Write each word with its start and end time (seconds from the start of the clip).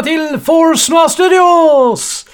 Välkomna 0.00 0.28
till 0.28 0.40
Force 0.40 0.92
Noir 0.92 1.08
Studios! 1.08 2.26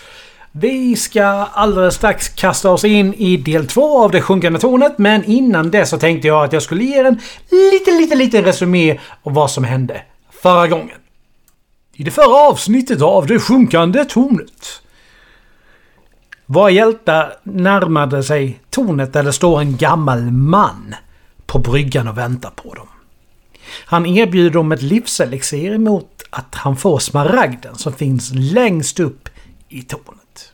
Vi 0.52 0.96
ska 0.96 1.24
alldeles 1.52 1.94
strax 1.94 2.28
kasta 2.28 2.70
oss 2.70 2.84
in 2.84 3.14
i 3.14 3.36
del 3.36 3.66
två 3.66 4.04
av 4.04 4.10
Det 4.10 4.20
sjunkande 4.20 4.58
tornet, 4.58 4.98
men 4.98 5.24
innan 5.24 5.70
det 5.70 5.86
så 5.86 5.98
tänkte 5.98 6.28
jag 6.28 6.44
att 6.44 6.52
jag 6.52 6.62
skulle 6.62 6.84
ge 6.84 7.00
er 7.00 7.04
en 7.04 7.20
liten, 7.50 7.96
liten, 7.96 8.18
liten 8.18 8.44
resumé 8.44 9.00
av 9.22 9.34
vad 9.34 9.50
som 9.50 9.64
hände 9.64 10.02
förra 10.30 10.68
gången. 10.68 10.98
I 11.92 12.04
det 12.04 12.10
förra 12.10 12.48
avsnittet 12.50 13.02
av 13.02 13.26
Det 13.26 13.38
sjunkande 13.38 14.04
tornet 14.04 14.82
våra 16.46 16.70
hjältar 16.70 17.32
närmade 17.42 18.22
sig 18.22 18.60
tornet 18.70 19.12
där 19.12 19.22
det 19.22 19.32
står 19.32 19.60
en 19.60 19.76
gammal 19.76 20.22
man 20.30 20.94
på 21.46 21.58
bryggan 21.58 22.08
och 22.08 22.18
väntar 22.18 22.50
på 22.50 22.74
dem. 22.74 22.88
Han 23.84 24.06
erbjuder 24.06 24.50
dem 24.50 24.72
ett 24.72 24.82
livselixir 24.82 25.78
mot 25.78 26.22
att 26.30 26.54
han 26.54 26.76
får 26.76 26.98
smaragden 26.98 27.74
som 27.74 27.92
finns 27.92 28.30
längst 28.34 29.00
upp 29.00 29.28
i 29.68 29.82
tornet. 29.82 30.52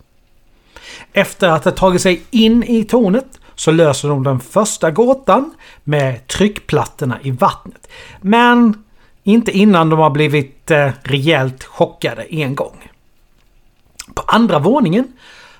Efter 1.13 1.49
att 1.49 1.65
ha 1.65 1.73
tagit 1.73 2.03
sig 2.03 2.23
in 2.31 2.63
i 2.63 2.85
tornet 2.85 3.41
så 3.55 3.71
löser 3.71 4.09
de 4.09 4.23
den 4.23 4.41
första 4.41 4.91
gåtan 4.91 5.55
med 5.85 6.27
tryckplattorna 6.27 7.19
i 7.23 7.31
vattnet. 7.31 7.89
Men 8.21 8.85
inte 9.23 9.51
innan 9.53 9.89
de 9.89 9.99
har 9.99 10.11
blivit 10.11 10.71
eh, 10.71 10.91
rejält 11.03 11.65
chockade 11.65 12.23
en 12.23 12.55
gång. 12.55 12.91
På 14.15 14.23
andra 14.27 14.59
våningen 14.59 15.13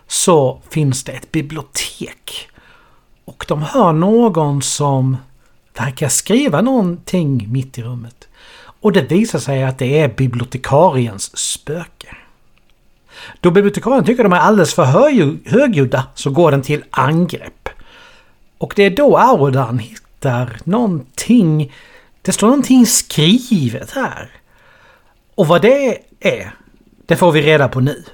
så 0.07 0.61
finns 0.71 1.05
det 1.05 1.13
ett 1.13 1.33
bibliotek. 1.33 2.49
Och 3.25 3.45
de 3.49 3.63
hör 3.63 3.93
någon 3.93 4.63
som 4.63 5.17
verkar 5.75 6.09
skriva 6.09 6.61
någonting 6.61 7.53
mitt 7.53 7.79
i 7.79 7.83
rummet. 7.83 8.29
Och 8.81 8.93
det 8.93 9.03
visar 9.03 9.39
sig 9.39 9.65
att 9.65 9.79
det 9.79 9.99
är 9.99 10.09
bibliotekariens 10.09 11.37
spöke. 11.39 12.17
Då 13.41 13.51
bibliotekarien 13.51 14.05
tycker 14.05 14.23
de 14.23 14.33
är 14.33 14.37
alldeles 14.37 14.75
för 14.75 14.85
högljudda 15.51 16.07
så 16.15 16.31
går 16.31 16.51
den 16.51 16.63
till 16.63 16.85
angrepp. 16.91 17.69
Och 18.59 18.73
det 18.77 18.83
är 18.83 18.91
då 18.91 19.17
Audan 19.17 19.79
hittar 19.79 20.59
någonting. 20.65 21.73
Det 22.23 22.33
står 22.33 22.47
någonting 22.47 22.87
skrivet 22.87 23.91
här. 23.91 24.31
Och 25.35 25.47
vad 25.47 25.63
det 25.63 25.99
är, 26.21 26.55
det 27.07 27.17
får 27.17 27.33
vi 27.33 27.43
reda 27.43 27.69
på 27.69 27.81
nu. 27.81 28.05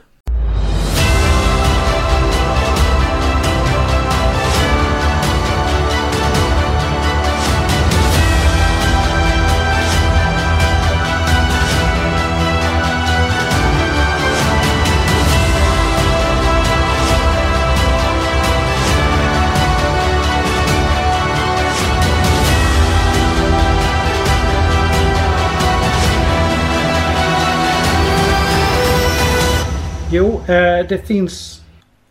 Det 30.89 31.07
finns 31.07 31.63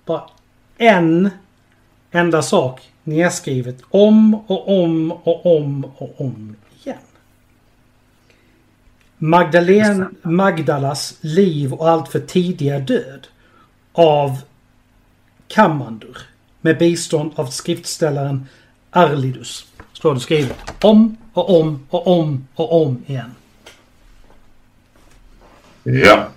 bara 0.05 0.23
en 0.77 1.29
enda 2.11 2.41
sak 2.41 2.89
nedskrivet 3.03 3.77
om 3.89 4.35
och 4.35 4.83
om 4.83 5.11
och 5.11 5.57
om 5.57 5.85
och 5.97 6.21
om 6.21 6.55
igen. 6.83 6.97
Magdalene, 9.17 10.09
Magdalas 10.21 11.17
liv 11.21 11.73
och 11.73 11.89
allt 11.89 12.11
för 12.11 12.19
tidiga 12.19 12.79
död 12.79 13.27
av 13.93 14.37
Kammandur 15.47 16.17
med 16.61 16.77
bistånd 16.77 17.31
av 17.35 17.45
skriftställaren 17.45 18.47
Arlidus. 18.89 19.67
Står 19.93 20.13
det 20.13 20.19
skrivet. 20.19 20.83
Om 20.83 21.17
och 21.33 21.61
om 21.61 21.85
och 21.89 22.07
om 22.07 22.47
och 22.55 22.81
om 22.85 23.03
igen. 23.07 23.31
Ja. 25.83 26.27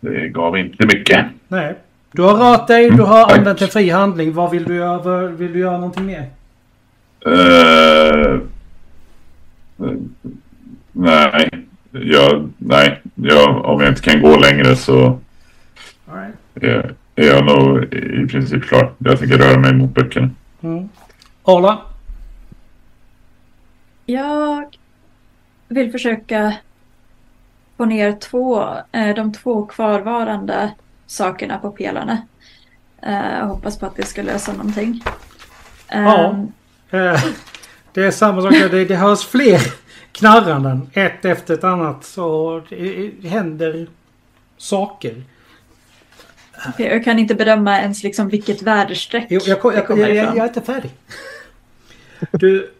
Det 0.00 0.28
gav 0.28 0.58
inte 0.58 0.86
mycket. 0.86 1.26
Nej. 1.48 1.74
Du 2.12 2.22
har 2.22 2.34
rört 2.34 2.66
dig, 2.66 2.90
du 2.90 3.02
har 3.02 3.38
använt 3.38 3.62
en 3.62 3.68
fri 3.68 3.90
handling. 3.90 4.32
Vad 4.32 4.50
vill 4.50 4.64
du 4.64 4.76
göra? 4.76 5.26
Vill 5.26 5.52
du 5.52 5.58
göra 5.58 5.78
någonting 5.78 6.06
mer? 6.06 6.26
Uh, 7.26 8.40
nej. 10.92 11.50
Jag, 11.90 12.50
nej. 12.58 13.02
Jag, 13.14 13.64
om 13.64 13.80
jag 13.80 13.90
inte 13.90 14.02
kan 14.02 14.22
gå 14.22 14.36
längre 14.36 14.76
så 14.76 15.18
right. 16.12 16.34
är, 16.54 16.94
är 17.16 17.26
jag 17.26 17.44
nog 17.44 17.94
i 17.94 18.26
princip 18.26 18.64
klar. 18.64 18.92
Jag 18.98 19.18
tänker 19.18 19.38
röra 19.38 19.58
mig 19.58 19.74
mot 19.74 19.94
böckerna. 19.94 20.30
Mm. 20.62 20.88
Arla? 21.42 21.78
Jag 24.06 24.64
vill 25.68 25.92
försöka 25.92 26.54
få 27.80 27.84
ner 27.84 28.12
två, 28.12 28.68
eh, 28.92 29.14
de 29.14 29.32
två 29.32 29.66
kvarvarande 29.66 30.70
sakerna 31.06 31.58
på 31.58 31.70
pelarna. 31.70 32.22
Jag 33.00 33.38
eh, 33.38 33.46
hoppas 33.46 33.78
på 33.78 33.86
att 33.86 33.96
det 33.96 34.06
ska 34.06 34.22
lösa 34.22 34.52
någonting. 34.52 35.04
Ja. 35.88 36.46
Eh, 36.90 37.24
det 37.92 38.02
är 38.02 38.10
samma 38.10 38.42
sak. 38.42 38.52
Det, 38.52 38.84
det 38.84 38.96
hörs 38.96 39.26
fler 39.26 39.60
knarranden. 40.12 40.90
Ett 40.92 41.24
efter 41.24 41.54
ett 41.54 41.64
annat. 41.64 42.04
Så 42.04 42.62
det 42.68 43.28
händer 43.28 43.86
saker. 44.56 45.22
Jag 46.76 47.04
kan 47.04 47.18
inte 47.18 47.34
bedöma 47.34 47.80
ens 47.80 48.02
liksom 48.02 48.28
vilket 48.28 48.62
väderstreck 48.62 49.26
jo, 49.30 49.40
jag, 49.44 49.58
jag, 49.64 49.74
jag, 49.74 49.98
jag, 49.98 50.16
jag 50.16 50.36
är 50.36 50.48
inte 50.48 50.60
färdig. 50.60 50.90
Du 52.30 52.74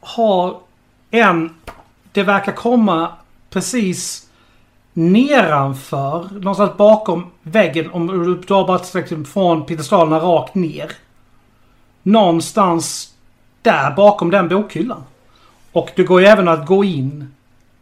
har 0.00 0.60
en... 1.10 1.54
Det 2.12 2.22
verkar 2.22 2.52
komma 2.52 3.12
precis 3.50 4.27
nedanför, 4.98 6.28
någonstans 6.32 6.76
bakom 6.76 7.30
väggen, 7.42 7.90
om 7.90 8.06
du 8.46 8.54
har 8.54 8.66
bara 8.66 8.80
liksom 8.94 9.24
från 9.24 9.66
piedestalerna 9.66 10.18
rakt 10.18 10.54
ner. 10.54 10.92
Någonstans 12.02 13.14
där 13.62 13.90
bakom 13.90 14.30
den 14.30 14.48
bokhyllan. 14.48 15.02
Och 15.72 15.90
det 15.96 16.02
går 16.02 16.20
ju 16.20 16.26
även 16.26 16.48
att 16.48 16.66
gå 16.66 16.84
in 16.84 17.34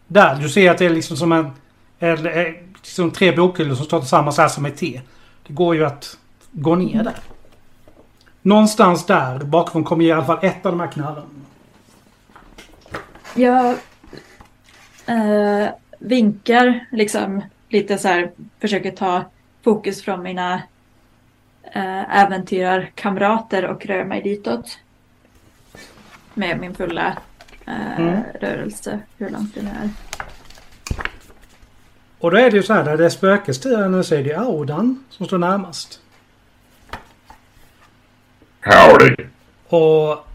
där. 0.06 0.34
Du 0.34 0.48
ser 0.48 0.70
att 0.70 0.78
det 0.78 0.86
är 0.86 0.90
liksom 0.90 1.16
som 1.16 1.32
en... 1.32 1.50
Eller, 1.98 2.62
liksom 2.74 3.10
tre 3.10 3.36
bokhyllor 3.36 3.74
som 3.74 3.84
står 3.84 4.00
tillsammans 4.00 4.38
här 4.38 4.48
som 4.48 4.66
ett 4.66 4.76
T. 4.76 5.00
Det 5.46 5.52
går 5.52 5.74
ju 5.74 5.84
att 5.84 6.16
gå 6.52 6.74
ner 6.74 7.04
där. 7.04 7.16
Någonstans 8.42 9.06
där 9.06 9.38
bakom 9.38 9.84
kommer 9.84 10.04
i 10.04 10.12
alla 10.12 10.24
fall 10.24 10.38
ett 10.42 10.66
av 10.66 10.72
de 10.72 10.80
här 10.80 10.92
knarren. 10.92 11.24
Jag... 13.34 13.76
Uh 15.08 15.45
vinkar 16.06 16.86
liksom 16.92 17.42
lite 17.68 17.98
så 17.98 18.08
här, 18.08 18.30
försöker 18.60 18.90
ta 18.90 19.24
fokus 19.62 20.02
från 20.02 20.22
mina 20.22 20.62
äh, 21.62 22.18
äventyrarkamrater 22.22 23.64
och 23.64 23.86
rör 23.86 24.04
mig 24.04 24.22
ditåt. 24.22 24.78
Med 26.34 26.60
min 26.60 26.74
fulla 26.74 27.18
äh, 27.66 28.00
mm. 28.00 28.22
rörelse, 28.40 29.00
hur 29.18 29.30
långt 29.30 29.54
det 29.54 29.62
nu 29.62 29.68
är. 29.68 29.90
Och 32.18 32.30
då 32.30 32.36
är 32.36 32.50
det 32.50 32.56
ju 32.56 32.62
så 32.62 32.72
här, 32.72 32.84
där 32.84 32.96
det 32.96 33.04
är 33.04 33.08
spökestur 33.08 33.88
nu 33.88 34.04
så 34.04 34.14
är 34.14 34.24
det 34.24 34.34
Audan 34.34 35.04
som 35.10 35.26
står 35.26 35.38
närmast. 35.38 36.00
Howdy. 38.64 39.16
Och 39.68 40.26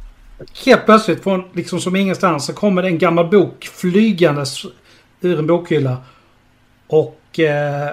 helt 0.65 0.85
plötsligt 0.85 1.23
från 1.23 1.43
liksom 1.53 1.79
som 1.79 1.95
ingenstans 1.95 2.45
så 2.45 2.53
kommer 2.53 2.81
det 2.81 2.87
en 2.87 2.97
gammal 2.97 3.29
bok 3.29 3.65
flygandes 3.65 4.65
ur 5.21 5.39
en 5.39 5.47
bokhylla. 5.47 5.97
Och 6.87 7.39
eh, 7.39 7.89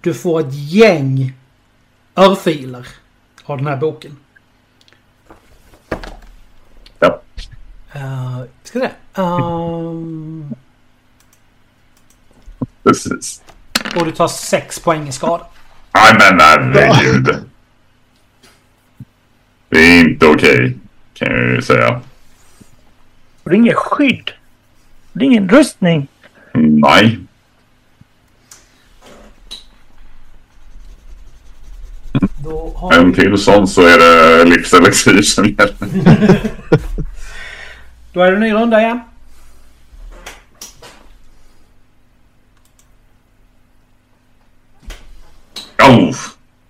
du 0.00 0.14
får 0.14 0.40
ett 0.40 0.54
gäng 0.54 1.32
örfiler 2.16 2.88
av 3.44 3.56
den 3.56 3.66
här 3.66 3.76
boken. 3.76 4.16
Ja. 6.98 7.20
Uh, 7.96 8.42
ska 8.62 8.80
se. 8.80 8.90
Um... 9.22 10.54
Precis. 12.82 13.42
Och 13.96 14.04
du 14.04 14.12
tar 14.12 14.28
sex 14.28 14.80
poäng 14.80 15.08
i 15.08 15.12
skada. 15.12 15.46
Nej 15.94 16.14
men 16.18 16.40
herregud. 16.40 17.44
Det 19.68 19.78
är 19.78 20.00
inte 20.00 20.26
okej. 20.26 20.54
Okay, 20.54 20.74
kan 21.14 21.28
jag 21.28 21.54
ju 21.54 21.62
säga. 21.62 22.00
Det 23.44 23.50
är 23.50 23.54
inget 23.54 23.76
skydd. 23.76 24.30
Det 25.12 25.24
är 25.24 25.26
ingen 25.26 25.48
rustning. 25.48 26.08
Mm, 26.56 26.80
nej. 26.80 27.18
En 32.92 33.14
till 33.14 33.38
sån 33.38 33.68
så 33.68 33.82
är 33.82 33.98
det 33.98 34.44
livselixir 34.44 35.22
som 35.22 35.44
gäller. 35.44 35.74
Då 38.12 38.22
är 38.22 38.30
det 38.30 38.36
en 38.36 38.40
ny 38.40 38.52
runda 38.52 38.80
igen. 38.80 39.00
Oh, 45.78 46.16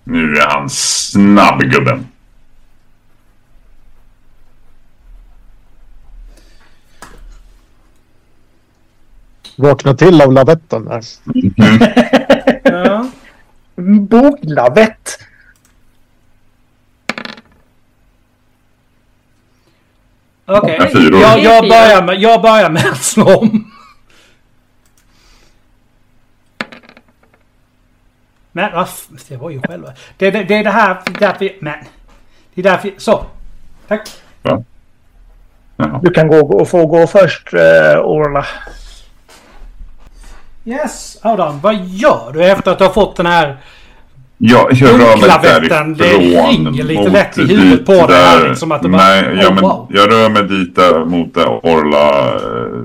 nu 0.05 0.37
är 0.37 0.47
han 0.47 0.71
snabb 0.71 1.63
gubben. 1.63 2.07
Vakna 9.57 9.95
till 9.95 10.23
av 10.23 10.33
lavetten 10.33 10.85
där. 10.85 11.03
Ja. 12.63 13.07
Boglavett. 14.01 15.19
Okej, 20.47 20.91
fyror. 20.93 21.21
jag, 21.21 21.39
jag, 21.39 21.63
börjar 21.63 22.03
med, 22.03 22.21
jag 22.21 22.43
börjar 22.43 22.71
med 22.71 22.87
att 22.87 23.03
slå 23.03 23.37
om. 23.37 23.73
Men 28.53 28.75
vad 28.75 28.89
Det 29.29 29.37
var 29.37 29.51
ju 29.51 29.63
själva. 29.63 29.93
Det, 30.17 30.31
det, 30.31 30.45
det 30.45 30.55
är 30.55 30.65
det 30.65 30.71
här 30.71 31.03
därför 31.19 31.39
vi... 31.39 31.57
Men. 31.61 31.79
Det 32.55 32.61
är 32.61 32.63
därför... 32.63 32.93
Så. 32.97 33.27
Tack. 33.89 34.09
Va? 34.43 34.65
Jaha. 35.77 36.01
Du 36.03 36.11
kan 36.11 36.29
gå 36.29 36.37
och 36.37 36.69
få 36.69 36.87
gå 36.87 37.07
först, 37.07 37.55
uh, 37.55 37.61
Orla. 38.01 38.47
Yes, 40.67 41.19
Adam. 41.23 41.61
Vad 41.61 41.75
gör 41.87 42.33
du 42.33 42.45
efter 42.45 42.71
att 42.73 42.79
du 42.79 42.85
har 42.85 42.93
fått 42.93 43.17
den 43.17 43.27
här... 43.27 43.57
Ja, 44.39 44.69
jag 44.73 44.91
rör 44.91 44.99
mig 44.99 45.07
Bunklavetten, 45.13 45.95
det 45.95 46.05
därifrån. 46.05 46.51
ringer 46.51 46.85
lite 46.85 47.09
lätt 47.09 47.39
i 47.39 47.47
huvudet 47.47 47.87
på 47.87 48.07
dig 48.07 48.17
här, 48.17 48.49
liksom 48.49 48.73
att 48.73 48.83
det 48.83 48.89
bara- 48.89 49.03
Nej, 49.03 49.39
ja, 49.43 49.49
oh, 49.49 49.55
men 49.55 49.63
wow. 49.65 49.87
jag 49.91 50.13
rör 50.13 50.29
mig 50.29 50.43
dit 50.43 50.77
där 50.77 51.05
mot 51.05 51.35
där 51.35 51.49
Orla 51.49 52.35
eh, 52.35 52.83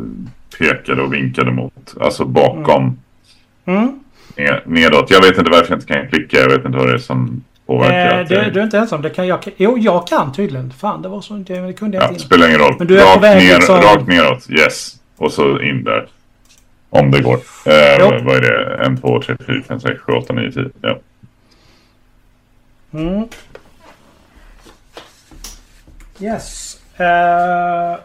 pekade 0.59 1.01
och 1.01 1.13
vinkade 1.13 1.51
mot. 1.51 1.93
Alltså 2.01 2.25
bakom. 2.25 2.99
Mm. 3.65 3.99
Ner, 4.37 4.63
nedåt. 4.65 5.11
Jag 5.11 5.21
vet 5.21 5.37
inte 5.37 5.51
varför 5.51 5.69
jag 5.69 5.77
inte 5.77 5.93
kan 5.93 6.07
klicka. 6.07 6.37
Jag 6.39 6.49
vet 6.49 6.65
inte 6.65 6.77
vad 6.77 6.87
det 6.87 6.93
är 6.93 6.97
som 6.97 7.43
påverkar. 7.67 8.19
Eh, 8.19 8.27
du, 8.27 8.51
du 8.51 8.59
är 8.59 8.63
inte 8.63 8.77
ensam. 8.77 9.01
Det 9.01 9.09
kan 9.09 9.27
jag... 9.27 9.39
Jo, 9.57 9.77
jag 9.77 10.07
kan 10.07 10.33
tydligen. 10.33 10.73
Fan, 10.81 11.01
det 11.01 11.09
var 11.09 11.21
så... 11.21 11.33
Det, 11.33 11.59
det 11.67 11.73
kunde 11.73 11.97
jag 11.97 12.03
Ja, 12.03 12.07
inte 12.07 12.13
innan. 12.21 12.25
spelar 12.27 12.47
ingen 12.47 12.59
roll. 12.59 12.75
Men 12.77 12.87
du 12.87 12.99
är 12.99 13.03
på 13.05 13.09
rakt, 13.11 13.23
väg 13.23 13.37
ner, 13.47 13.55
liksom- 13.55 13.75
rakt 13.81 14.07
neråt. 14.07 14.49
Yes. 14.49 14.95
Och 15.17 15.31
så 15.31 15.59
in 15.61 15.83
där. 15.83 16.07
Om 16.93 17.11
det 17.11 17.21
går. 17.21 17.35
Eh, 17.65 18.23
vad 18.23 18.35
är 18.35 18.41
det? 18.41 18.85
1, 18.93 19.01
2, 19.01 19.21
3, 19.21 19.37
4, 19.45 19.63
5, 19.63 19.79
6, 19.79 19.99
7, 19.99 20.11
8, 20.13 20.33
9, 20.33 20.51
10. 20.51 20.69
Ja. 20.81 20.99
Mm. 22.93 23.27
Yes. 26.19 26.79
Eh, 26.99 27.99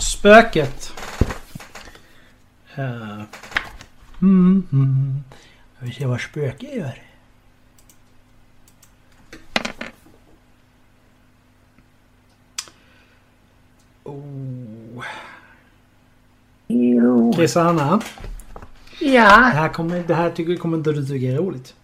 spöket. 0.00 0.92
Uh, 2.78 3.22
mm, 4.22 4.66
mm. 4.72 5.24
Jag 5.78 5.86
vill 5.86 5.94
se 5.94 6.06
vad 6.06 6.20
spöket 6.20 6.74
gör. 6.74 7.02
Oh. 14.04 15.04
Krisanna, 17.36 18.00
det 19.00 19.06
Ja, 19.06 19.28
här, 19.28 19.68
kommer, 19.68 20.02
det 20.06 20.14
här 20.14 20.30
tycker, 20.30 20.56
kommer 20.56 20.76
inte 20.76 20.92
du 20.92 21.06
tycka 21.06 21.26
är 21.26 21.36
roligt. 21.36 21.74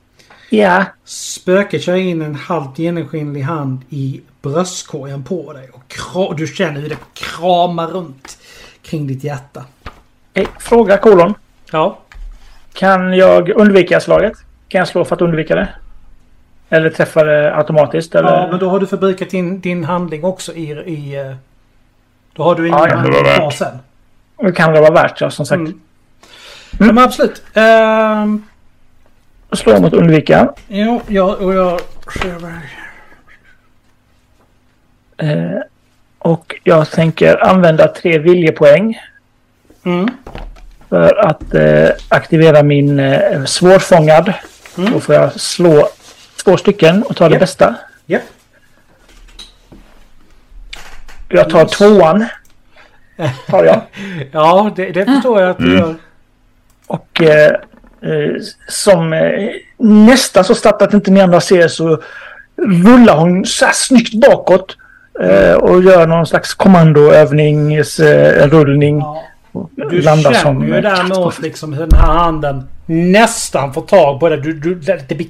ja. 0.50 0.84
Spöket 1.04 1.82
kör 1.82 1.94
in 1.94 2.22
en 2.22 2.34
halvt 2.34 2.78
genomskinlig 2.78 3.42
hand 3.42 3.80
i 3.90 4.20
bröstkorgen 4.42 5.24
på 5.24 5.52
dig. 5.52 5.70
Och 6.14 6.36
du 6.36 6.46
känner 6.46 6.80
hur 6.80 6.88
det 6.88 6.98
kramar 7.14 7.86
runt 7.86 8.38
kring 8.82 9.06
ditt 9.06 9.24
hjärta. 9.24 9.64
Hey, 10.34 10.46
fråga 10.60 10.96
kolon. 10.96 11.34
Ja. 11.72 11.98
Kan 12.72 13.12
jag 13.12 13.48
undvika 13.48 14.00
slaget? 14.00 14.32
Kan 14.68 14.78
jag 14.78 14.88
slå 14.88 15.04
för 15.04 15.16
att 15.16 15.22
undvika 15.22 15.54
det? 15.54 15.68
Eller 16.68 16.90
träffa 16.90 17.24
det 17.24 17.56
automatiskt? 17.56 18.14
Eller? 18.14 18.30
ja, 18.30 18.48
men 18.50 18.58
då 18.58 18.70
har 18.70 18.80
du 18.80 18.86
förbrukat 18.86 19.30
din, 19.30 19.60
din 19.60 19.84
handling 19.84 20.24
också 20.24 20.52
i... 20.52 20.70
i 20.70 21.16
eh, 21.16 21.34
då 22.32 22.42
har 22.42 22.54
du 22.54 22.66
ingen 22.68 22.78
Ja. 22.78 22.86
Det 22.86 22.94
handling 22.94 23.24
kvar 23.24 23.50
sen. 23.50 23.78
Det 24.42 24.52
kan 24.52 24.72
det 24.72 24.80
vara 24.80 24.90
värt, 24.94 25.20
ja, 25.20 25.30
som 25.30 25.46
sagt. 25.46 25.58
Mm. 25.60 25.80
Ja, 26.78 26.84
men 26.92 26.98
absolut. 26.98 27.42
Ehm, 27.54 28.44
Slå 29.52 29.80
mot 29.80 29.92
undvika. 29.92 30.52
jo, 30.68 31.00
jag, 31.08 31.40
och 31.42 31.54
jag... 31.54 31.80
Eh, 35.16 35.60
och 36.18 36.54
jag 36.64 36.90
tänker 36.90 37.44
använda 37.46 37.88
tre 37.88 38.18
viljepoäng 38.18 38.98
Mm. 39.84 40.08
för 40.88 41.26
att 41.26 41.54
eh, 41.54 41.88
aktivera 42.08 42.62
min 42.62 42.98
eh, 42.98 43.44
svårfångad. 43.44 44.32
Mm. 44.78 44.92
Då 44.92 45.00
får 45.00 45.14
jag 45.14 45.40
slå 45.40 45.88
två 46.44 46.56
stycken 46.56 47.02
och 47.02 47.16
ta 47.16 47.28
det 47.28 47.34
Ja. 47.34 47.40
bästa. 47.40 47.74
Ja. 48.06 48.18
Jag 51.28 51.50
tar 51.50 51.64
tvåan. 51.64 52.24
Tar 53.48 53.64
jag. 53.64 53.80
Ja, 54.32 54.70
det, 54.76 54.90
det 54.90 55.04
förstår 55.06 55.40
jag 55.40 55.50
att 55.50 55.58
du 55.58 55.64
Mm. 55.64 55.78
gör. 55.78 55.94
Och 56.86 57.22
eh, 57.22 57.52
eh, 58.02 58.32
som 58.68 59.12
eh, 59.12 59.48
nästan 59.78 60.44
så 60.44 60.54
snabbt 60.54 60.82
att 60.82 60.94
inte 60.94 61.10
ni 61.10 61.20
andra 61.20 61.40
ser 61.40 61.68
så 61.68 62.02
rullar 62.84 63.16
hon 63.16 63.46
så 63.46 63.64
här 63.64 63.72
snyggt 63.72 64.14
bakåt. 64.14 64.76
Eh, 65.20 65.54
och 65.54 65.82
gör 65.82 66.06
någon 66.06 66.26
slags 66.26 66.54
kommandoövningsrullning. 66.54 68.38
Eh, 68.42 68.48
rullning. 68.48 68.98
Ja. 68.98 69.22
Du 69.90 70.02
landar 70.02 70.32
känner 70.32 70.42
som 70.42 70.66
ju 70.68 70.80
däremot 70.80 71.38
liksom 71.38 71.72
hur 71.72 71.86
den 71.86 71.98
här 72.00 72.12
handen 72.12 72.68
nästan 72.86 73.72
får 73.72 73.82
tag 73.82 74.20
på 74.20 74.28
det. 74.28 74.36
Du, 74.36 74.52
du, 74.52 74.74
det 75.08 75.14
blir 75.14 75.28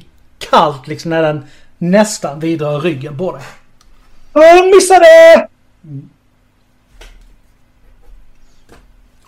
kallt 0.50 0.86
liksom 0.88 1.10
när 1.10 1.22
den 1.22 1.44
nästan 1.78 2.40
vidrör 2.40 2.80
ryggen 2.80 3.18
på 3.18 3.32
dig. 3.32 3.42
Åh, 4.32 4.66
missade! 4.74 5.48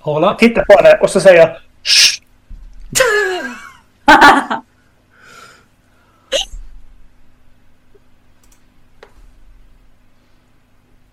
Hålla. 0.04 0.34
Tittar 0.34 0.64
på 0.64 0.76
henne 0.82 0.98
och 1.02 1.10
så 1.10 1.20
säger 1.20 1.38
jag 1.38 1.56
"Shh." 1.82 2.20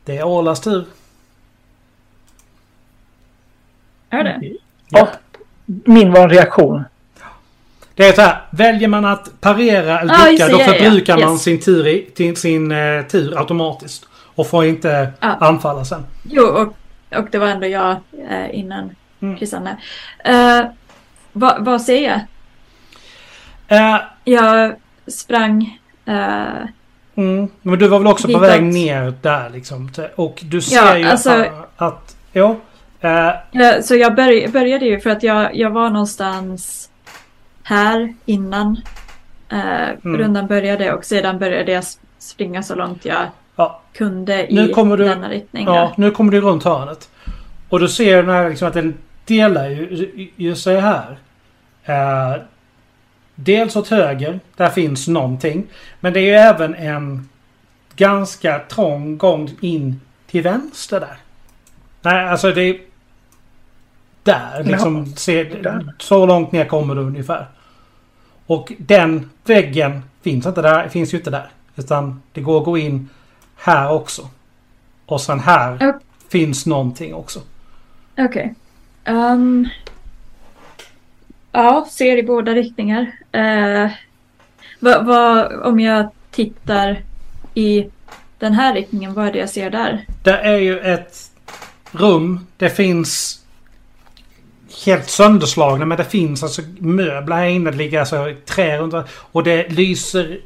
Det 0.05 0.17
är 0.17 0.23
Orlas 0.23 0.59
tur. 0.61 0.85
Är 4.09 4.23
det? 4.23 4.41
Ja. 4.89 5.07
Min 5.65 6.11
var 6.11 6.23
en 6.23 6.29
reaktion. 6.29 6.83
Det 7.95 8.07
är 8.07 8.13
så 8.13 8.21
här. 8.21 8.41
Väljer 8.49 8.87
man 8.87 9.05
att 9.05 9.41
parera 9.41 9.99
eller 9.99 10.13
Ah, 10.13 10.31
ducka 10.31 10.47
då 10.47 10.57
det, 10.57 10.63
ja, 10.63 10.73
ja. 10.75 10.83
förbrukar 10.83 11.17
man 11.17 11.31
Yes. 11.33 11.41
sin 11.41 11.59
tur, 11.59 11.87
i, 11.87 12.35
sin 12.35 12.71
eh, 12.71 13.05
tur 13.05 13.37
automatiskt. 13.39 14.05
Och 14.35 14.47
får 14.47 14.65
inte 14.65 15.11
Ah. 15.19 15.35
anfalla 15.47 15.85
sen. 15.85 16.05
Jo, 16.23 16.43
och, 16.43 16.75
och 17.17 17.27
det 17.31 17.37
var 17.37 17.47
ändå 17.47 17.67
jag 17.67 17.95
eh, 18.29 18.55
innan 18.59 18.95
Mm. 19.21 19.37
Kristanne. 19.37 19.77
Eh, 20.25 20.61
vad, 21.31 21.65
vad 21.65 21.81
säger 21.81 22.09
jag? 22.09 22.19
Eh, 23.95 24.01
Jag 24.23 24.75
sprang... 25.07 25.79
eh, 26.05 26.63
mm, 27.15 27.47
men 27.61 27.79
du 27.79 27.87
var 27.87 27.99
väl 27.99 28.07
också 28.07 28.23
på 28.27 28.33
Ditåt. 28.33 28.43
väg 28.49 28.63
ner 28.63 29.13
där 29.21 29.49
liksom. 29.49 29.91
Och 30.15 30.39
du 30.43 30.61
ser 30.61 30.75
Ja, 30.75 30.97
ju 30.97 31.05
alltså- 31.05 31.29
att, 31.31 31.69
att... 31.81 32.15
Eh, 32.33 33.31
Ja, 33.51 33.81
Så 33.81 33.95
jag 33.95 34.15
börj 34.15 34.47
började 34.47 34.85
ju 34.85 34.99
för 34.99 35.09
att 35.09 35.23
jag, 35.23 35.55
jag 35.55 35.69
var 35.69 35.89
någonstans 35.89 36.89
här 37.63 38.13
innan 38.25 38.81
eh, 39.49 39.89
Mm. 39.89 40.17
rundan 40.17 40.47
började 40.47 40.93
och 40.93 41.05
sedan 41.05 41.39
började 41.39 41.71
jag 41.71 41.83
springa 42.19 42.63
så 42.63 42.75
långt 42.75 43.05
jag 43.05 43.25
ja, 43.61 43.81
kunde 43.93 44.51
i 44.51 44.55
Nu 44.55 44.67
kommer 44.69 44.97
du- 44.97 45.03
denna 45.03 45.29
riktning. 45.29 45.65
Ja, 45.65 45.93
nu 45.97 46.11
kommer 46.11 46.31
du 46.31 46.41
runt 46.41 46.63
hörnet. 46.63 47.09
Och 47.69 47.79
du 47.79 47.89
ser 47.89 48.17
den 48.17 48.29
här 48.29 48.49
liksom 48.49 48.67
att 48.67 48.73
den 48.73 48.93
delar 49.25 49.69
ju, 49.69 50.29
ju 50.35 50.55
sig 50.55 50.79
här. 50.79 51.17
Eh, 51.83 52.41
dels 53.35 53.75
åt 53.75 53.87
höger, 53.87 54.39
där 54.55 54.69
finns 54.69 55.07
någonting. 55.07 55.63
Men 55.99 56.13
det 56.13 56.19
är 56.19 56.23
ju 56.23 56.33
även 56.33 56.75
en 56.75 57.29
ganska 57.95 58.59
trång 58.59 59.17
gång 59.17 59.49
in 59.61 60.01
till 60.27 60.41
vänster 60.41 60.99
där. 60.99 61.17
Nej, 62.01 62.27
alltså 62.27 62.51
det 62.51 62.61
är... 62.63 62.77
Där 64.23 64.63
liksom. 64.63 65.05
Se, 65.15 65.43
där. 65.43 65.93
så 65.99 66.25
långt 66.25 66.51
ner 66.51 66.65
kommer 66.65 66.95
du 66.95 67.01
ungefär. 67.01 67.45
Och 68.45 68.71
den 68.77 69.29
väggen 69.45 70.01
finns 70.21 70.45
inte 70.45 70.61
där, 70.61 70.89
finns 70.89 71.13
ju 71.13 71.17
inte 71.17 71.29
där. 71.29 71.49
Utan 71.75 72.21
det 72.33 72.41
går 72.41 72.59
att 72.59 72.65
gå 72.65 72.77
in 72.77 73.09
här 73.61 73.91
också. 73.91 74.29
Och 75.05 75.21
sen 75.21 75.39
här 75.39 75.77
Ja. 75.79 75.99
finns 76.29 76.65
någonting 76.65 77.13
också. 77.13 77.41
Okej. 78.17 78.53
Ehm, 79.03 79.69
ja, 81.51 81.87
ser 81.91 82.17
i 82.17 82.23
båda 82.23 82.51
riktningar. 82.51 83.11
Uh, 83.35 83.91
vad, 84.79 85.05
vad, 85.05 85.53
om 85.53 85.79
jag 85.79 86.09
tittar 86.31 87.01
i 87.53 87.89
den 88.39 88.53
här 88.53 88.73
riktningen, 88.73 89.13
vad 89.13 89.27
är 89.27 89.31
det 89.31 89.39
jag 89.39 89.49
ser 89.49 89.69
där? 89.69 90.05
Det 90.23 90.37
är 90.37 90.57
ju 90.57 90.79
ett 90.79 91.31
rum. 91.91 92.47
Det 92.57 92.69
finns 92.69 93.41
helt 94.85 95.09
sönderslagna 95.09 95.85
men 95.85 95.97
det 95.97 96.05
finns 96.05 96.43
alltså 96.43 96.61
möbler 96.79 97.35
här 97.35 97.45
inne. 97.45 97.71
Det 97.71 97.77
ligger 97.77 97.99
alltså 97.99 98.35
trä 98.45 98.77
runt 98.77 98.93
och 99.11 99.43
det 99.43 99.69
lyser 99.69 100.39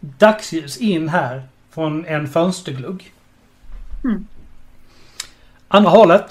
dagsljus 0.00 0.76
in 0.76 1.08
här 1.08 1.42
från 1.74 2.06
en 2.06 2.28
fönsterglugg. 2.28 3.12
Mm. 4.04 4.26
Andra 5.68 5.90
hållet. 5.90 6.24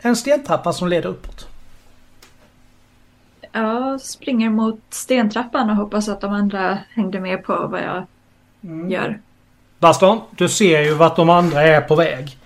En 0.00 0.16
stentrappa 0.16 0.72
som 0.72 0.88
leder 0.88 1.08
uppåt. 1.08 1.48
Jag 3.52 4.00
springer 4.00 4.50
mot 4.50 4.80
stentrappan 4.90 5.70
och 5.70 5.76
hoppas 5.76 6.08
att 6.08 6.20
de 6.20 6.32
andra 6.32 6.78
hängde 6.94 7.20
med 7.20 7.44
på 7.44 7.66
vad 7.66 7.80
jag 7.82 8.06
gör. 8.90 9.20
Baston, 9.78 10.20
du 10.30 10.48
ser 10.48 10.80
ju 10.80 10.94
vart 10.94 11.16
de 11.16 11.30
andra 11.30 11.62
är 11.62 11.80
på 11.80 11.94
väg. 11.94 12.36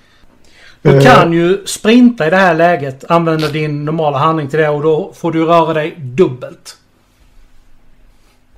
Du 0.82 0.96
Eh. 0.96 1.02
kan 1.02 1.32
ju 1.32 1.66
sprinta 1.66 2.26
i 2.26 2.30
det 2.30 2.36
här 2.36 2.54
läget. 2.54 3.10
Använda 3.10 3.48
din 3.48 3.84
normala 3.84 4.18
handling 4.18 4.48
till 4.48 4.58
det 4.58 4.68
och 4.68 4.82
då 4.82 5.12
får 5.12 5.32
du 5.32 5.44
röra 5.44 5.74
dig 5.74 5.94
dubbelt. 5.98 6.78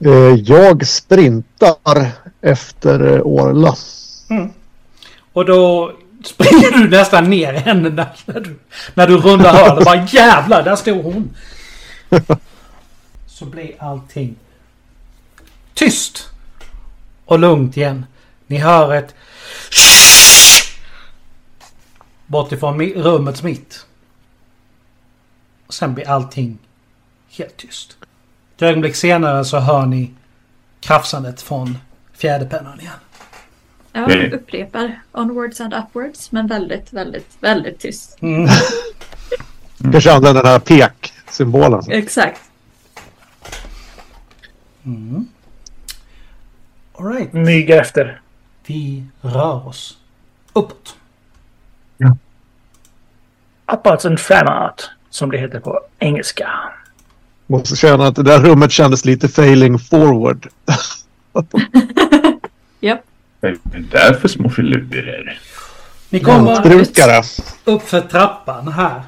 Eh, 0.01 0.13
Jag 0.35 0.87
sprintar 0.87 2.07
efter 2.45 3.15
eh, 3.15 3.21
Orla. 3.21 3.75
Och 5.33 5.45
då 5.45 5.93
springer 6.25 6.71
du 6.71 6.89
nästan 6.89 7.31
ner 7.31 7.53
henne 7.53 7.89
när, 7.89 8.09
när, 8.27 8.41
du, 8.41 8.59
när 8.95 9.07
du 9.07 9.17
rundar 9.17 9.53
hörnet. 9.53 9.85
Bara 9.85 10.05
jävlar, 10.05 10.63
där 10.63 10.77
stod 10.77 11.05
hon. 11.05 11.37
Så 13.27 13.45
blir 13.45 13.73
allting 13.79 14.37
tyst. 15.75 16.31
Och 17.25 17.39
lugnt 17.39 17.77
igen. 17.77 18.07
Ni 18.47 18.59
hör 18.59 18.95
ett 18.95 19.15
bortifrån 22.27 22.81
rummets 22.81 23.43
mitt. 23.43 23.87
Och 25.67 25.75
sen 25.75 25.95
blir 25.95 26.09
allting 26.09 26.59
helt 27.31 27.57
tyst. 27.57 27.97
Ett 28.57 28.63
ögonblick 28.63 28.97
senare 28.97 29.45
så 29.45 29.59
hör 29.59 29.87
ni 29.87 30.11
krafsandet 30.81 31.43
från 31.43 31.79
fjäderpennan 32.15 32.81
igen. 32.81 32.93
Jag 33.93 34.09
Nej. 34.09 34.33
upprepar 34.33 35.01
onwards 35.13 35.61
and 35.61 35.75
upwards 35.75 36.33
men 36.33 36.47
väldigt, 36.47 36.93
väldigt, 36.93 37.29
väldigt 37.41 37.79
tyst. 37.79 38.17
Mm. 38.21 38.49
Kanske 39.93 40.13
använder 40.13 40.43
den 40.43 40.53
här 40.53 40.59
pek-symbolen. 40.59 41.83
Exakt. 41.91 42.41
Alright. 46.99 47.33
Myga 47.33 47.81
efter. 47.81 48.21
Vi 48.67 49.05
rör 49.23 49.69
oss 49.69 49.99
uppåt. 50.53 50.97
Upwards 53.73 54.05
and 54.05 54.21
framåt. 54.21 54.91
Som 55.11 55.31
det 55.31 55.39
heter 55.39 55.61
på 55.61 55.81
engelska. 55.99 56.49
Måste 57.47 57.77
känna 57.77 58.07
att 58.07 58.17
det 58.17 58.23
där 58.23 58.41
rummet 58.41 58.73
kändes 58.73 59.05
lite 59.05 59.29
failing 59.29 59.79
forward. 59.79 60.49
Japp. 62.81 63.01
Är 63.41 63.57
det 63.65 63.79
där 63.91 64.15
för 64.15 64.29
små 64.29 64.51
filurer? 64.51 65.39
Ni 66.11 66.21
kommer 66.21 66.53
Lantbrukare. 66.53 67.23
upp 67.65 67.83
för 67.83 68.01
trappan 68.01 68.69
här. 68.69 69.03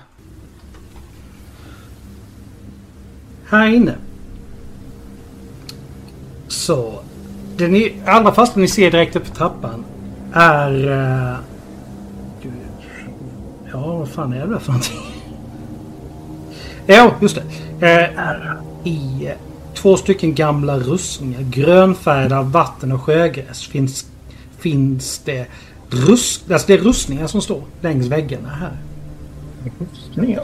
Här 3.48 3.66
inne. 3.66 3.94
Så. 6.48 7.02
Det 7.56 7.68
ni, 7.68 8.02
allra 8.06 8.32
första 8.32 8.60
ni 8.60 8.68
ser 8.68 8.90
direkt 8.90 9.16
upp 9.16 9.26
för 9.26 9.34
trappan 9.34 9.84
är... 10.32 10.88
Uh, 10.88 11.36
ja, 13.72 13.96
vad 13.96 14.08
fan 14.08 14.32
är 14.32 14.46
det 14.46 14.60
för 14.60 14.72
någonting? 14.72 15.00
Ja, 16.86 17.14
just 17.20 17.38
det. 17.80 17.86
Eh, 17.86 18.10
I 18.84 19.26
eh, 19.26 19.34
två 19.76 19.96
stycken 19.96 20.34
gamla 20.34 20.78
rustningar, 20.78 21.40
grönfärgade 21.40 22.38
av 22.38 22.52
vatten 22.52 22.92
och 22.92 23.02
sjögräs, 23.02 23.66
finns, 23.66 24.06
finns 24.58 25.18
det, 25.24 25.46
rust, 25.90 26.50
alltså 26.50 26.66
det 26.66 26.74
är 26.74 26.78
rustningar 26.78 27.26
som 27.26 27.40
står 27.40 27.62
längs 27.80 28.06
väggarna 28.06 28.48
här. 28.48 28.76
Ja. 30.14 30.42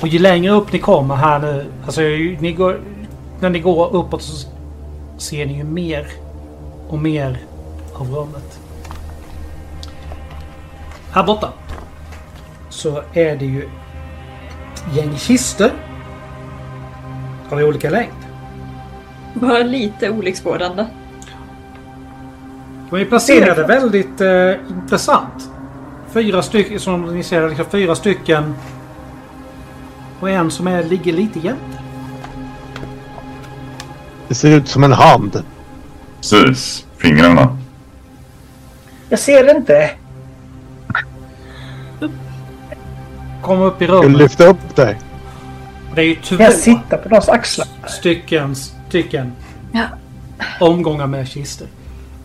Och 0.00 0.08
ju 0.08 0.18
längre 0.18 0.52
upp 0.52 0.72
ni 0.72 0.78
kommer 0.78 1.14
här 1.14 1.38
nu, 1.38 1.66
alltså 1.84 2.00
ni 2.40 2.52
går, 2.52 2.80
när 3.40 3.50
ni 3.50 3.58
går 3.58 3.94
uppåt 3.96 4.22
så 4.22 4.48
ser 5.18 5.46
ni 5.46 5.56
ju 5.56 5.64
mer 5.64 6.06
och 6.88 6.98
mer 6.98 7.38
av 7.94 8.10
rummet. 8.10 8.60
Här 11.10 11.24
borta 11.24 11.52
så 12.70 13.02
är 13.12 13.36
det 13.36 13.44
ju 13.44 13.62
ett 14.72 14.96
gäng 14.96 15.16
kistor 15.18 15.70
av 17.50 17.58
olika 17.58 17.90
längd. 17.90 18.23
Var 19.34 19.64
lite 19.64 20.10
olycksbådande. 20.10 20.86
De 22.90 23.00
är 23.00 23.04
placerade 23.04 23.64
väldigt 23.64 24.20
eh, 24.20 24.52
intressant. 24.70 25.50
Fyra 26.12 26.42
stycken, 26.42 26.80
som 26.80 27.14
ni 27.16 27.22
ser, 27.22 27.48
liksom 27.48 27.66
fyra 27.70 27.94
stycken. 27.94 28.54
Och 30.20 30.30
en 30.30 30.50
som 30.50 30.66
är, 30.66 30.84
ligger 30.84 31.12
lite 31.12 31.38
jämte. 31.38 31.78
Det 34.28 34.34
ser 34.34 34.56
ut 34.56 34.68
som 34.68 34.84
en 34.84 34.92
hand. 34.92 35.42
Precis. 36.16 36.86
Fingrarna. 36.98 37.58
Jag 39.08 39.18
ser 39.18 39.44
det 39.44 39.50
inte. 39.50 39.90
Kommer 43.42 43.64
upp 43.64 43.82
i 43.82 43.86
rummet. 43.86 44.18
lyfta 44.18 44.46
upp 44.46 44.76
dig? 44.76 44.98
Det 45.94 46.00
är 46.00 46.04
ju 46.04 46.14
två 46.14 46.36
jag 46.38 46.52
sitta 46.52 46.96
på 46.96 47.08
deras 47.08 47.28
axlar? 47.28 47.66
stycken, 47.86 48.54
stycken 48.94 49.32
Ja. 49.72 49.84
omgångar 50.60 51.06
med 51.06 51.28
kistor. 51.28 51.68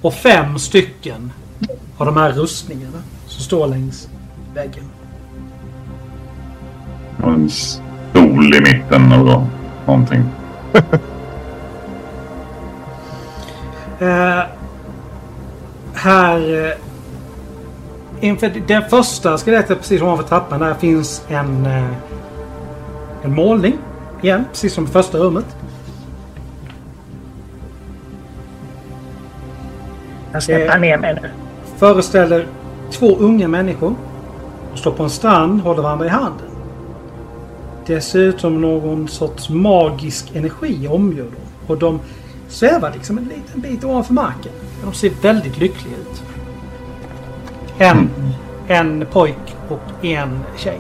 Och 0.02 0.14
fem 0.14 0.60
stycken 0.60 1.32
av 1.98 2.06
de 2.06 2.18
här 2.18 2.32
rustningarna 2.32 2.98
som 3.28 3.44
står 3.44 3.68
längs 3.68 4.10
väggen. 4.54 4.84
Och 7.24 7.32
en 7.32 7.50
stol 7.50 8.56
i 8.56 8.62
mitten 8.62 9.12
och 9.12 9.26
då, 9.26 9.48
någonting. 9.86 10.24
Eh, 14.02 14.44
här... 15.94 16.66
Eh, 16.66 16.74
inför 18.22 18.62
den 18.68 18.90
första 18.90 19.38
skelettet 19.38 19.78
precis 19.80 20.02
ovanför 20.02 20.24
trappan 20.24 20.60
där 20.60 20.74
finns 20.74 21.24
en... 21.28 21.66
Eh, 21.66 21.92
en 23.24 23.36
målning. 23.36 23.78
Igen, 24.22 24.46
precis 24.52 24.74
som 24.74 24.84
i 24.84 24.88
första 24.88 25.18
rummet. 25.18 25.59
Jag 30.32 30.44
släpper 30.44 30.76
Eh. 30.76 30.80
ner 30.82 30.98
mig 30.98 31.14
nu. 31.22 31.30
Föreställer 31.78 32.48
två 32.92 33.16
unga 33.18 33.48
människor. 33.48 33.96
De 34.74 34.78
står 34.80 34.92
på 34.92 35.04
en 35.04 35.10
strand, 35.10 35.62
håller 35.62 35.82
varandra 35.84 36.06
i 36.06 36.10
handen. 36.10 36.46
Det 37.86 38.02
ser 38.02 38.20
ut 38.20 38.40
som 38.40 38.62
någon 38.62 39.08
sorts 39.08 39.50
magisk 39.50 40.36
energi 40.36 40.88
omger 40.88 41.24
dem. 41.24 41.32
Och 41.68 41.78
de 41.78 42.00
svävar 42.48 42.92
liksom 42.94 43.18
en 43.18 43.24
liten 43.24 43.62
bit 43.62 43.84
ovanför 43.84 44.14
marken. 44.14 44.52
De 44.84 44.94
ser 44.94 45.12
väldigt 45.22 45.58
lyckliga 45.58 45.96
ut. 45.98 46.24
En, 47.78 48.10
en 48.68 49.06
pojk 49.12 49.56
och 49.70 50.06
en 50.06 50.40
tjej. 50.58 50.80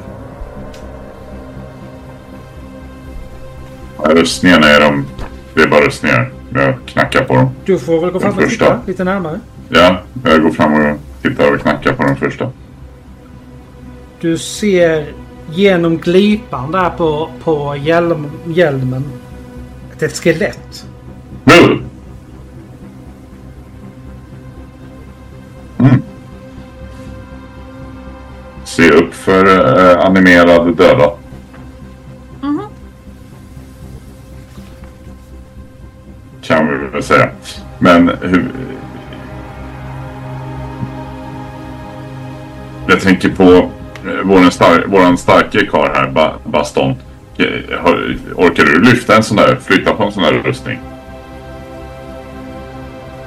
Ja, 4.03 4.09
Rustningarna 4.15 4.67
är 4.67 4.79
de... 4.79 5.05
Det 5.53 5.61
är 5.61 5.67
bara 5.67 5.81
rustningar. 5.85 6.31
Jag 6.53 6.75
knackar 6.85 7.23
på 7.23 7.35
dem. 7.35 7.49
Du 7.65 7.79
får 7.79 8.01
väl 8.01 8.11
gå 8.11 8.19
fram 8.19 8.37
och 8.37 8.43
första. 8.43 8.65
titta 8.65 8.79
lite 8.85 9.03
närmare. 9.03 9.39
Ja, 9.69 9.99
jag 10.23 10.41
går 10.41 10.51
fram 10.51 10.73
och 10.73 10.97
tittar 11.21 11.53
och 11.53 11.61
knackar 11.61 11.93
på 11.93 12.03
den 12.03 12.15
första. 12.15 12.51
Du 14.21 14.37
ser 14.37 15.13
genom 15.51 15.97
glipan 15.97 16.71
där 16.71 16.89
på, 16.89 17.29
på 17.43 17.75
hjälm, 17.75 18.27
hjälmen. 18.45 19.03
att 19.93 19.99
det 19.99 20.05
är 20.05 20.09
ett 20.09 20.17
skelett. 20.23 20.85
Nu! 21.43 21.81
Mm. 25.77 26.01
Se 28.63 28.89
upp 28.91 29.13
för 29.13 29.45
eh, 29.45 30.05
animerade 30.05 30.73
döda. 30.73 31.11
Kan 36.49 36.67
vi 36.67 36.87
väl 36.87 37.03
säga. 37.03 37.29
Men 37.79 38.11
hur... 38.21 38.51
Jag 42.87 43.01
tänker 43.01 43.29
på 43.29 43.43
eh, 43.43 44.23
våran, 44.23 44.51
star 44.51 44.85
våran 44.87 45.17
starke 45.17 45.65
karl 45.65 45.89
här, 45.93 46.11
ba 46.11 46.31
Baston. 46.43 46.95
Eh, 47.37 47.45
Orkar 48.35 48.63
du 48.63 48.81
lyfta 48.81 49.15
en 49.15 49.23
sån 49.23 49.37
där, 49.37 49.57
flytta 49.61 49.93
på 49.93 50.03
en 50.03 50.11
sån 50.11 50.23
där 50.23 50.33
rustning? 50.33 50.79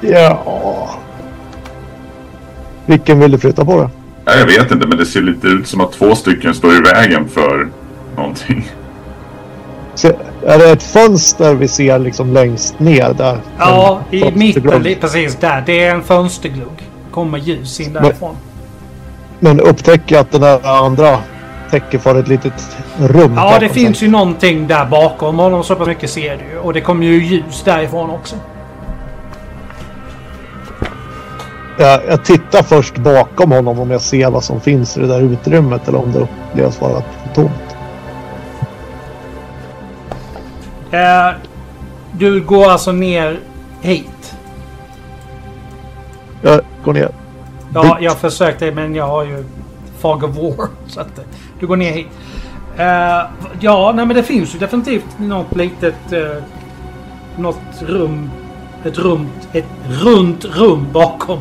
Ja. 0.01 0.95
Vilken 2.85 3.19
vill 3.19 3.31
du 3.31 3.37
flytta 3.37 3.65
på 3.65 3.77
då? 3.77 3.89
Ja, 4.25 4.35
jag 4.35 4.45
vet 4.45 4.71
inte, 4.71 4.87
men 4.87 4.97
det 4.97 5.05
ser 5.05 5.21
lite 5.21 5.47
ut 5.47 5.67
som 5.67 5.81
att 5.81 5.91
två 5.91 6.15
stycken 6.15 6.53
står 6.53 6.73
i 6.73 6.81
vägen 6.81 7.27
för 7.29 7.67
någonting. 8.15 8.71
Är 10.45 10.57
det 10.57 10.71
ett 10.71 10.83
fönster 10.83 11.55
vi 11.55 11.67
ser 11.67 11.99
liksom 11.99 12.33
längst 12.33 12.79
ner 12.79 13.13
där? 13.13 13.37
Ja, 13.57 13.99
i 14.11 14.31
mitten. 14.31 14.83
Precis 15.01 15.35
där. 15.35 15.63
Det 15.65 15.83
är 15.83 15.95
en 15.95 16.03
fönsterglugg. 16.03 16.89
kommer 17.11 17.37
ljus 17.37 17.79
in 17.79 17.93
därifrån. 17.93 18.35
Men 19.39 19.59
upptäcker 19.59 20.19
att 20.19 20.31
den 20.31 20.41
där 20.41 20.85
andra 20.85 21.17
täcker 21.71 21.97
för 21.97 22.19
ett 22.19 22.27
litet 22.27 22.77
rum. 22.99 23.33
Ja, 23.35 23.59
det 23.59 23.59
sig. 23.59 23.69
finns 23.69 24.03
ju 24.03 24.07
någonting 24.07 24.67
där 24.67 24.85
bakom 24.85 25.39
honom. 25.39 25.63
Så 25.63 25.75
pass 25.75 25.87
mycket 25.87 26.09
ser 26.09 26.37
du. 26.37 26.59
Och 26.59 26.73
det 26.73 26.81
kommer 26.81 27.05
ju 27.05 27.25
ljus 27.25 27.61
därifrån 27.65 28.09
också. 28.09 28.35
Jag, 31.77 32.01
jag 32.07 32.25
tittar 32.25 32.63
först 32.63 32.97
bakom 32.97 33.51
honom 33.51 33.79
om 33.79 33.91
jag 33.91 34.01
ser 34.01 34.29
vad 34.29 34.43
som 34.43 34.61
finns 34.61 34.97
i 34.97 34.99
det 34.99 35.07
där 35.07 35.21
utrymmet 35.21 35.87
eller 35.87 35.99
om 35.99 36.11
det 36.11 36.19
upplevs 36.19 36.81
vara 36.81 37.03
tomt. 37.35 37.62
Eh, 40.93 41.29
du 42.11 42.41
går 42.41 42.69
alltså 42.69 42.91
ner 42.91 43.39
hit. 43.81 44.35
Jag 46.41 46.61
går 46.83 46.93
ner. 46.93 47.09
Ja, 47.73 47.97
jag 48.01 48.17
försökte 48.17 48.71
men 48.71 48.95
jag 48.95 49.07
har 49.07 49.23
ju 49.23 49.43
Fog 49.97 50.23
of 50.23 50.35
War. 50.35 50.67
Så 50.87 50.99
att 50.99 51.17
eh, 51.17 51.25
du 51.59 51.67
går 51.67 51.77
ner 51.77 51.91
hit. 51.91 52.07
Eh, 52.77 53.21
ja, 53.59 53.91
nej 53.95 54.05
men 54.05 54.15
det 54.15 54.23
finns 54.23 54.55
ju 54.55 54.59
definitivt 54.59 55.19
något 55.19 55.55
litet... 55.55 56.13
Eh, 56.13 56.43
något 57.37 57.81
rum. 57.81 58.29
Ett 58.83 58.97
runt... 58.97 59.47
Ett 59.53 59.65
runt 59.89 60.45
rum 60.45 60.87
bakom. 60.93 61.39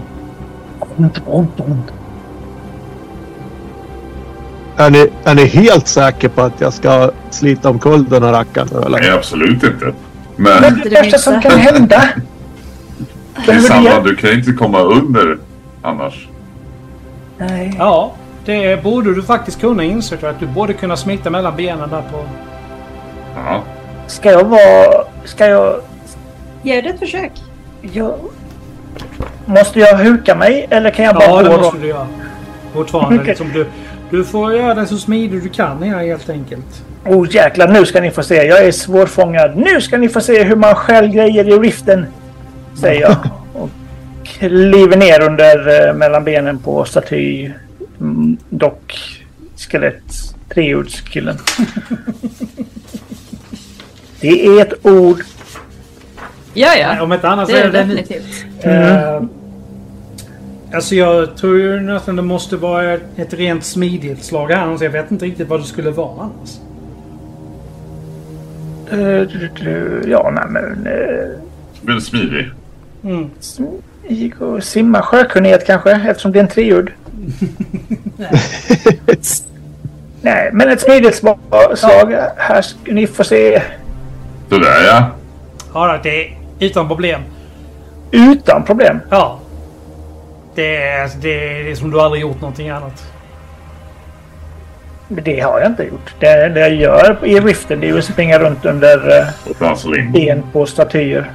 Är 4.82 4.90
ni, 4.90 5.10
är 5.24 5.34
ni 5.34 5.44
helt 5.46 5.86
säker 5.88 6.28
på 6.28 6.42
att 6.42 6.60
jag 6.60 6.72
ska 6.72 7.10
slita 7.30 7.70
omkull 7.70 8.04
den 8.04 8.22
här 8.22 8.32
rackaren 8.32 8.68
nu 8.72 8.78
eller? 8.78 8.98
Nej, 9.00 9.10
absolut 9.10 9.62
inte. 9.64 9.92
Men 10.36 10.60
Men 10.60 10.64
Inte 10.74 10.88
det 10.88 10.94
det 10.94 11.02
värsta 11.02 11.18
som 11.18 11.40
kan 11.42 11.58
hända. 11.58 12.02
det 13.46 13.52
är 13.52 13.58
samma, 13.60 13.90
det? 13.90 14.02
du 14.10 14.16
kan 14.16 14.30
ju 14.30 14.36
inte 14.36 14.52
komma 14.52 14.80
under 14.80 15.38
annars. 15.82 16.28
Nej. 17.38 17.74
Ja, 17.78 18.12
det 18.44 18.82
borde 18.82 19.14
du 19.14 19.22
faktiskt 19.22 19.60
kunna 19.60 19.84
inse. 19.84 20.28
Att 20.28 20.40
du 20.40 20.46
borde 20.46 20.72
kunna 20.72 20.96
smita 20.96 21.30
mellan 21.30 21.56
benen 21.56 21.90
där 21.90 22.02
på... 22.12 22.24
Ja. 23.34 23.62
Ska 24.06 24.30
jag 24.30 24.44
vara... 24.44 25.04
Ska 25.24 25.46
jag... 25.46 25.74
Gör 26.62 26.82
det 26.82 26.88
ett 26.88 26.98
försök. 26.98 27.32
jag... 27.82 28.14
Måste 29.46 29.80
jag 29.80 29.96
huka 29.96 30.34
mig 30.34 30.66
eller 30.70 30.90
kan 30.90 31.04
jag 31.04 31.14
bara 31.14 31.24
Ja, 31.24 31.42
det 31.42 31.48
gå 31.48 31.56
måste 31.56 31.76
då? 31.76 31.82
du 31.82 31.88
göra. 31.88 32.06
Fortfarande 32.74 33.16
Okej. 33.16 33.26
liksom 33.28 33.50
du... 33.52 33.66
Du 34.12 34.24
får 34.24 34.54
göra 34.54 34.74
det 34.74 34.86
så 34.86 34.98
smidigt 34.98 35.42
du 35.42 35.48
kan 35.48 35.82
här 35.82 36.06
helt 36.06 36.30
enkelt. 36.30 36.84
Oh 37.04 37.34
jäklar, 37.34 37.68
nu 37.68 37.86
ska 37.86 38.00
ni 38.00 38.10
få 38.10 38.22
se. 38.22 38.34
Jag 38.34 38.64
är 38.64 38.72
svårfångad. 38.72 39.56
Nu 39.56 39.80
ska 39.80 39.98
ni 39.98 40.08
få 40.08 40.20
se 40.20 40.42
hur 40.42 40.56
man 40.56 40.74
stjäl 40.74 41.08
grejer 41.08 41.48
i 41.48 41.58
riften. 41.58 42.06
Säger 42.80 43.00
jag. 43.00 43.16
Och 43.62 43.70
kliver 44.24 44.96
ner 44.96 45.22
under 45.22 45.88
eh, 45.88 45.94
mellan 45.94 46.24
benen 46.24 46.58
på 46.58 46.84
staty. 46.84 47.50
Mm, 48.00 48.36
dock 48.48 48.98
skelett. 49.56 50.34
Treordskillen. 50.54 51.38
Det 54.20 54.46
är 54.46 54.62
ett 54.62 54.86
ord. 54.86 55.22
Ja, 56.54 56.74
ja. 56.80 57.02
Om 57.02 57.12
inte 57.12 57.28
annat 57.28 57.48
så 57.48 57.54
Det 57.54 57.60
är 57.60 57.64
är 57.64 57.72
det 57.72 57.78
definitivt. 57.78 58.44
Eh, 58.60 59.22
alltså 60.74 60.94
jag 60.94 61.36
tror 61.36 61.58
ju 61.58 61.80
nästan 61.80 62.16
det 62.16 62.22
måste 62.22 62.56
vara 62.56 62.92
ett, 62.92 63.34
rent 63.34 63.64
smidighetsslag 63.64 64.48
här. 64.48 64.62
Annars 64.62 64.80
jag 64.80 64.90
vet 64.90 65.10
inte 65.10 65.24
riktigt 65.24 65.48
vad 65.48 65.60
det 65.60 65.64
skulle 65.64 65.90
vara 65.90 66.20
annars. 66.22 66.58
Eh, 68.90 69.26
Ja, 70.06 70.30
nej 70.34 70.44
men... 70.48 70.86
eh, 70.86 71.28
Blir 71.82 72.00
smidig. 72.00 72.50
Mm. 73.04 73.30
Gick 74.08 74.40
och 74.40 74.64
simma 74.64 75.02
sjökunnighet 75.02 75.66
kanske 75.66 75.90
eftersom 75.92 76.32
det 76.32 76.38
är 76.38 76.42
en 76.42 76.48
treord. 76.48 76.92
Nej, 80.20 80.50
men 80.52 80.68
ett 80.68 80.80
smidighetsslag. 80.80 81.38
Här 82.36 82.62
ska 82.62 82.92
ni 82.92 83.06
få 83.06 83.24
se. 83.24 83.62
Sådär 84.48 84.84
ja. 84.86 85.06
Ja, 85.74 86.00
det 86.02 86.24
är 86.26 86.36
utan 86.60 86.88
problem. 86.88 87.20
Utan 88.10 88.64
problem. 88.64 89.00
Ja. 89.10 89.38
Det 90.54 90.76
är, 90.76 91.10
det 91.20 91.70
är 91.70 91.74
som 91.74 91.90
du 91.90 92.00
aldrig 92.00 92.22
gjort 92.22 92.40
någonting 92.40 92.68
annat. 92.70 93.12
Det 95.08 95.40
har 95.40 95.60
jag 95.60 95.70
inte 95.70 95.82
gjort. 95.82 96.14
Det, 96.18 96.48
det 96.48 96.60
jag 96.60 96.74
gör 96.74 97.18
i 97.22 97.40
riften 97.40 97.80
det 97.80 97.88
är 97.88 97.98
att 97.98 98.04
springa 98.04 98.38
runt 98.38 98.64
under 98.64 99.18
eh, 99.18 100.12
ben 100.12 100.42
på 100.52 100.66
statyer. 100.66 101.30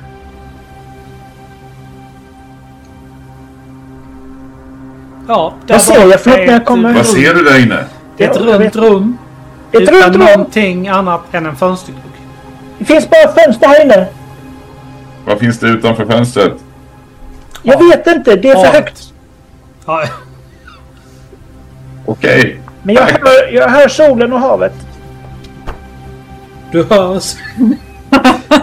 Ja, 5.27 5.53
där 5.67 5.73
Vad 5.75 5.81
ser 5.81 6.09
jag? 6.09 6.19
Förlåt, 6.21 6.39
jag 6.47 6.65
kommer- 6.65 6.93
Vad 6.93 7.05
rum. 7.05 7.15
ser 7.15 7.33
du 7.33 7.43
där 7.43 7.59
inne? 7.65 7.83
Det 8.17 8.23
är 8.25 8.29
ett 8.31 8.37
runt 8.37 8.75
rum. 8.75 9.17
Ett 9.71 9.81
utan 9.81 9.95
runt 9.95 10.15
rum! 10.15 10.25
någonting 10.25 10.87
annat 10.87 11.21
än 11.31 11.45
en 11.45 11.55
fönsterglugg. 11.55 12.03
Det 12.77 12.85
finns 12.85 13.09
bara 13.09 13.33
fönster 13.33 13.67
här 13.67 13.85
inne. 13.85 14.07
Vad 15.25 15.39
finns 15.39 15.59
det 15.59 15.67
utanför 15.67 16.05
fönstret? 16.05 16.53
Jag 17.67 17.87
vet 17.89 18.07
inte. 18.07 18.35
Det 18.35 18.49
är 18.49 18.55
för 18.55 18.65
Ja. 18.65 18.71
högt. 18.71 19.13
Ja, 19.85 20.03
Okej. 22.05 22.59
Men 22.83 22.95
jag 22.95 23.01
hör, 23.01 23.53
jag 23.53 23.69
hör 23.69 23.87
solen 23.87 24.33
och 24.33 24.39
havet. 24.39 24.73
du 26.71 26.83
hörs. 26.83 27.35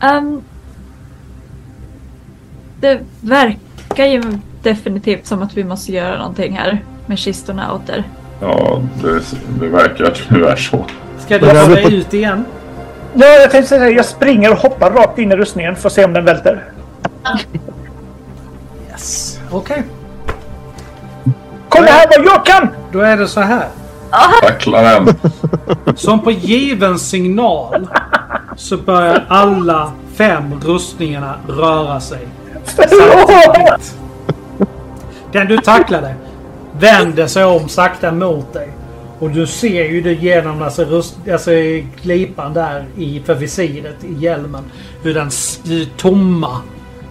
Ehm, 0.00 0.42
det 2.80 3.00
verkar 3.20 4.04
ju 4.06 4.22
definitivt 4.62 5.26
som 5.26 5.42
att 5.42 5.56
vi 5.56 5.64
måste 5.64 5.92
göra 5.92 6.18
någonting 6.18 6.56
här 6.56 6.84
med 7.06 7.18
kistorna 7.18 7.72
åter. 7.72 8.04
Ja, 8.40 8.82
det, 9.02 9.20
det 9.60 9.68
verkar 9.68 10.04
är 10.50 10.56
så. 10.56 10.84
Ska 11.18 11.38
du 11.38 11.46
ha 11.46 11.78
ut 11.80 12.14
igen? 12.14 12.44
Ja, 13.14 13.26
jag 13.26 13.50
tänkte 13.50 13.68
säga 13.68 13.90
jag 13.90 14.04
springer 14.04 14.52
och 14.52 14.58
hoppar 14.58 14.90
rakt 14.90 15.18
in 15.18 15.32
i 15.32 15.36
rustningen 15.36 15.76
för 15.76 15.88
att 15.88 15.92
se 15.92 16.04
om 16.04 16.12
den 16.12 16.24
välter. 16.24 16.64
Yes. 18.90 19.40
Okej. 19.50 19.82
Kolla 21.68 21.86
här 21.86 22.06
vad 22.18 22.26
jag 22.26 22.46
kan! 22.46 22.68
Då 22.92 23.00
är 23.00 23.16
det 23.16 23.28
så 23.28 23.40
här. 23.40 23.68
Tackla 24.42 24.82
den. 24.82 25.08
Som 25.96 26.20
på 26.20 26.30
given 26.30 26.98
signal 26.98 27.88
så 28.56 28.76
börjar 28.76 29.24
alla 29.28 29.92
fem 30.14 30.60
rustningarna 30.60 31.34
röra 31.48 32.00
sig. 32.00 32.28
Samtidigt. 32.64 33.94
Den 35.32 35.48
du 35.48 35.58
tacklade 35.58 36.14
vänder 36.78 37.26
sig 37.26 37.44
om 37.44 37.68
sakta 37.68 38.12
mot 38.12 38.52
dig. 38.52 38.68
Och 39.18 39.30
du 39.30 39.46
ser 39.46 39.84
ju 39.84 40.00
det 40.00 40.12
genom 40.12 40.62
alltså, 40.62 40.84
rust, 40.84 41.16
alltså 41.32 41.50
glipan 42.02 42.54
där 42.54 42.84
i, 42.96 43.22
för 43.26 43.34
visiret 43.34 44.04
i 44.04 44.14
hjälmen. 44.14 44.64
Hur 45.02 45.14
den 45.14 45.30
hur 45.64 45.84
tomma 45.96 46.60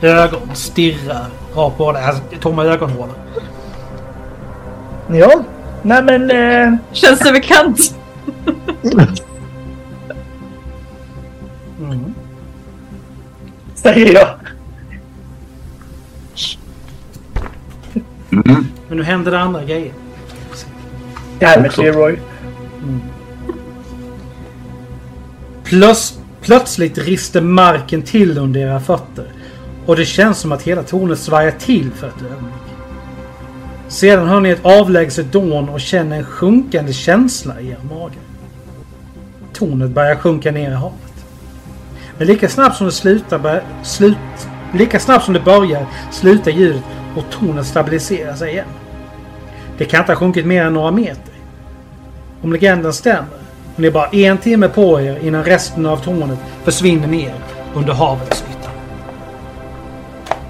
ögon 0.02 0.56
stirrar 0.56 1.28
rakt 1.56 1.78
på 1.78 1.92
dig. 1.92 2.04
Alltså, 2.04 2.24
tomma 2.39 2.66
ögonhålor. 2.66 3.16
Ja, 5.08 5.44
nej 5.82 6.04
men... 6.04 6.32
Eh, 6.32 6.78
Känns 6.92 7.20
det 7.20 7.32
bekant? 7.32 7.96
Mm. 11.80 12.13
säger 13.76 14.13
jag. 14.13 14.30
Mm. 18.32 18.66
Men 18.88 18.98
nu 18.98 19.04
händer 19.04 19.32
det 19.32 19.39
andra 19.39 19.63
grejer. 19.63 19.94
Också. 21.41 21.82
Leroy. 21.82 22.19
Plöts, 25.63 26.19
plötsligt 26.41 26.98
rister 26.98 27.41
marken 27.41 28.02
till 28.02 28.38
under 28.38 28.60
era 28.60 28.80
fötter. 28.80 29.26
Och 29.86 29.96
det 29.96 30.06
känns 30.06 30.38
som 30.38 30.52
att 30.52 30.62
hela 30.62 30.84
tornet 30.84 31.19
svajar 31.19 31.52
till 31.52 31.91
för 31.91 32.08
ett 32.08 32.22
ögonblick. 32.22 32.54
Sedan 33.88 34.28
hör 34.28 34.39
ni 34.39 34.50
ett 34.50 34.65
avlägset 34.65 35.32
dån 35.32 35.69
och 35.69 35.82
känner 35.82 36.17
en 36.17 36.26
sjunkande 36.26 36.93
känsla 36.93 37.62
i 37.62 37.69
er 37.69 37.78
mage. 37.89 38.17
Tornet 39.54 39.89
börjar 39.89 40.15
sjunka 40.15 40.52
ner 40.52 40.72
i 40.72 40.74
havet. 40.74 41.26
Men 42.17 42.28
lika 42.28 42.50
snabbt 42.50 42.78
som 42.78 42.86
det 42.86 42.91
slutar, 42.91 43.63
slut, 43.84 44.17
lika 44.74 45.00
snabbt 45.00 45.26
som 45.26 45.34
det 45.34 45.39
börjar 45.39 45.86
slutar 46.12 46.52
ljudet 46.52 46.84
och 47.15 47.24
tornet 47.32 47.65
stabiliserar 47.65 48.36
sig 48.36 48.52
igen. 48.52 48.65
Det 49.78 49.86
kan 49.86 50.00
inte 50.00 50.12
ha 50.12 50.20
sjunkit 50.20 50.46
mer 50.46 50.66
än 50.66 50.74
några 50.74 50.92
meter. 50.92 51.34
Om 52.42 52.54
legenden 52.54 52.94
stämmer 52.94 53.44
och 53.76 53.80
ni 53.80 53.88
har 53.88 53.94
bara 53.94 54.08
en 54.08 54.38
timme 54.38 54.68
på 54.68 55.02
er 55.02 55.18
innan 55.22 55.44
resten 55.44 55.86
av 55.86 55.98
tornet 55.98 56.40
försvinner 56.64 57.08
ner 57.08 57.34
under 57.76 57.94
havets 57.94 58.44
yta. 58.52 58.70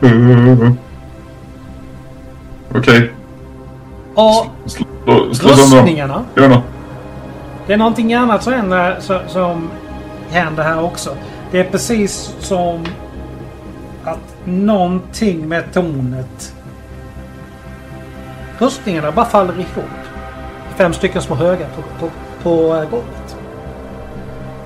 Mm. 0.08 0.78
Okej. 2.76 3.12
Ja, 4.16 4.48
sönder 4.66 5.06
dem. 5.06 5.30
Rustningarna. 5.30 6.24
Gör 6.36 6.50
något. 6.50 6.64
Det 7.68 7.74
är 7.74 7.78
någonting 7.78 8.14
annat 8.14 8.44
som 8.44 8.54
händer, 8.54 9.00
som 9.28 9.70
händer 10.30 10.64
här 10.64 10.84
också. 10.84 11.16
Det 11.52 11.60
är 11.60 11.64
precis 11.64 12.36
som 12.40 12.86
att 14.04 14.36
någonting 14.46 15.48
med 15.48 15.74
tornet... 15.74 16.56
Rustningarna 18.60 19.12
bara 19.12 19.26
faller 19.26 19.54
ihop. 19.54 19.86
Fem 20.76 20.94
stycken 20.94 21.22
små 21.22 21.36
höga 21.36 21.66
på, 21.76 21.82
på, 22.00 22.12
på 22.44 22.76
eh, 22.76 22.89
golvet. 22.89 23.36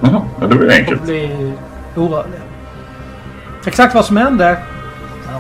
Jaha, 0.02 0.22
ja, 0.42 0.48
det 0.48 0.56
var 0.56 0.62
ju 0.64 0.68
Och 0.68 0.74
enkelt. 0.74 1.04
blir 1.04 1.54
orörliga. 1.96 2.42
Exakt 3.66 3.96
vad 3.96 4.06
som 4.06 4.18
hände? 4.18 4.58
Ja, 5.26 5.40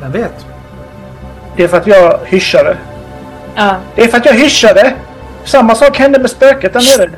vem 0.00 0.12
vet? 0.12 0.46
Det 1.56 1.64
är 1.64 1.68
för 1.68 1.76
att 1.76 1.86
jag 1.86 2.18
hyschade. 2.24 2.76
Ja, 3.54 3.76
Det 3.94 4.02
är 4.04 4.08
för 4.08 4.16
att 4.18 4.26
jag 4.26 4.34
hyschade! 4.34 4.94
Samma 5.44 5.74
sak 5.74 5.98
hände 5.98 6.18
med 6.18 6.30
spöket 6.30 6.72
där 6.72 6.98
nere. 6.98 7.10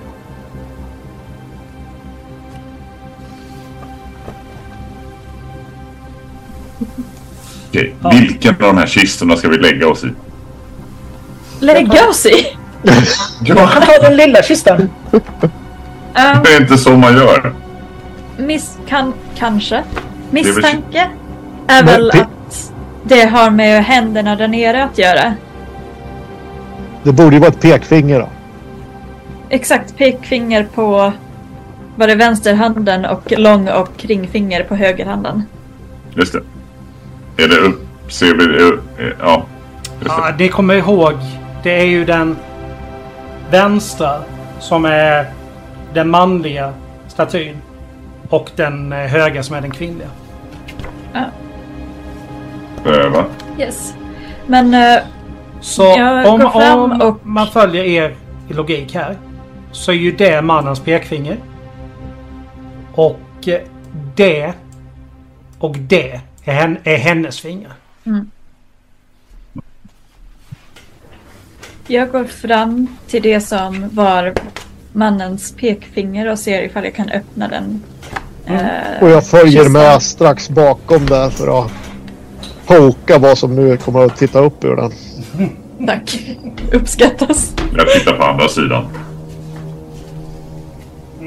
Okej, 7.77 7.95
vilken 8.21 8.55
av 8.55 8.61
de 8.61 8.79
här 8.79 8.87
kistorna 8.87 9.37
ska 9.37 9.49
vi 9.49 9.59
lägga 9.59 9.89
oss 9.89 10.05
i? 10.05 10.09
lägga 11.61 12.09
oss 12.09 12.27
i. 12.27 12.57
Jag 13.45 13.73
kan 13.73 13.83
ta 13.83 13.93
den 14.03 14.17
lilla 14.17 14.43
kistan. 14.43 14.91
Ja, 16.15 16.41
Det 16.45 16.55
är 16.55 16.61
inte 16.61 16.79
så 16.79 16.91
man 16.97 17.15
gör. 17.15 17.55
miss, 18.37 18.79
kan, 18.89 19.13
kanske. 19.39 19.77
är 19.77 19.85
Misstanke 20.31 21.11
är 21.67 21.85
väl 21.85 22.11
att 22.11 22.73
det 23.05 23.25
har 23.25 23.51
med 23.51 23.85
händerna 23.85 24.37
där 24.37 24.49
nere 24.49 24.85
att 24.85 24.99
göra. 24.99 25.35
Det 27.03 27.13
borde 27.13 27.37
ju 27.37 27.41
vara 27.41 27.51
ett 27.51 27.61
pekfinger 27.61 28.21
då. 28.21 28.29
Exakt 29.49 29.97
pekfinger 29.97 30.67
på 30.75 31.13
var 31.97 32.07
det 32.07 32.15
vänsterhanden 32.15 33.05
och 33.05 33.33
lång 33.39 33.69
och 33.69 33.93
ringfinger 33.99 34.63
på 34.63 34.75
högerhanden. 34.75 35.43
Just 36.15 36.33
det. 36.33 36.41
Är 37.37 37.49
det 37.49 37.57
upp? 37.57 37.83
Ser 38.13 38.35
vi? 38.35 38.77
Ja. 39.21 39.45
Ja, 40.07 40.33
det. 40.39 40.49
kommer 40.49 40.75
ihåg. 40.75 41.15
Det 41.63 41.81
är 41.81 41.85
ju 41.85 42.05
den 42.05 42.37
vänstra 43.51 44.23
som 44.59 44.85
är 44.85 45.27
den 45.95 46.11
manliga 46.11 46.73
statyn. 47.09 47.57
Och 48.29 48.51
den 48.57 48.93
eh, 48.93 48.99
höga 48.99 49.43
som 49.43 49.57
är 49.57 49.61
den 49.61 49.71
kvinnliga. 49.71 50.09
Eh, 52.85 53.09
va? 53.13 53.25
Yes. 53.59 53.95
Men 54.47 54.75
eh, 54.75 54.99
Så 55.61 55.83
Jag 55.83 56.27
om, 56.27 56.41
går 56.41 56.51
fram 56.51 56.81
om 56.93 57.01
och- 57.01 57.27
man 57.27 57.47
följer 57.47 57.85
er 57.85 58.15
logik 58.49 58.95
här. 58.95 59.17
Så 59.73 59.91
är 59.93 59.97
ju 59.97 60.13
det 60.13 60.43
mannens 60.43 60.81
pekfinger. 60.81 61.37
Och 62.95 63.21
det 64.15 64.53
och 65.59 65.77
det 65.79 66.21
är, 66.47 66.53
hen, 66.53 66.79
är 66.85 66.97
hennes 66.97 67.41
fingrar. 67.41 67.73
jag 71.87 72.11
går 72.11 72.25
fram 72.25 72.87
till 73.09 73.23
det 73.23 73.41
som 73.41 73.89
var 73.93 74.35
mannens 74.93 75.53
pekfinger 75.53 76.31
och 76.31 76.39
ser 76.39 76.63
ifall 76.63 76.85
jag 76.85 76.95
kan 76.95 77.09
öppna 77.09 77.49
den. 77.49 77.83
eh, 78.47 79.03
Och 79.03 79.11
jag 79.11 79.27
följer 79.27 79.53
kistan. 79.65 79.73
med 79.73 80.03
strax 80.03 80.49
bakom 80.51 81.07
där 81.07 81.31
för 81.31 81.65
att 81.65 81.73
poka 82.67 83.19
vad 83.19 83.39
som 83.39 83.57
nu 83.57 83.77
kommer 83.77 84.05
att 84.05 84.17
titta 84.17 84.39
upp 84.41 84.65
ur 84.65 84.77
den. 84.77 84.93
Tack. 85.87 86.21
Uppskattas. 86.73 87.53
Jag 87.77 87.93
tittar 87.93 88.17
på 88.17 88.23
andra 88.25 88.49
sidan. 88.49 88.89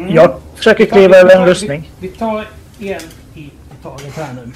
Jag 0.10 0.39
försöker 0.55 0.86
kliva 0.86 1.15
över 1.17 1.36
en 1.36 1.45
rustning. 1.45 1.89
Vi, 1.99 2.08
vi 2.08 2.13
tar 2.13 2.45
en 2.79 2.99
i 3.36 3.49
taget 3.84 4.15
här 4.15 4.34
nu. 4.34 4.51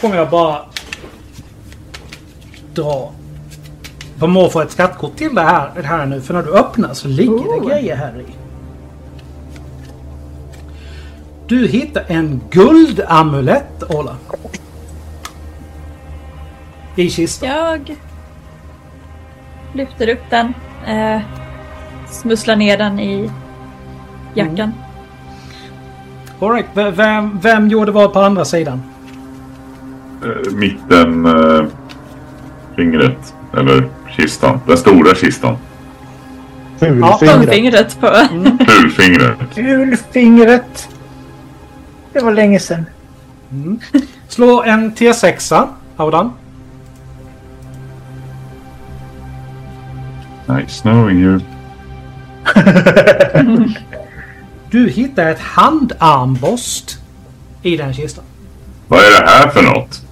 Kommer 0.00 0.16
jag 0.16 0.30
bara 0.30 0.58
dra. 2.74 3.10
Jag 4.20 4.28
må 4.28 4.48
få 4.50 4.60
ett 4.60 4.70
skattkort 4.70 5.16
till 5.16 5.34
det 5.34 5.42
här, 5.42 5.70
det 5.76 5.82
här 5.86 6.06
nu. 6.06 6.20
För 6.20 6.34
när 6.34 6.42
du 6.42 6.52
öppnar 6.54 6.94
så 6.94 7.08
ligger 7.08 7.32
Oh. 7.32 7.60
det 7.64 7.68
grejer 7.70 7.96
här 7.96 8.20
i. 8.20 8.24
Du 11.46 11.66
hittar 11.68 12.04
en 12.08 12.40
guldamulett, 12.50 13.82
Ola. 13.94 14.16
I 16.96 17.10
kistan. 17.10 17.48
Jag 17.48 17.96
lyfter 19.72 20.08
upp 20.08 20.22
den. 20.30 20.54
Eh, 20.86 21.20
smusslar 22.10 22.56
ner 22.56 22.78
den 22.78 23.00
i 23.00 23.30
jackan. 24.34 24.72
All 26.40 26.50
right. 26.52 26.66
v- 26.74 26.90
Vem, 26.90 27.40
vem 27.40 27.68
gjorde 27.68 27.92
vad 27.92 28.12
på 28.12 28.20
andra 28.20 28.44
sidan? 28.44 28.82
Eh, 30.22 30.52
mitten 30.52 31.26
eh, 31.26 31.64
fingret. 32.76 33.34
Eller 33.56 33.88
kistan. 34.16 34.60
Den 34.66 34.78
stora 34.78 35.14
kistan. 35.14 35.56
Fulfingret. 36.78 37.20
Tumfingret 37.20 38.00
på... 38.00 38.06
Fulfingret. 38.66 39.54
Kulfingret. 39.54 40.88
Det 42.12 42.20
var 42.20 42.32
länge 42.32 42.60
sedan. 42.60 42.86
Slå 44.28 44.62
en 44.62 44.92
T6, 44.92 45.68
Audan. 45.96 46.32
Nice 50.46 50.82
knowing 50.82 51.18
you. 51.18 51.40
Du 54.70 54.88
hittar 54.88 55.30
ett 55.30 55.40
handarmborst 55.40 56.98
i 57.62 57.76
den 57.76 57.94
kistan. 57.94 58.24
Vad 58.88 59.00
är 59.00 59.20
det 59.20 59.26
här 59.30 59.48
för 59.48 59.62
något? 59.62 60.02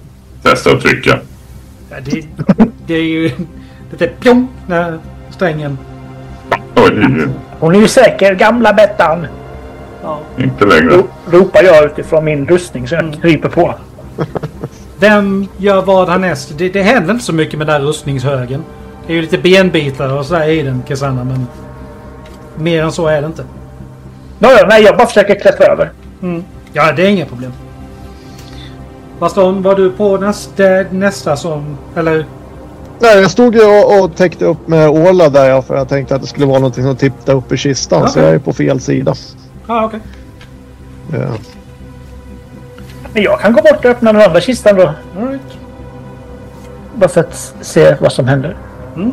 Testa 0.49 0.71
att 0.71 0.81
trycka. 0.81 1.19
Ja, 1.89 1.95
det, 2.05 2.23
det 2.87 2.93
är 2.93 3.03
ju 3.03 3.31
lite 3.91 4.07
pjong 4.07 4.47
när 4.67 4.99
strängen... 5.29 5.77
Oj, 6.75 7.27
Hon 7.59 7.75
är 7.75 7.79
ju 7.79 7.87
säker, 7.87 8.35
gamla 8.35 8.73
Bettan. 8.73 9.27
Ja. 10.03 10.19
inte 10.37 10.65
längre. 10.65 10.89
Ro- 10.95 11.07
Ropar 11.31 11.63
jag 11.63 11.85
utifrån 11.85 12.25
min 12.25 12.47
rustning 12.47 12.87
så 12.87 12.95
jag 12.95 13.17
kryper 13.21 13.49
på. 13.49 13.75
Vem 14.99 15.47
gör 15.57 15.81
vad 15.81 16.09
härnäst? 16.09 16.53
Det, 16.57 16.69
det 16.69 16.81
händer 16.81 17.11
inte 17.13 17.25
så 17.25 17.33
mycket 17.33 17.57
med 17.57 17.67
den 17.67 17.81
där 17.81 17.87
rustningshögen. 17.87 18.63
Det 19.07 19.13
är 19.13 19.15
ju 19.15 19.21
lite 19.21 19.37
benbitar 19.37 20.13
och 20.17 20.25
sådär 20.25 20.47
i 20.49 20.61
den, 20.61 20.83
Cassandra, 20.87 21.23
men... 21.23 21.47
Mer 22.57 22.83
än 22.83 22.91
så 22.91 23.07
är 23.07 23.21
det 23.21 23.27
inte. 23.27 23.43
Nåja, 24.39 24.65
nej, 24.67 24.83
jag 24.83 24.97
bara 24.97 25.07
försöker 25.07 25.39
klättra 25.39 25.65
över. 25.65 25.91
Ja, 26.73 26.91
det 26.91 27.03
är 27.03 27.07
inga 27.09 27.25
problem. 27.25 27.51
Baston, 29.19 29.61
var 29.61 29.75
du 29.75 29.91
på 29.91 30.17
nästa, 30.17 30.63
nästa 30.91 31.35
som... 31.35 31.77
Eller? 31.95 32.25
Nej, 32.99 33.21
jag 33.21 33.31
stod 33.31 33.55
ju 33.55 33.65
och, 33.65 34.03
och 34.03 34.15
täckte 34.15 34.45
upp 34.45 34.67
med 34.67 34.89
Åla 34.89 35.29
där 35.29 35.61
för 35.61 35.75
jag 35.75 35.89
tänkte 35.89 36.15
att 36.15 36.21
det 36.21 36.27
skulle 36.27 36.45
vara 36.45 36.59
någonting 36.59 36.83
som 36.83 36.95
tippade 36.95 37.37
upp 37.37 37.51
i 37.51 37.57
kistan. 37.57 38.01
Så 38.01 38.19
Okej. 38.19 38.23
jag 38.23 38.33
är 38.33 38.39
på 38.39 38.53
fel 38.53 38.79
sida. 38.79 39.13
Ja, 39.67 39.75
ah, 39.75 39.85
okej. 39.85 39.99
Ja. 41.11 41.27
Men 43.13 43.23
jag 43.23 43.39
kan 43.39 43.53
gå 43.53 43.61
bort 43.61 43.85
och 43.85 43.91
öppna 43.91 44.13
den 44.13 44.21
andra 44.21 44.41
kistan 44.41 44.75
då. 44.75 44.93
Right. 45.17 45.41
Bara 46.95 47.09
för 47.09 47.21
att 47.21 47.55
se 47.61 47.95
vad 47.99 48.11
som 48.11 48.27
händer. 48.27 48.57
Mm. 48.95 49.11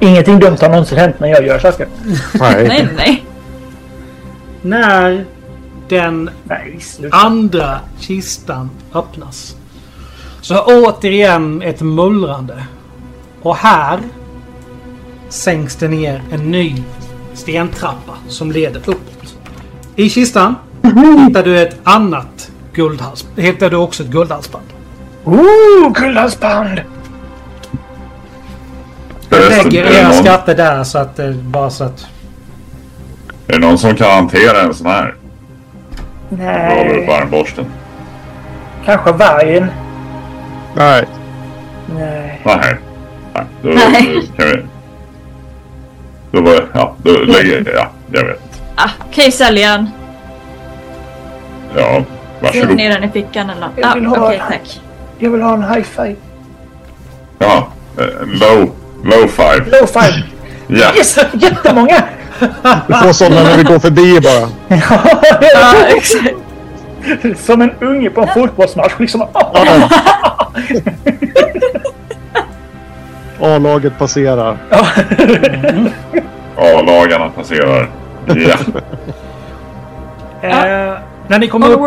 Ingenting 0.00 0.38
dumt 0.38 0.56
har 0.60 0.68
någonsin 0.68 0.98
hänt 0.98 1.20
när 1.20 1.28
jag 1.28 1.46
gör 1.46 1.58
saker. 1.58 1.88
Nej, 2.40 2.88
nej. 2.96 3.24
När 4.62 5.24
den 5.88 6.30
Nej, 6.44 6.80
andra 7.10 7.80
kistan 8.00 8.70
öppnas. 8.94 9.56
Så 10.40 10.64
återigen 10.64 11.62
ett 11.62 11.80
mullrande. 11.80 12.64
Och 13.42 13.56
här 13.56 14.00
sänks 15.28 15.76
det 15.76 15.88
ner 15.88 16.22
en 16.32 16.50
ny 16.50 16.82
stentrappa 17.34 18.14
som 18.28 18.52
leder 18.52 18.80
uppåt. 18.80 19.36
I 19.96 20.10
kistan 20.10 20.54
hittar 21.26 21.42
du 21.42 21.60
ett 21.60 21.76
annat 21.84 22.50
guldhals. 22.72 23.26
Hittar 23.36 23.70
du 23.70 23.76
också 23.76 24.02
ett 24.02 24.08
guldhalsband. 24.08 24.64
Ooh, 25.24 25.92
guldhalsband! 25.92 26.80
Jag 29.28 29.48
lägger 29.48 29.84
era 29.84 30.08
någon, 30.08 30.24
skatter 30.24 30.56
där 30.56 30.84
så 30.84 30.98
att 30.98 31.16
det 31.16 31.32
bara 31.32 31.70
så 31.70 31.84
att... 31.84 32.06
är 33.46 33.52
det 33.52 33.58
någon 33.58 33.78
som 33.78 33.94
kan 33.94 34.10
hantera 34.10 34.60
en 34.60 34.74
sån 34.74 34.86
här? 34.86 35.14
Håller 36.30 36.98
upp 36.98 37.06
Nej, 37.06 37.20
armborsten. 37.22 37.64
kanske 38.84 39.12
vargen. 39.12 39.66
Nej. 40.76 41.04
Nej. 41.98 42.40
Nej. 42.44 42.76
Nej. 43.34 43.44
Då, 43.62 43.68
Nej. 43.68 44.14
då 44.14 44.42
kan 44.42 44.46
vi... 44.52 44.62
Då 46.32 46.40
var 46.40 46.64
Ja, 46.74 46.94
då 47.02 47.10
lägger 47.10 47.72
Ja, 47.74 47.88
jag 48.12 48.24
vet. 48.24 48.62
Ah, 48.74 48.88
kan 49.12 49.24
jag 49.24 49.32
sälja 49.32 49.70
den? 49.70 49.90
Ja, 51.76 52.02
varsågod. 52.40 52.76
ner 52.76 52.90
den 52.90 53.04
i 53.04 53.08
fickan 53.08 53.50
eller 53.50 53.60
något. 53.60 53.70
Jag 53.76 53.90
Ah, 53.90 53.94
vill 53.94 54.06
Okej, 54.06 54.38
ha- 54.38 54.46
tack. 54.48 54.80
Jag 55.18 55.30
vill 55.30 55.42
ha 55.42 55.54
en 55.54 55.62
high 55.62 55.82
five. 55.86 56.14
Ja, 57.38 57.68
eh, 57.98 58.04
low. 58.26 58.70
Low 59.04 59.28
five. 59.28 59.64
Low 59.78 59.86
five. 59.86 60.22
Ja. 60.66 60.94
Yes! 60.96 61.18
Jättemånga! 61.32 62.02
Vi 62.86 62.94
får 62.94 63.12
sådana 63.12 63.42
när 63.42 63.56
vi 63.56 63.62
går 63.62 63.78
förbi 63.78 64.20
bara. 64.20 64.48
Ja, 65.54 65.74
exakt. 65.96 66.34
Som 67.46 67.62
en 67.62 67.70
unge 67.80 68.10
på 68.10 68.20
en 68.20 68.28
fotbollsmatch. 68.28 68.92
Liksom. 68.98 69.22
A-laget 73.40 73.98
passerar. 73.98 74.58
A-lagarna 76.56 77.30
passerar. 77.30 77.90
Ja. 78.26 78.56
Eh, 80.42 80.98
när 81.28 81.38
ni 81.38 81.48
kommer 81.48 81.70
upp 81.70 81.80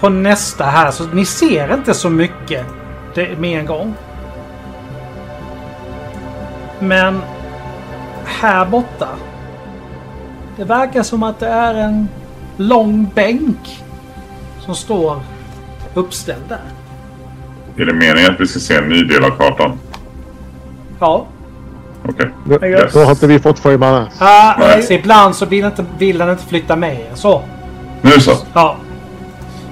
på 0.00 0.08
nästa 0.08 0.64
här 0.64 0.90
så 0.90 1.06
ni 1.06 1.24
ser 1.24 1.74
inte 1.74 1.94
så 1.94 2.10
mycket 2.10 2.66
det, 3.14 3.38
med 3.38 3.60
en 3.60 3.66
gång. 3.66 3.94
Men 6.78 7.22
här 8.24 8.64
borta. 8.64 9.08
Det 10.60 10.66
verkar 10.66 11.02
som 11.02 11.22
att 11.22 11.40
det 11.40 11.48
är 11.48 11.74
en 11.74 12.08
lång 12.56 13.10
bänk 13.14 13.82
som 14.58 14.74
står 14.74 15.20
uppställd 15.94 16.42
där. 16.48 16.60
Är 17.76 17.86
det 17.86 17.94
meningen 17.94 18.34
att 18.34 18.40
vi 18.40 18.46
ska 18.46 18.60
se 18.60 18.74
en 18.74 18.88
ny 18.88 19.04
del 19.04 19.24
av 19.24 19.30
kartan? 19.30 19.78
Ja. 20.98 21.26
Okej. 22.04 22.70
Yes. 22.70 22.92
Då 22.92 22.98
har 22.98 23.10
inte 23.10 23.26
vi 23.26 23.38
fått 23.38 23.58
följa 23.58 23.78
med. 23.78 24.06
Ah, 24.18 24.54
Nej. 24.58 24.82
så 24.82 24.92
ibland 24.92 25.36
så 25.36 25.46
vill, 25.46 25.64
inte, 25.64 25.84
vill 25.98 26.18
den 26.18 26.30
inte 26.30 26.46
flytta 26.46 26.76
med. 26.76 27.06
Så. 27.14 27.42
Nu 28.02 28.10
så. 28.10 28.32
Ja. 28.52 28.76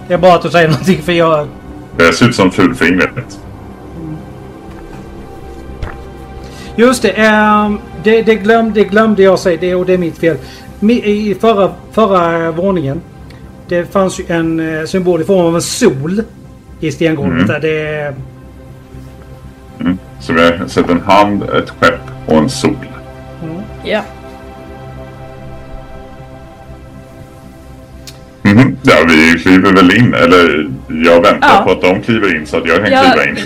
Det 0.08 0.14
är 0.14 0.18
bara 0.18 0.34
att 0.34 0.42
du 0.42 0.50
säger 0.50 0.68
någonting 0.68 1.02
för 1.02 1.12
jag... 1.12 1.48
Det 1.96 2.12
ser 2.12 2.28
ut 2.28 2.34
som 2.34 2.50
fulfingret. 2.50 3.38
Just 6.76 7.02
det, 7.02 7.10
ehm, 7.10 7.80
det, 8.02 8.22
det, 8.22 8.34
glöm, 8.34 8.72
det 8.72 8.84
glömde 8.84 9.22
jag 9.22 9.38
säga 9.38 9.58
det, 9.60 9.74
och 9.74 9.86
det 9.86 9.94
är 9.94 9.98
mitt 9.98 10.18
fel. 10.18 10.36
I 10.82 11.34
förra, 11.40 11.72
förra 11.92 12.50
våningen. 12.50 13.00
Det 13.68 13.92
fanns 13.92 14.20
ju 14.20 14.24
en 14.28 14.78
eh, 14.78 14.84
symbol 14.84 15.20
i 15.20 15.24
form 15.24 15.46
av 15.46 15.54
en 15.54 15.62
sol 15.62 16.22
i 16.80 16.92
stengolvet. 16.92 17.34
Mm. 17.34 17.46
Där 17.46 17.60
det, 17.60 18.14
Mm. 19.80 19.98
Så 20.20 20.32
vi 20.32 20.40
har 20.42 20.66
sett 20.66 20.90
en 20.90 21.00
hand, 21.00 21.42
ett 21.42 21.70
skepp 21.70 22.00
och 22.26 22.36
en 22.36 22.48
sol. 22.50 22.76
Ja. 23.84 24.02
Mhm. 28.42 28.76
Ja, 28.82 28.94
vi 29.08 29.38
kliver 29.42 29.72
väl 29.72 29.96
in. 29.96 30.14
Eller 30.14 30.70
jag 31.04 31.20
väntar 31.22 31.48
Ja. 31.48 31.62
på 31.66 31.70
att 31.72 31.80
de 31.80 32.00
kliver 32.02 32.36
in 32.36 32.46
så 32.46 32.56
att 32.56 32.66
jag 32.66 32.76
kan 32.76 32.86
kliva 32.86 33.16
Jag, 33.16 33.28
in. 33.28 33.36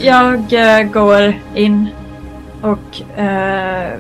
jag 0.53 0.79
eh, 0.81 0.87
går 0.91 1.35
in 1.55 1.89
och 2.61 3.19
eh, 3.21 3.93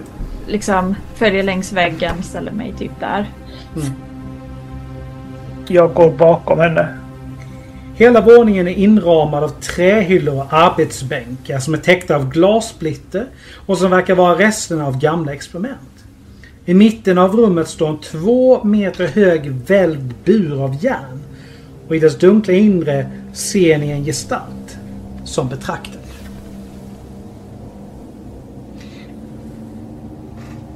liksom 0.48 0.94
följer 1.14 1.42
längs 1.42 1.72
väggen, 1.72 2.22
ställer 2.22 2.52
mig 2.52 2.74
typ 2.78 3.00
där. 3.00 3.30
Mm. 3.76 3.92
Jag 5.68 5.94
går 5.94 6.10
bakom 6.10 6.58
henne. 6.58 6.98
hela 7.94 8.20
våningen 8.20 8.68
är 8.68 8.72
inramad 8.72 9.44
av 9.44 9.48
trähyllor 9.48 10.36
och 10.36 10.52
arbetsbänkar 10.52 11.58
som 11.58 11.74
är 11.74 11.78
täckta 11.78 12.16
av 12.16 12.30
glassplitter 12.30 13.26
och 13.66 13.78
som 13.78 13.90
verkar 13.90 14.14
vara 14.14 14.38
resterna 14.38 14.86
av 14.86 14.98
gamla 14.98 15.32
experiment. 15.32 15.92
I 16.64 16.74
mitten 16.74 17.18
av 17.18 17.36
rummet 17.36 17.68
står 17.68 17.88
en 17.88 17.98
två 17.98 18.64
meter 18.64 19.06
hög 19.06 19.50
välvd 19.50 20.14
bur 20.24 20.64
av 20.64 20.84
järn. 20.84 21.20
Och 21.88 21.96
i 21.96 21.98
dess 21.98 22.18
dunkla 22.18 22.54
inre 22.54 23.06
ser 23.32 23.78
ni 23.78 23.90
en 23.90 24.04
gestalt 24.04 24.78
som 25.24 25.48
betraktar 25.48 25.94
er. 25.94 26.02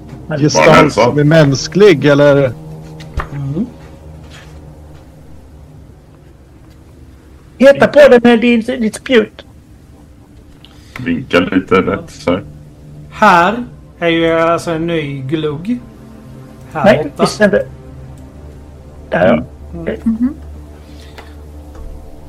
Bara 0.09 0.15
Gestalt 0.28 0.92
som 0.92 1.18
är 1.18 1.24
mänsklig 1.24 2.04
eller? 2.04 2.52
Heta 7.58 7.86
på 7.86 8.00
det 8.10 8.24
med 8.24 8.40
din, 8.40 8.60
ditt 8.60 8.94
spjut. 8.94 9.44
Vinka 10.98 11.40
lite 11.40 11.74
rätt 11.74 12.10
så 12.10 12.30
här. 12.30 12.44
Här 13.10 13.64
är 13.98 14.08
ju 14.08 14.30
alltså 14.32 14.70
en 14.70 14.86
ny 14.86 15.20
glugg. 15.22 15.78
Här 16.72 16.84
Nej, 16.84 17.04
borta. 17.04 17.22
visst 17.22 17.40
inte. 17.40 17.66
Där 19.10 19.26
ja. 19.26 19.44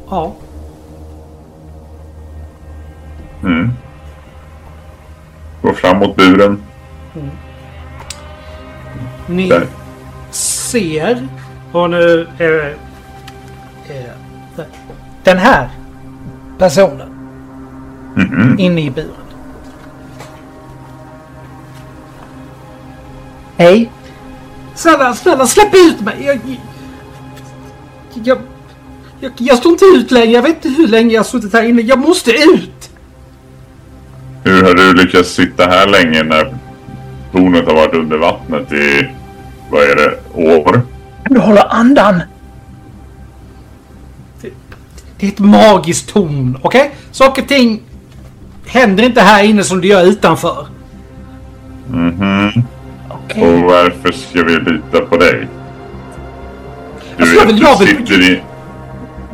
Ja. 0.10 0.36
Mm. 3.44 3.70
Gå 5.62 5.74
fram 5.74 5.98
mot 5.98 6.16
buren. 6.16 6.60
Ni 9.28 9.50
Där. 9.50 9.68
ser 10.32 11.28
och 11.72 11.90
nu 11.90 12.28
är 12.38 12.52
det 12.52 12.76
den 15.24 15.38
här 15.38 15.70
personen 16.58 17.10
Mhm. 18.16 18.56
inne 18.60 18.82
i 18.82 18.90
buren. 18.92 19.12
Hej. 23.58 23.92
Snälla, 24.76 25.14
snälla 25.14 25.48
släpp 25.48 25.74
ut 25.76 26.02
mig! 26.02 26.16
Jag, 26.26 26.40
jag, 28.24 28.38
jag, 29.20 29.32
jag 29.38 29.58
står 29.58 29.72
inte 29.72 29.86
ut 29.86 30.12
längre. 30.12 30.32
Jag 30.32 30.42
vet 30.42 30.66
inte 30.66 30.82
hur 30.82 30.88
länge 30.88 31.14
jag 31.14 31.20
har 31.20 31.26
suttit 31.26 31.54
här 31.54 31.64
inne. 31.64 31.82
Jag 31.82 32.00
måste 32.00 32.32
ut! 32.32 32.90
Hur 34.44 34.64
har 34.64 34.74
du 34.74 34.94
lyckats 34.94 35.30
sitta 35.30 35.64
här 35.66 35.88
länge 35.88 36.24
när 36.24 36.58
tornet 37.32 37.66
har 37.68 37.74
varit 37.76 37.94
under 37.94 38.18
vattnet 38.18 38.72
i, 38.72 39.10
vad 39.72 39.82
är 39.84 39.96
det, 39.96 40.18
år? 40.34 40.82
Du 41.30 41.40
håller 41.40 41.74
andan. 41.74 42.22
Det 45.20 45.26
är 45.28 45.32
ett 45.32 45.40
magiskt 45.40 46.10
torn, 46.14 46.58
okej? 46.62 46.92
Saker 47.12 47.42
och 47.42 47.48
ting 47.48 47.82
händer 48.68 49.04
inte 49.04 49.22
här 49.22 49.44
inne 49.44 49.64
som 49.64 49.82
det 49.82 49.88
gör 49.88 50.04
utanför. 50.06 50.68
Mhm. 51.90 52.52
Okej. 53.10 53.44
Och 53.44 53.60
varför 53.62 54.12
ska 54.12 54.44
vi 54.44 54.54
lita 54.60 55.00
på 55.10 55.18
dig? 55.18 55.48
Du 57.18 57.24
Alltså, 57.24 57.36
jag 57.36 57.46
vet, 57.46 57.50
vill- 57.56 57.60
du 57.60 57.66
jag 57.66 57.80
vill- 57.80 57.88
sitter 57.88 58.22
i... 58.32 58.42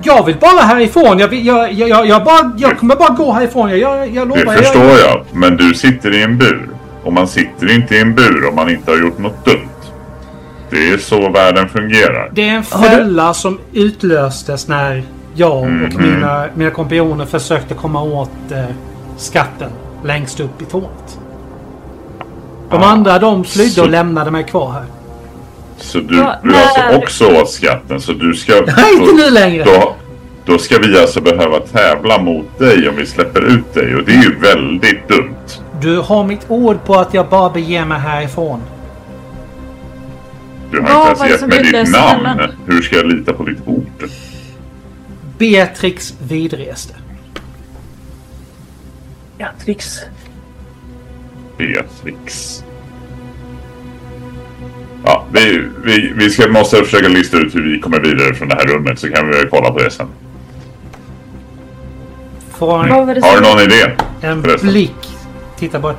Jag 0.05 0.25
vill 0.25 0.35
bara 0.41 0.61
härifrån. 0.61 1.19
Jag, 1.19 1.27
vill, 1.27 1.45
jag, 1.45 1.73
jag, 1.73 1.89
jag, 1.89 2.07
jag, 2.07 2.23
bara, 2.23 2.51
jag 2.57 2.77
kommer 2.77 2.95
bara 2.95 3.09
gå 3.13 3.31
härifrån. 3.33 3.69
Jag, 3.69 3.79
jag, 3.79 4.09
jag 4.15 4.27
lovar. 4.27 4.43
Det 4.45 4.51
jag- 4.51 4.63
förstår 4.65 4.83
jag, 5.07 5.25
men 5.33 5.57
du 5.57 5.73
sitter 5.73 6.13
i 6.13 6.23
en 6.23 6.37
bur. 6.37 6.69
Och 7.03 7.13
man 7.13 7.27
sitter 7.27 7.71
inte 7.75 7.95
i 7.95 7.99
en 8.01 8.15
bur 8.15 8.47
om 8.49 8.55
man 8.55 8.69
inte 8.69 8.91
har 8.91 8.97
gjort 8.97 9.17
något 9.19 9.45
dumt. 9.45 9.69
Det 10.73 10.89
är 10.89 10.97
så 10.97 11.29
världen 11.29 11.69
fungerar. 11.69 12.29
Det 12.33 12.41
är 12.49 12.53
en 12.55 12.61
du- 12.61 12.67
fälla 12.87 13.33
som 13.33 13.59
utlöstes 13.73 14.67
när 14.67 15.03
jag 15.35 15.57
och 15.57 15.67
Mhm. 15.69 15.89
mina, 16.01 16.45
mina 16.55 16.69
kompanjoner 16.71 17.25
försökte 17.25 17.73
komma 17.73 18.01
åt 18.03 18.29
eh, 18.51 18.63
skatten 19.17 19.69
längst 20.05 20.39
upp 20.39 20.61
i 20.61 20.65
tornet. 20.65 21.19
De 22.69 22.81
Ah, 22.83 22.85
andra 22.85 23.19
de 23.19 23.43
flydde 23.43 23.69
så- 23.69 23.83
och 23.83 23.89
lämnade 23.89 24.31
mig 24.31 24.43
kvar 24.43 24.71
här. 24.71 24.83
Så 25.77 25.99
du 25.99 26.17
Ja, 26.17 26.35
vill 26.43 26.55
alltså 26.55 26.97
också 26.97 27.41
åt 27.41 27.49
skatten, 27.51 28.01
så 28.01 28.11
du 28.13 28.33
ska... 28.33 28.53
Nej, 28.77 28.93
inte 28.99 29.13
nu 29.15 29.29
längre! 29.31 29.63
Då, 29.63 29.95
då 30.45 30.57
ska 30.57 30.77
vi 30.79 30.99
alltså 30.99 31.21
behöva 31.21 31.59
tävla 31.59 32.17
mot 32.21 32.59
dig 32.59 32.89
om 32.89 32.95
vi 32.95 33.05
släpper 33.05 33.41
ut 33.41 33.73
dig 33.73 33.95
och 33.95 34.03
det 34.03 34.11
är 34.11 34.23
ju 34.23 34.35
väldigt 34.39 35.07
dumt. 35.07 35.35
Du 35.81 35.97
har 35.99 36.23
mitt 36.23 36.45
ord 36.47 36.77
på 36.85 36.95
att 36.95 37.13
jag 37.13 37.27
bara 37.29 37.49
beger 37.49 37.85
mig 37.85 37.99
härifrån. 37.99 38.61
Du 40.73 40.81
har 40.81 40.93
Vad 40.93 41.09
inte 41.11 41.19
ens 41.23 41.31
gett 41.31 41.39
som 41.39 41.49
mig 41.49 41.63
ditt 41.63 41.91
namn. 41.91 42.23
fällan? 42.25 42.51
Hur 42.67 42.81
ska 42.81 42.95
jag 42.95 43.05
lita 43.05 43.33
på 43.33 43.43
ditt 43.43 43.57
ord? 43.65 44.09
Beatrix 45.37 46.13
vidreste. 46.27 46.93
Beatrix. 49.37 49.99
Beatrix. 51.57 52.63
Ja, 55.05 55.25
vi, 55.31 55.63
vi, 55.85 56.13
vi 56.15 56.29
ska, 56.29 56.47
måste 56.47 56.77
försöka 56.83 57.07
lista 57.07 57.37
ut 57.37 57.55
hur 57.55 57.71
vi 57.73 57.79
kommer 57.79 57.99
vidare 57.99 58.33
från 58.33 58.47
det 58.47 58.55
här 58.55 58.65
rummet 58.67 58.99
så 58.99 59.09
kan 59.09 59.27
vi 59.27 59.33
kolla 59.51 59.71
på 59.71 59.79
det 59.79 59.91
sen. 59.91 60.07
Var 62.59 62.87
det 62.87 63.21
Har 63.21 63.35
du 63.35 63.41
någon 63.41 63.59
idé? 63.61 63.91
en 64.21 64.43
Förresten. 64.43 64.69
blick. 64.69 65.17
Titta 65.59 65.79
på... 65.79 65.93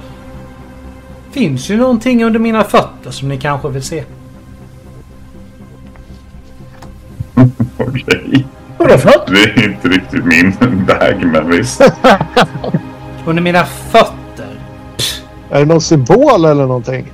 Finns 1.33 1.71
ju 1.71 1.77
någonting 1.77 2.25
under 2.25 2.41
mina 2.41 2.65
fötter 2.65 3.11
som 3.11 3.29
ni 3.29 3.39
kanske 3.39 3.69
vill 3.69 3.83
se. 3.83 4.05
Okej. 7.79 8.47
Vadå 8.79 8.99
för 8.99 9.07
något? 9.07 9.27
Det 9.27 9.43
är 9.43 9.65
inte 9.65 9.89
riktigt 9.89 10.25
min 10.25 10.85
bag, 10.87 11.25
men 11.25 11.51
visst. 11.51 11.81
Under 13.27 13.43
mina 13.43 13.65
fötter? 13.65 14.59
Är 15.51 15.59
det 15.59 15.65
någon 15.65 15.81
symbol 15.81 16.45
eller 16.45 16.67
någonting? 16.67 17.13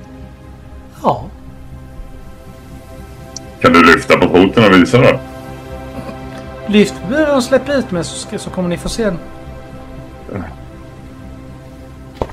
Ja. 1.03 1.25
Kan 3.61 3.73
du 3.73 3.85
lyfta 3.85 4.17
på 4.17 4.27
foten 4.27 4.63
och 4.63 4.73
visa 4.73 4.97
då? 4.97 5.19
Lyft 6.67 6.95
buren 7.09 7.35
och 7.35 7.43
släpp 7.43 7.69
ut 7.69 7.91
mig 7.91 8.03
så, 8.03 8.15
ska, 8.15 8.39
så 8.39 8.49
kommer 8.49 8.69
ni 8.69 8.77
få 8.77 8.89
se 8.89 9.05
den. 9.05 9.17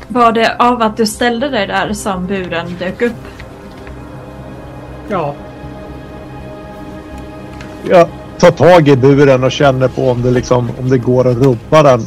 Var 0.08 0.32
det 0.32 0.56
av 0.58 0.82
att 0.82 0.96
du 0.96 1.06
ställde 1.06 1.48
dig 1.48 1.66
där 1.66 1.92
som 1.92 2.26
buren 2.26 2.76
dök 2.78 3.02
upp? 3.02 3.12
Ja. 5.08 5.34
Jag 7.90 8.08
tar 8.38 8.50
tag 8.50 8.88
i 8.88 8.96
buren 8.96 9.44
och 9.44 9.52
känner 9.52 9.88
på 9.88 10.10
om 10.10 10.22
det, 10.22 10.30
liksom, 10.30 10.70
om 10.80 10.88
det 10.88 10.98
går 10.98 11.28
att 11.28 11.36
rubba 11.36 11.82
den 11.82 12.00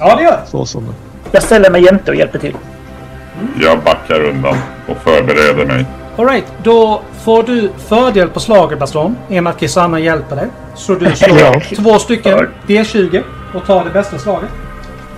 Ja, 0.00 0.16
det 0.16 0.22
gör 0.22 0.30
det. 0.30 0.40
så 0.46 0.66
som... 0.66 0.84
Jag 1.32 1.42
ställer 1.42 1.70
mig 1.70 1.84
jämte 1.84 2.10
och 2.10 2.16
hjälper 2.16 2.38
till. 2.38 2.56
Jag 3.60 3.78
backar 3.84 4.20
undan 4.24 4.56
och 4.88 4.96
förbereder 4.96 5.66
mig. 5.66 5.84
Alright, 6.16 6.44
då 6.62 7.00
får 7.24 7.42
du 7.42 7.70
fördel 7.88 8.28
på 8.28 8.40
slaget 8.40 8.78
Baston. 8.78 9.16
I 9.28 9.38
och 9.38 9.44
med 9.44 9.50
att 9.50 9.60
Kisanna 9.60 10.00
hjälper 10.00 10.36
dig. 10.36 10.46
Så 10.74 10.94
du 10.94 11.16
slår 11.16 11.38
Ja. 11.40 11.60
två 11.76 11.98
stycken 11.98 12.48
D20 12.66 13.22
och 13.54 13.66
tar 13.66 13.84
det 13.84 13.90
bästa 13.90 14.18
slaget. 14.18 14.48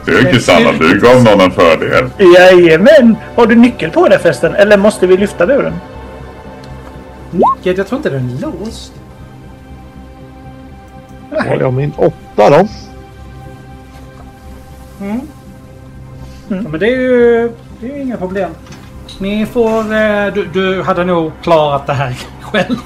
Du 0.05 0.29
Kisanna, 0.33 0.73
du 0.73 1.01
gav 1.01 1.23
någon 1.25 1.40
en 1.40 1.51
fördel. 1.51 2.11
Jajamän! 2.37 3.16
Har 3.37 3.46
du 3.46 3.55
nyckel 3.55 3.90
på 3.90 4.09
dig 4.09 4.18
förresten? 4.18 4.55
Eller 4.55 4.77
måste 4.77 5.07
vi 5.07 5.16
lyfta 5.16 5.46
buren? 5.46 5.73
Nyckel, 7.31 7.77
jag 7.79 7.87
tror 7.87 7.96
inte 7.96 8.11
den 8.11 8.37
är 8.38 8.42
låst. 8.64 8.92
Har 11.31 11.61
jag 11.61 11.73
min 11.73 11.93
åtta 11.97 12.51
då? 12.51 12.69
Ja, 16.49 16.69
men 16.69 16.81
det 16.81 16.87
är 16.87 16.97
ju 17.01 17.53
det 17.81 17.87
är 17.87 17.97
ju 17.97 18.03
inga 18.03 18.16
problem. 18.16 18.51
Ni 19.19 19.47
får... 19.47 19.95
Eh, 19.95 20.35
du, 20.35 20.49
du 20.53 20.83
hade 20.83 21.05
nog 21.05 21.33
klarat 21.43 21.87
det 21.87 21.93
här 21.93 22.14
själv. 22.40 22.77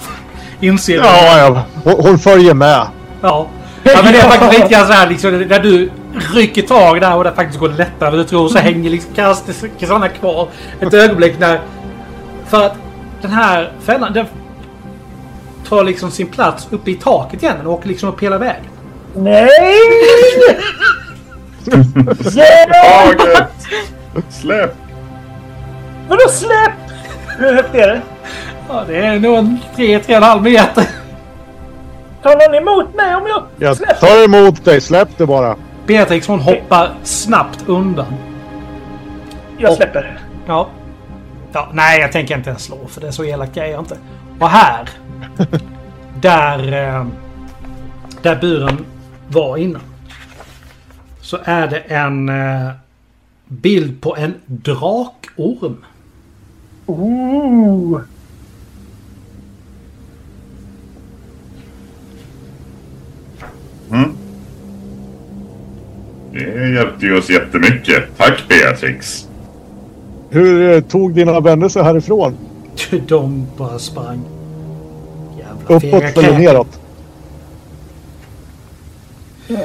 Inser 0.61 0.93
du? 0.93 0.99
Ja, 0.99 1.39
ja. 1.39 1.63
Hon, 1.85 2.07
hon 2.07 2.19
följer 2.19 2.55
med. 2.55 2.87
Ja. 3.21 3.47
ja 3.83 4.01
men 4.05 4.13
det 4.13 4.19
är 4.19 4.29
faktiskt 4.29 4.71
grann 4.71 4.87
så 4.87 4.93
här 4.93 5.09
liksom, 5.09 5.31
när 5.31 5.61
du 5.61 5.91
rycker 6.35 6.63
tag 6.63 7.01
där 7.01 7.17
och 7.17 7.25
det 7.25 7.33
faktiskt 7.33 7.61
går 7.61 7.69
lättare 7.69 8.17
du 8.17 8.25
tror 8.25 8.49
så 8.49 8.59
hänger 8.59 8.91
liksom 8.91 9.13
Kassarna 9.79 10.09
kvar 10.09 10.49
ett 10.81 10.95
ögonblick 10.95 11.39
när... 11.39 11.61
För 12.47 12.67
att 12.67 12.77
den 13.23 13.31
här 13.31 13.73
fällan 13.81 14.13
den 14.13 14.27
tar 15.69 15.85
liksom 15.85 16.11
sin 16.11 16.27
plats 16.27 16.69
uppe 16.71 16.91
i 16.91 16.95
taket 16.95 17.43
igen. 17.43 17.55
Den 17.59 17.67
åker 17.67 17.89
liksom 17.89 18.09
upp 18.09 18.23
hela 18.23 18.39
vägen. 18.39 18.65
Nej! 19.15 19.49
Taget! 22.73 23.51
Släpp! 24.31 24.75
Vadå 26.09 26.29
släpp? 26.29 26.73
Hur 27.39 27.55
högt 27.55 27.75
är 27.75 27.89
det? 27.89 28.01
Ja, 28.69 28.85
det 28.87 28.97
är 28.97 29.19
nog 29.19 29.35
en 29.37 29.59
3-3,5 29.77 30.41
meter. 30.41 30.85
Tar 32.23 32.31
någon 32.49 32.55
emot 32.55 32.95
mig 32.95 33.15
om 33.15 33.27
jag 33.27 33.43
Jag 33.69 33.77
släpper? 33.77 33.95
tar 33.95 34.25
emot 34.25 34.65
dig. 34.65 34.81
Släpp 34.81 35.09
det 35.19 35.27
bara. 35.27 35.57
Beatrix 35.87 36.27
hon 36.27 36.41
hoppar 36.41 36.95
snabbt 37.03 37.65
undan. 37.67 38.15
Jag 39.59 39.73
släpper. 39.77 40.21
Ja. 40.47 40.69
ja. 41.53 41.69
Nej, 41.73 42.01
jag 42.01 42.13
tänker 42.13 42.37
inte 42.37 42.51
ens 42.51 42.63
slå 42.65 42.79
för 42.89 43.01
det 43.01 43.07
är 43.07 43.11
så 43.11 43.25
elak 43.25 43.57
är 43.57 43.65
jag 43.65 43.81
inte. 43.81 43.97
Och 44.41 44.49
här. 44.49 44.89
där, 46.21 46.73
eh, 46.73 47.07
där 48.23 48.41
buren 48.41 48.85
var 49.29 49.57
innan. 49.57 49.83
Så 51.21 51.39
är 51.45 51.69
det 51.69 51.79
en 51.79 52.29
eh, 52.29 52.71
bild 53.49 54.01
på 54.01 54.17
en 54.17 54.35
drakorm. 54.47 55.85
Ooh. 56.87 58.01
Mm. 63.91 64.17
Det 66.33 66.69
hjälpte 66.75 67.07
ju 67.07 67.19
oss 67.19 67.31
jättemycket. 67.31 68.05
Tack 68.17 68.49
Beatrix. 68.49 69.29
Hur 70.31 70.73
eh, 70.73 70.81
tog 70.81 71.15
dina 71.15 71.41
vänner 71.41 71.69
sig 71.69 71.83
härifrån? 71.83 72.37
De 73.09 73.47
bara 73.57 73.79
sprang. 73.79 74.34
Uppåt 75.69 76.19
eller 76.19 76.39
neråt? 76.39 76.81
Eh, 79.49 79.57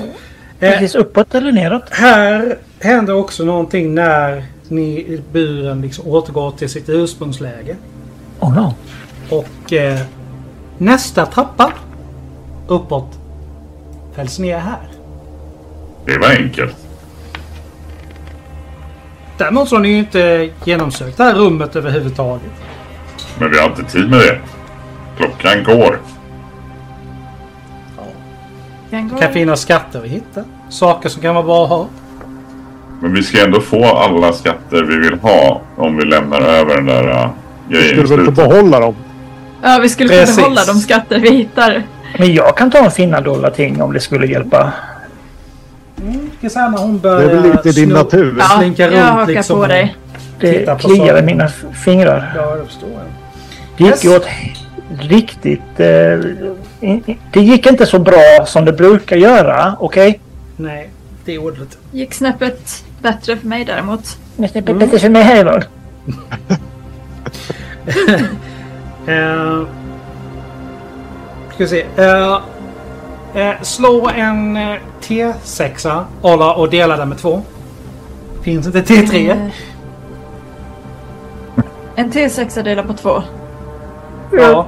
Precis 0.59 0.95
uppåt 0.95 1.35
eller 1.35 1.51
neråt? 1.51 1.83
Här 1.89 2.57
händer 2.79 3.13
också 3.15 3.43
någonting 3.43 3.95
när 3.95 4.45
ni, 4.67 5.21
buren 5.31 5.81
liksom 5.81 6.07
återgår 6.07 6.51
till 6.51 6.69
sitt 6.69 6.89
ursprungsläge. 6.89 7.75
Oh 8.39 8.55
no. 8.55 8.73
Och 9.29 9.73
eh, 9.73 9.99
nästa 10.77 11.25
trappa 11.25 11.73
uppåt 12.67 13.19
fälls 14.15 14.39
ner 14.39 14.57
här. 14.59 14.89
Det 16.05 16.17
var 16.17 16.29
enkelt. 16.29 16.75
Däremot 19.37 19.69
så 19.69 19.75
har 19.75 19.81
ni 19.81 19.89
ju 19.89 19.97
inte 19.97 20.49
genomsökt 20.65 21.17
det 21.17 21.23
här 21.23 21.33
rummet 21.33 21.75
överhuvudtaget. 21.75 22.51
Men 23.39 23.51
vi 23.51 23.57
har 23.59 23.69
inte 23.69 23.83
tid 23.83 24.09
med 24.09 24.19
det. 24.19 24.39
Klockan 25.17 25.63
går. 25.63 25.88
Det 28.89 29.09
kan 29.19 29.33
finnas 29.33 29.61
skatter 29.61 29.99
att 29.99 30.05
hitta. 30.05 30.43
Saker 30.69 31.09
som 31.09 31.21
kan 31.21 31.35
vara 31.35 31.45
bra 31.45 31.63
att 31.63 31.69
ha. 31.69 31.87
Men 33.01 33.13
vi 33.13 33.23
ska 33.23 33.43
ändå 33.45 33.61
få 33.61 33.85
alla 33.85 34.33
skatter 34.33 34.83
vi 34.83 34.97
vill 34.97 35.19
ha 35.19 35.61
om 35.77 35.97
vi 35.97 36.05
lämnar 36.05 36.41
över 36.41 36.75
den 36.75 36.85
där 36.85 37.09
uh, 37.09 37.29
Du 37.67 37.73
grejen 37.75 37.99
i 37.99 38.07
skulle 38.07 38.17
väl 38.17 38.25
få 38.25 38.31
behålla 38.31 38.79
dem? 38.79 38.95
Ja, 39.61 39.79
vi 39.81 39.89
skulle 39.89 40.25
få 40.25 40.35
behålla 40.35 40.65
de 40.65 40.73
skatter 40.79 41.19
vi 41.19 41.29
hittar. 41.29 41.83
Men 42.17 42.33
jag 42.33 42.57
kan 42.57 42.71
ta 42.71 42.77
en 42.77 42.91
finna 42.91 43.21
dollarting 43.21 43.81
om 43.81 43.93
det 43.93 43.99
skulle 43.99 44.27
hjälpa. 44.27 44.73
Kisanna 46.41 46.77
hon 46.77 46.93
Det 46.93 46.99
börjar 46.99 47.29
är 47.29 47.35
väl 47.35 47.51
inte 47.51 47.71
din 47.71 47.89
natur? 47.89 48.35
Ja, 48.39 48.45
Slinka 48.59 48.83
jag 48.83 48.93
runt 48.93 49.03
hakar 49.03 49.27
liksom 49.27 49.59
på 49.59 49.67
dig. 49.67 49.95
Det 50.39 50.79
kliar 50.79 51.19
i 51.19 51.21
mina 51.21 51.47
fingrar. 51.85 52.33
Ja, 52.35 52.55
det 52.55 52.65
förstår 52.65 52.89
jag. 52.89 53.01
Det 53.77 53.83
gick 53.83 54.05
Yes. 54.05 54.17
åt 54.17 54.25
riktigt... 54.99 55.79
Eh, 55.79 56.19
det 57.33 57.41
gick 57.41 57.65
inte 57.65 57.85
så 57.85 57.99
bra 57.99 58.45
som 58.45 58.65
det 58.65 58.73
brukar 58.73 59.15
göra, 59.15 59.75
okej? 59.79 60.19
Nej, 60.57 60.89
det 61.25 61.35
är 61.35 61.43
ordet. 61.43 61.77
Gick 61.91 62.13
snäppet 62.13 62.83
bättre 63.01 63.37
för 63.37 63.47
mig 63.47 63.65
däremot. 63.65 64.17
Men 64.35 64.49
det 64.53 64.69
är 64.69 64.73
bättre 64.73 64.99
för 64.99 65.09
mig 65.09 65.23
här. 65.23 65.63
Eh, 69.07 69.61
ska 71.53 71.57
vi 71.63 71.67
se. 71.67 71.85
Eh, 71.97 72.41
eh, 73.35 73.61
slå 73.61 74.09
en 74.09 74.57
eh, 74.57 74.77
T6 75.01 76.03
Ola 76.21 76.53
och 76.53 76.69
dela 76.69 76.97
den 76.97 77.09
med 77.09 77.17
två. 77.17 77.41
Finns 78.41 78.65
inte 78.67 78.81
T3. 78.81 79.29
Eh, 79.31 79.37
En 81.95 82.11
T6 82.11 82.63
delar 82.63 82.83
på 82.83 82.93
två. 82.93 83.23
Ja. 84.31 84.67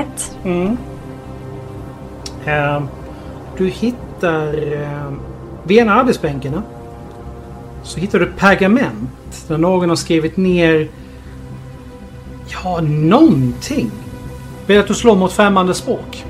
Ett. 0.00 0.36
Mm. 0.44 0.76
Eh, 2.44 2.82
du 3.56 3.68
hittar... 3.68 4.72
Eh, 4.72 5.12
vid 5.64 5.78
ena 5.78 5.94
arbetsbänkarna 5.94 6.62
så 7.82 8.00
hittar 8.00 8.18
du 8.18 8.26
pergament 8.26 9.44
där 9.48 9.58
någon 9.58 9.88
har 9.88 9.96
skrivit 9.96 10.36
ner... 10.36 10.88
Ja, 12.48 12.80
någonting. 12.80 13.90
Vill 14.66 14.80
att 14.80 14.86
du 14.86 14.94
slår 14.94 15.16
mot 15.16 15.32
främmande 15.32 15.74
språk. 15.74 16.24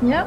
Ja. 0.00 0.22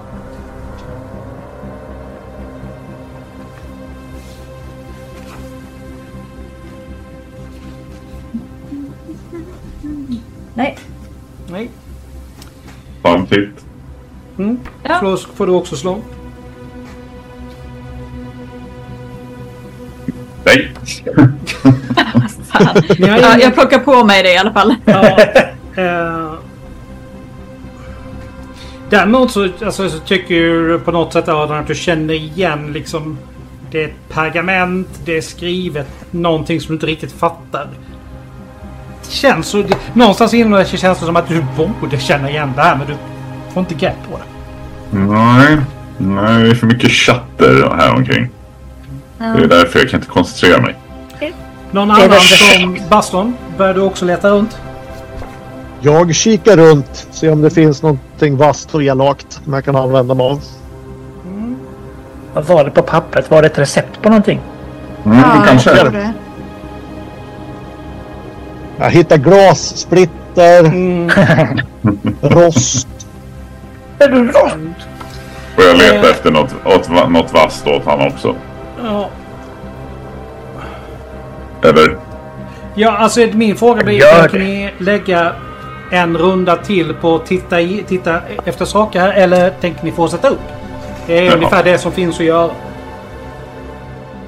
Nej. 10.53 10.77
Nej. 11.53 11.69
Pamfigt. 13.01 13.65
Mm. 14.37 14.59
Ja. 14.83 14.99
Slå, 14.99 15.17
får 15.17 15.47
du 15.47 15.53
också 15.53 15.75
slå. 15.75 16.01
Nej! 20.43 20.73
Ja, 22.97 23.37
jag 23.39 23.53
plockar 23.53 23.79
på 23.79 24.03
mig 24.03 24.23
det 24.23 24.33
i 24.33 24.37
alla 24.37 24.53
fall. 24.53 24.75
Ja, 24.85 25.19
eh, 25.75 26.33
däremot 28.89 29.31
så, 29.31 29.49
alltså, 29.65 29.89
så 29.89 29.99
tycker 29.99 30.35
du 30.35 30.79
på 30.79 30.91
något 30.91 31.13
sätt 31.13 31.27
Adrian 31.27 31.61
att 31.61 31.67
du 31.67 31.75
känner 31.75 32.13
igen 32.13 32.73
liksom 32.73 33.17
Det 33.71 33.83
är 33.83 33.87
ett 33.87 34.09
pergament, 34.09 34.87
det 35.05 35.17
är 35.17 35.21
skrivet 35.21 35.87
någonting 36.11 36.61
som 36.61 36.67
du 36.67 36.73
inte 36.73 36.85
riktigt 36.85 37.11
fattar. 37.11 37.67
Känns 39.09 39.47
så, 39.47 39.57
det, 39.57 39.75
någonstans 39.93 40.33
inom 40.33 40.51
dig 40.51 40.65
känns 40.65 40.99
det 40.99 41.05
som 41.05 41.15
att 41.15 41.27
du 41.27 41.45
borde 41.57 41.99
känna 41.99 42.29
igen 42.29 42.53
det 42.55 42.61
här 42.61 42.75
men 42.75 42.87
du 42.87 42.93
får 43.53 43.59
inte 43.59 43.73
grepp 43.75 43.95
på 44.11 44.17
det. 44.17 44.23
Nej. 44.99 45.57
Nej, 45.97 46.43
det 46.43 46.49
är 46.49 46.55
för 46.55 46.67
mycket 46.67 46.91
chatter 46.91 47.75
här 47.77 47.93
omkring. 47.95 48.29
Det 49.17 49.25
är 49.25 49.47
därför 49.47 49.79
jag 49.79 49.89
kan 49.89 49.99
inte 49.99 50.11
koncentrera 50.11 50.61
mig. 50.61 50.75
Någon 51.71 51.91
annan 51.91 52.09
som 52.19 52.77
Baston? 52.89 53.35
Börjar 53.57 53.73
du 53.73 53.81
också 53.81 54.05
leta 54.05 54.29
runt? 54.29 54.57
Jag 55.81 56.15
kikar 56.15 56.57
runt, 56.57 57.07
ser 57.11 57.31
om 57.31 57.41
det 57.41 57.49
finns 57.49 57.81
någonting 57.83 58.37
vasst 58.37 58.75
och 58.75 58.83
elakt 58.83 59.31
som 59.43 59.53
jag 59.53 59.65
kan 59.65 59.75
använda 59.75 60.13
mig 60.13 60.25
av. 60.25 60.41
Vad 62.33 62.45
var 62.45 62.63
det 62.63 62.71
på 62.71 62.81
pappret? 62.81 63.31
Var 63.31 63.41
det 63.41 63.47
ett 63.47 63.57
recept 63.59 64.01
på 64.01 64.09
någonting? 64.09 64.39
Mm, 65.05 65.17
Ja, 65.19 65.43
kanske. 65.47 65.69
jag 65.69 65.79
tror 65.79 65.91
det. 65.91 66.13
Jag 68.77 68.89
hittar 68.89 69.17
glas, 69.17 69.77
splitter, 69.77 70.63
rost. 72.29 72.87
Är 73.99 74.07
du 74.09 74.27
bra? 74.27 74.51
Får 75.55 75.63
jag 75.63 75.77
leta 75.77 76.09
efter 76.09 76.31
något, 76.31 76.55
åt, 76.65 76.89
något 77.09 77.33
vasst 77.33 77.67
åt 77.67 77.85
han 77.85 78.07
också? 78.07 78.35
Ja. 78.83 79.09
Eller? 81.63 81.97
Ja, 82.75 82.97
alltså 82.97 83.27
min 83.33 83.55
fråga 83.55 83.83
blir 83.83 83.99
tänker 84.01 84.39
ni 84.39 84.73
lägga 84.77 85.31
en 85.91 86.17
runda 86.17 86.55
till 86.55 86.93
på 86.93 87.15
att 87.15 87.25
titta, 87.25 87.61
i, 87.61 87.83
titta 87.87 88.21
efter 88.45 88.65
saker 88.65 88.99
här 88.99 89.13
eller 89.13 89.49
tänker 89.49 89.85
ni 89.85 89.91
fortsätta 89.91 90.29
upp? 90.29 90.39
Det 91.07 91.17
är 91.17 91.23
Jaha. 91.23 91.35
ungefär 91.35 91.63
det 91.63 91.77
som 91.77 91.91
finns 91.91 92.19
att 92.19 92.25
göra. 92.25 92.51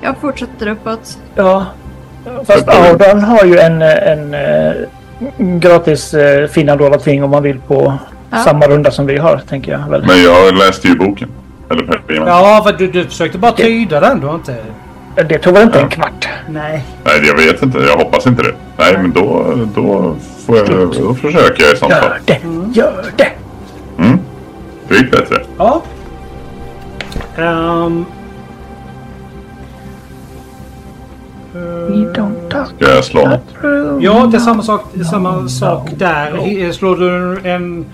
Jag 0.02 0.18
fortsätter 0.22 0.68
uppåt. 0.68 1.18
Ja. 1.36 1.66
Fast 2.47 2.67
Audan 2.69 3.19
har 3.23 3.43
ju 3.45 3.57
en, 3.59 3.82
en, 3.82 4.34
eh, 4.34 4.73
gratis 5.38 6.13
eh, 6.13 6.47
finna 6.47 6.76
dolda 6.76 6.97
ting 6.99 7.23
om 7.23 7.30
man 7.32 7.43
vill 7.43 7.59
på 7.59 7.93
Ja. 8.32 8.38
samma 8.38 8.67
runda 8.67 8.91
som 8.91 9.05
vi 9.05 9.17
har, 9.17 9.38
tänker 9.49 9.71
jag 9.71 9.89
väl. 9.89 10.03
Men 10.07 10.23
jag 10.23 10.57
läste 10.57 10.88
ju 10.88 10.95
boken. 10.95 11.30
Eller 11.71 11.84
pergamen. 12.07 12.28
Ja, 12.30 12.61
för 12.65 12.73
du, 12.78 12.88
du 12.88 13.05
försökte 13.05 13.38
bara 13.38 13.51
tyda 13.51 13.99
den. 13.99 14.19
Du 14.19 14.28
har 14.28 14.36
inte... 14.36 14.55
Det 15.30 15.38
tog 15.38 15.53
väl 15.53 15.63
inte 15.63 15.78
Ja. 15.78 15.84
en 15.84 15.89
kvart? 15.89 16.28
Nej. 16.49 16.84
Nej, 17.03 17.21
jag 17.28 17.36
vet 17.38 17.61
inte. 17.63 17.80
Jag 17.80 17.97
hoppas 17.97 18.28
inte 18.28 18.43
det. 18.43 18.53
Nej, 18.78 18.97
men 18.97 19.11
då, 19.11 19.53
då, 19.76 20.15
får 20.45 20.57
jag, 20.57 20.67
då 20.67 21.13
försöker 21.13 21.63
jag 21.63 21.73
i 21.73 21.78
sånt 21.78 21.93
fall. 21.93 22.03
Gör 22.03 22.19
det! 22.26 22.39
Gör 22.80 23.05
det! 23.17 23.32
Mm. 24.03 24.19
Det 24.88 24.95
gick 24.95 25.11
bättre. 25.11 25.36
Ja. 25.57 25.82
Ehm. 27.38 28.05
We 31.56 31.95
don't 32.14 32.49
talk 32.49 32.68
Ska 32.76 32.95
jag 32.95 33.03
slå 33.06 33.28
något? 33.28 33.41
Ja, 34.03 34.28
det 34.32 34.38
är 34.38 34.39
samma 34.41 34.64
sak, 34.64 34.84
det 34.93 34.99
är 34.99 35.03
samma 35.03 35.47
sak 35.47 35.89
där. 35.97 36.47
I- 36.47 36.74
Slår 36.74 36.95
du 36.95 37.39
en... 37.49 37.86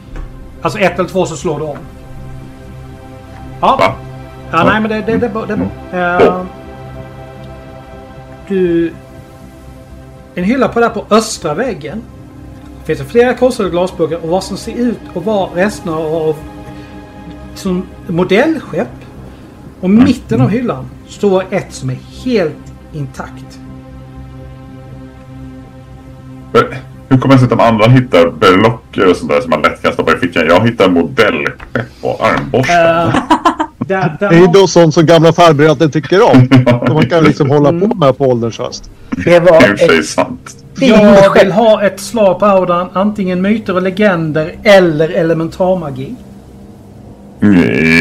Alltså 0.62 0.80
ett 0.80 0.99
eller 0.99 1.09
två 1.09 1.26
så 1.26 1.36
slår 1.36 1.59
du 1.59 1.66
om. 1.66 1.78
Ja. 3.62 3.76
Va? 3.80 3.93
Ja, 4.51 4.64
nej 4.64 4.82
men 4.82 4.89
det, 4.89 4.95
det, 4.95 5.18
det, 5.18 5.18
det 5.18 5.53
är 5.53 5.57
bra. 5.57 5.68
Ehm, 5.99 6.45
du... 8.47 8.91
En 10.36 10.43
hylla 10.43 10.68
på 10.68 10.80
där 10.80 10.89
på 10.89 11.05
östra 11.09 11.53
väggen. 11.53 12.01
Finns 12.84 12.99
det 12.99 13.05
flera 13.05 13.34
korsade 13.34 13.70
glasburkar 13.70 14.18
och 14.24 14.30
vad 14.30 14.43
som 14.43 14.57
ser 14.57 14.74
ut 14.76 14.99
att 15.16 15.26
vara 15.26 15.49
resterna 15.55 15.97
av 15.97 16.36
som 17.55 17.86
modellskepp. 18.07 18.88
Och 19.82 19.89
mitten 19.89 20.41
av 20.41 20.49
hyllan 20.49 20.86
står 21.07 21.43
ett 21.51 21.74
som 21.74 21.89
är 21.89 21.97
helt 22.26 22.70
intakt. 22.93 23.59
Hur 27.11 27.17
kommer 27.17 27.35
det 27.35 27.39
sig 27.39 27.45
att 27.45 27.49
de 27.49 27.59
andra 27.59 27.87
hittar 27.87 28.29
berlocker 28.29 29.09
och 29.09 29.15
sånt 29.15 29.31
där 29.31 29.41
som 29.41 29.49
man 29.49 29.61
lätt 29.61 29.81
kan 29.81 29.93
stoppa 29.93 30.13
i 30.13 30.17
fickan? 30.17 30.45
Jag 30.47 30.67
hittar 30.67 30.89
modellskepp 30.89 31.87
och 32.01 32.25
armborstar. 32.27 33.07
Uh, 33.07 33.15
där, 33.77 34.17
där 34.19 34.29
Det 34.29 34.35
är 34.35 34.39
ju 34.39 34.47
då 34.47 34.67
sånt 34.67 34.93
som 34.93 35.05
gamla 35.05 35.33
farbröder 35.33 35.87
tycker 35.87 36.21
om. 36.21 36.47
Som 36.85 36.93
man 36.93 37.09
kan 37.09 37.23
liksom 37.23 37.49
hålla 37.49 37.69
på 37.69 37.95
med 37.95 38.17
på 38.17 38.25
ålderns 38.25 38.59
höst. 38.59 38.91
Det 39.09 39.23
Det 39.23 39.35
är 39.35 39.39
var 39.39 39.61
för 39.61 39.75
sig 39.75 39.99
ett 39.99 40.05
sant. 40.05 40.55
Jag 40.79 41.33
vill 41.33 41.51
ha 41.51 41.83
ett 41.83 41.99
slag 41.99 42.39
på 42.39 42.45
auran. 42.45 42.89
Antingen 42.93 43.41
myter 43.41 43.75
och 43.75 43.81
legender 43.81 44.55
eller 44.63 45.09
elementarmagi. 45.09 46.15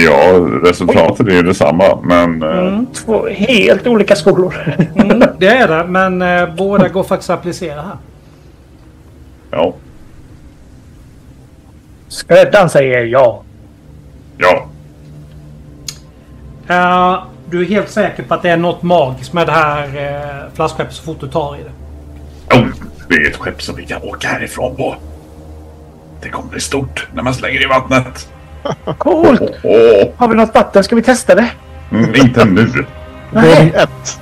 Ja, 0.05 0.49
resultatet 0.63 1.27
är 1.27 1.31
ju 1.31 1.43
detsamma. 1.43 1.99
Men 2.03 2.43
eh, 2.43 2.83
Två 2.95 3.29
helt 3.29 3.87
olika 3.87 4.17
skolor. 4.17 4.55
Mm, 4.95 5.23
det 5.39 5.47
är 5.47 5.69
det, 5.69 5.87
men 5.87 6.23
eh, 6.23 6.55
båda 6.55 6.89
går 6.89 7.05
faktiskt 7.05 7.31
att 7.31 7.39
applicera 7.39 7.83
här. 7.83 7.97
ja. 9.51 9.75
Skräddaren 12.09 12.71
säger 12.71 13.05
ja. 13.05 13.43
Ja. 14.39 14.67
Eh, 16.69 17.23
du 17.51 17.61
är 17.61 17.65
helt 17.65 17.91
säker 17.91 18.23
på 18.23 18.35
att 18.35 18.43
det 18.43 18.51
är 18.51 18.57
något 18.57 18.83
magiskt 18.83 19.33
med 19.33 19.47
det 19.47 19.53
här 19.53 19.87
uh, 19.87 20.55
flaskskeppet 20.55 20.95
så 20.95 21.03
fort 21.03 21.21
du 21.21 21.29
tar 21.29 21.57
i 21.57 21.59
det. 21.63 22.57
Oh, 22.57 22.67
det 23.09 23.15
är 23.15 23.31
ett 23.31 23.37
skepp 23.37 23.63
som 23.63 23.77
vi 23.77 23.87
kan 23.87 24.03
åka 24.03 24.29
härifrån 24.29 24.77
på. 24.77 24.97
Det 26.23 26.29
kommer 26.29 26.49
bli 26.49 26.61
stort 26.61 27.09
när 27.15 27.23
man 27.23 27.35
slänger 27.35 27.63
i 27.63 27.67
vattnet. 27.67 28.29
Coolt! 28.99 29.41
Har 30.17 30.29
vi 30.29 30.35
något 30.35 30.55
vatten? 30.55 30.85
Ska 30.85 30.97
vi 30.97 31.03
testa 31.03 31.35
det? 31.35 31.51
mm, 31.93 32.15
inte 32.15 32.45
nu. 32.45 32.67
Gång 33.33 33.73
ett. 33.75 34.21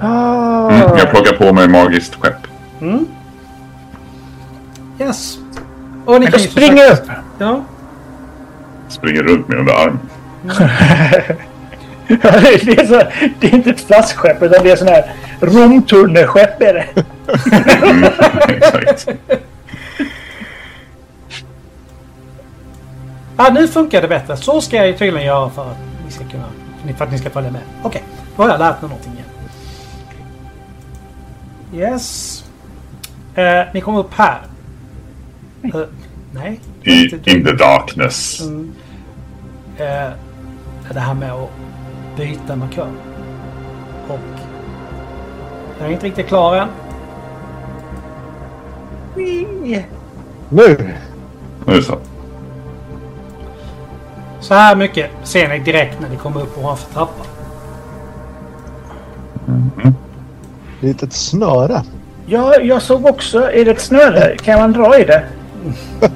Ah. 0.00 0.70
Mm, 0.70 0.98
jag 0.98 1.10
plockar 1.10 1.32
på 1.36 1.52
mig 1.52 1.68
magiskt 1.68 2.14
skepp. 2.14 2.46
Yes. 5.00 5.38
Och 6.04 6.20
ni 6.20 6.26
kan 6.26 6.40
ju 6.40 6.48
sagt- 6.48 7.00
upp. 7.00 7.10
Ja. 7.38 7.64
Springer 8.88 9.22
runt 9.22 9.48
med 9.48 9.58
under 9.58 9.72
armen. 9.72 10.00
det, 12.08 12.78
är 12.80 12.86
så, 12.86 13.02
det 13.40 13.46
är 13.46 13.54
inte 13.54 13.70
ett 13.70 13.80
flaskskepp 13.80 14.42
utan 14.42 14.64
det 14.64 14.70
är 14.70 14.76
sån 14.76 14.88
här 14.88 15.12
romtunneskepp 15.40 16.62
är 16.62 16.74
det. 16.74 16.86
Mm, 17.86 18.04
exakt. 18.48 19.08
Ah, 23.36 23.50
nu 23.50 23.68
funkar 23.68 24.02
det 24.02 24.08
bättre. 24.08 24.36
Så 24.36 24.60
ska 24.60 24.76
jag 24.76 24.86
ju 24.86 24.92
tydligen 24.92 25.26
göra 25.26 25.50
för 25.50 25.70
att 25.70 25.76
ni 26.04 26.10
ska 26.10 26.24
kunna... 26.24 26.44
För 26.96 27.04
att 27.04 27.12
ni 27.12 27.18
ska 27.18 27.30
följa 27.30 27.50
med. 27.50 27.62
Okej, 27.82 28.02
då 28.36 28.42
har 28.42 28.50
jag 28.50 28.58
lärt 28.58 28.82
mig 28.82 28.90
någonting 28.90 29.12
igen. 29.12 29.26
Yes. 31.92 32.44
Eh, 33.34 33.64
ni 33.74 33.80
kommer 33.80 33.98
upp 33.98 34.14
här. 34.14 34.40
Eh, 35.62 35.80
nej. 36.32 36.60
I, 36.82 37.02
in 37.04 37.44
the 37.44 37.52
darkness. 37.52 38.40
Eh, 39.78 40.10
det 40.92 41.00
här 41.00 41.14
med 41.14 41.32
att 41.32 41.50
byta 42.16 42.56
markör. 42.56 42.90
Och... 44.08 44.18
Jag 45.78 45.88
är 45.88 45.92
inte 45.92 46.06
riktigt 46.06 46.26
klar 46.26 46.56
än. 46.56 46.68
Nu! 50.48 50.94
Nu 51.66 51.82
så. 51.82 51.98
Så 54.46 54.54
här 54.54 54.76
mycket 54.76 55.10
ser 55.24 55.48
ni 55.48 55.58
direkt 55.58 56.00
när 56.00 56.08
ni 56.08 56.16
kommer 56.16 56.42
upp 56.42 56.58
ovanför 56.58 56.92
trappan. 56.94 57.26
Litet 60.80 61.12
snöre. 61.12 61.82
Ja, 62.26 62.60
jag 62.60 62.82
såg 62.82 63.06
också. 63.06 63.50
Är 63.50 63.64
det 63.64 63.70
ett 63.70 63.80
snöre? 63.80 64.36
Kan 64.36 64.60
man 64.60 64.72
dra 64.72 64.98
i 64.98 65.04
det? 65.04 65.24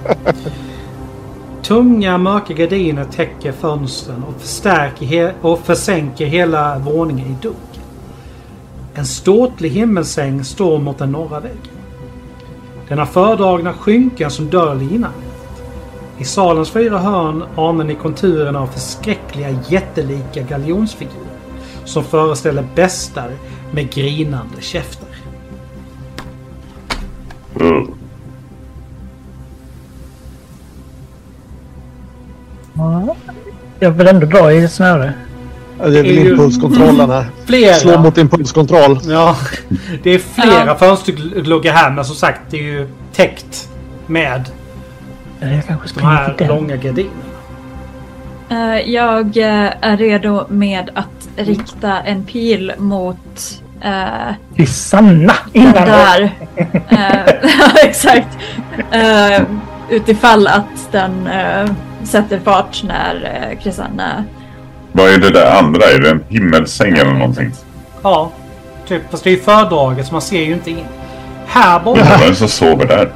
Tunga 1.63 2.19
mörka 2.19 2.55
gardiner 2.55 3.05
täcker 3.05 3.53
fönstren 3.53 4.25
och, 4.29 4.41
förstärker 4.41 5.07
he- 5.07 5.33
och 5.41 5.59
försänker 5.59 6.27
hela 6.27 6.79
våningen 6.79 7.27
i 7.27 7.37
dunkel. 7.43 7.83
En 8.95 9.07
ståtlig 9.07 9.71
himmelsäng 9.71 10.45
står 10.45 10.79
mot 10.79 10.99
den 10.99 11.13
norra 11.13 11.41
väggen. 11.41 11.59
Den 12.89 12.99
har 12.99 13.07
fördragna 13.07 13.73
skynken 13.73 14.31
som 14.31 14.51
döljer 14.51 14.93
innanmätet. 14.93 15.30
I 16.21 16.25
salens 16.25 16.71
fyra 16.71 16.99
hörn 16.99 17.45
anar 17.57 17.85
ni 17.85 17.95
konturerna 17.95 18.61
av 18.61 18.67
förskräckliga 18.67 19.49
jättelika 19.69 20.43
galjonsfigurer 20.43 21.27
som 21.85 22.05
föreställer 22.05 22.65
bestar 22.75 23.31
med 23.73 23.93
grinande 23.93 24.61
käftar. 24.61 25.09
Uh. 27.61 27.85
Jag 33.79 33.91
vill 33.91 34.07
ändå 34.09 34.27
dra 34.27 34.53
i 34.53 34.69
snöre. 34.69 35.13
Ja, 35.79 35.89
Det 35.89 35.99
är 35.99 36.03
väl 36.03 36.19
impulskontrollen 36.27 37.11
här. 37.11 37.27
Flera. 37.47 37.75
Slå 37.75 37.99
mot 37.99 38.19
impulskontroll. 38.19 38.99
Ja, 39.09 39.37
det 40.03 40.11
är 40.11 40.19
flera 40.19 40.67
Ja. 40.67 40.75
fönstergluggar 40.75 41.73
här 41.73 41.91
men 41.91 42.05
som 42.05 42.17
sagt 42.17 42.41
det 42.51 42.59
är 42.59 42.63
ju 42.63 42.89
täckt 43.13 43.69
med 44.07 44.51
Eller 45.41 45.55
jag 45.55 45.67
kanske 45.67 45.87
de 45.87 45.91
springer 45.91 46.11
här 46.11 46.35
till 46.35 46.47
den. 46.47 46.57
långa 46.57 46.77
gardinerna. 46.77 47.11
Eh, 48.51 48.91
jag 48.91 49.37
eh, 49.37 49.71
är 49.81 49.97
redo 49.97 50.47
med 50.49 50.91
att 50.95 51.29
rikta 51.37 52.01
en 52.01 52.25
pil 52.25 52.73
mot 52.79 53.63
eh, 53.83 54.35
Till 54.57 54.69
Sanna! 54.69 55.33
den 55.53 55.63
Innan 55.63 55.73
där. 55.73 56.31
Eh, 56.57 56.67
Ja, 57.43 57.71
exakt. 57.85 58.39
Uh, 58.95 59.47
utifall 59.91 60.47
att 60.47 60.93
den 60.93 61.27
eh, 61.27 61.71
sätter 62.05 62.39
fart 62.39 62.83
när 62.83 63.15
uh, 63.15 63.59
Krisanna... 63.63 64.25
Vad 64.93 65.11
är 65.11 65.19
det 65.19 65.31
där 65.31 65.59
andra? 65.59 65.85
Är 65.85 65.99
det 65.99 66.11
en 66.11 66.25
himmelsäng 66.29 66.93
eller 66.93 67.13
någonting? 67.13 67.53
Ja, 68.03 68.31
typ. 68.89 69.03
Fast 69.11 69.25
det 69.25 69.31
är 69.31 69.35
ju 69.35 69.41
fördraget 69.41 70.07
så 70.07 70.13
man 70.13 70.23
ser 70.23 70.43
ju 70.43 70.53
inte 70.53 70.71
in. 70.71 70.85
Här 71.47 71.81
borta. 71.81 72.01
Ja. 72.11 72.19
Vem 72.25 72.35
som 72.35 72.49
sover 72.49 72.87
där? 72.87 73.13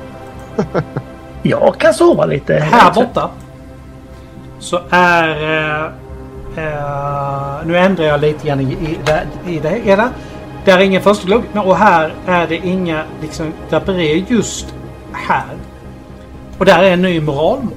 Jag 1.46 1.78
kan 1.78 1.94
sova 1.94 2.24
lite. 2.26 2.54
Här 2.54 2.92
borta 2.94 3.30
så 4.58 4.80
är... 4.90 5.28
Eh, 5.28 5.84
eh, 6.64 7.66
nu 7.66 7.78
ändrar 7.78 8.04
jag 8.04 8.20
lite 8.20 8.46
grann 8.48 8.60
i, 8.60 8.64
i, 8.72 8.98
det- 9.04 9.50
i 9.50 9.58
det 9.58 9.80
hela. 9.84 10.10
Där 10.64 10.78
är 10.78 10.82
ingen 10.82 11.02
försteglugg 11.02 11.42
och 11.54 11.76
här 11.76 12.14
är 12.26 12.46
det 12.46 12.56
inga 12.56 13.02
liksom, 13.22 13.52
draperier 13.70 14.24
just 14.28 14.74
här. 15.12 15.44
Och 16.58 16.64
där 16.64 16.82
är 16.82 16.92
en 16.92 17.02
ny 17.02 17.20
moralmål. 17.20 17.74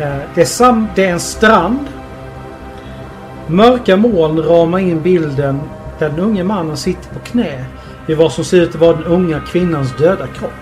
Eh, 0.00 0.16
det, 0.34 0.40
är 0.40 0.44
sam, 0.44 0.88
det 0.94 1.04
är 1.06 1.12
en 1.12 1.20
strand. 1.20 1.78
Mörka 3.46 3.96
moln 3.96 4.42
ramar 4.42 4.78
in 4.78 5.02
bilden 5.02 5.60
där 5.98 6.08
den 6.08 6.18
unge 6.20 6.44
mannen 6.44 6.76
sitter 6.76 7.14
på 7.14 7.18
knä 7.20 7.64
i 8.06 8.14
vad 8.14 8.32
som 8.32 8.44
ser 8.44 8.60
ut 8.60 8.68
att 8.68 8.80
vara 8.80 8.96
den 8.96 9.04
unga 9.04 9.40
kvinnans 9.40 9.96
döda 9.96 10.26
kropp. 10.26 10.52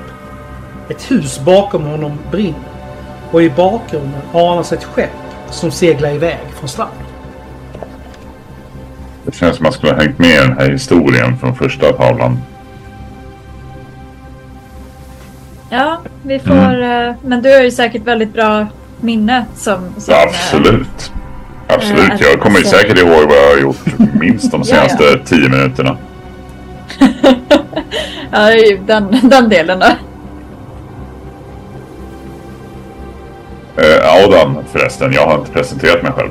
Ett 0.89 1.11
hus 1.11 1.41
bakom 1.45 1.83
honom 1.85 2.19
brinner 2.31 2.59
och 3.31 3.43
i 3.43 3.51
bakgrunden 3.51 4.21
anas 4.33 4.73
ett 4.73 4.85
skepp 4.85 5.11
som 5.51 5.71
seglar 5.71 6.11
iväg 6.15 6.39
från 6.59 6.69
stranden. 6.69 6.97
Det 9.25 9.35
känns 9.35 9.57
som 9.57 9.63
man 9.63 9.73
skulle 9.73 9.93
ha 9.93 10.01
hängt 10.01 10.19
med 10.19 10.31
i 10.31 10.39
den 10.39 10.59
här 10.59 10.71
historien 10.71 11.37
från 11.39 11.55
första 11.55 11.93
tavlan. 11.93 12.39
Ja, 15.71 16.01
vi 16.23 16.39
får... 16.39 16.83
eh, 16.83 17.15
Men 17.25 17.43
du 17.43 17.55
har 17.55 17.63
ju 17.63 17.71
säkert 17.71 18.03
väldigt 18.03 18.33
bra 18.33 18.67
minne 19.01 19.45
som... 19.55 19.79
som 19.99 20.15
Ja, 20.15 20.23
eh, 20.23 20.29
absolut. 20.29 21.13
Absolut. 21.69 22.21
Eh, 22.21 22.27
Jag 22.31 22.41
kommer 22.41 22.59
ju 22.59 22.65
säkert 22.65 22.99
ihåg 22.99 23.29
vad 23.29 23.37
jag 23.37 23.51
har 23.51 23.59
gjort 23.61 23.99
minst 24.21 24.51
de 24.51 24.61
Ja, 24.65 24.65
senaste 24.65 25.05
ja. 25.05 25.19
tio 25.25 25.49
minuterna. 25.49 25.97
Ja, 28.31 28.51
den, 28.87 29.29
den 29.31 29.49
delen 29.49 29.79
då. 29.79 29.87
Eh, 33.83 34.15
Audan 34.15 34.65
förresten, 34.73 35.13
jag 35.13 35.27
har 35.27 35.39
inte 35.39 35.51
presenterat 35.53 36.03
mig 36.03 36.13
själv. 36.13 36.31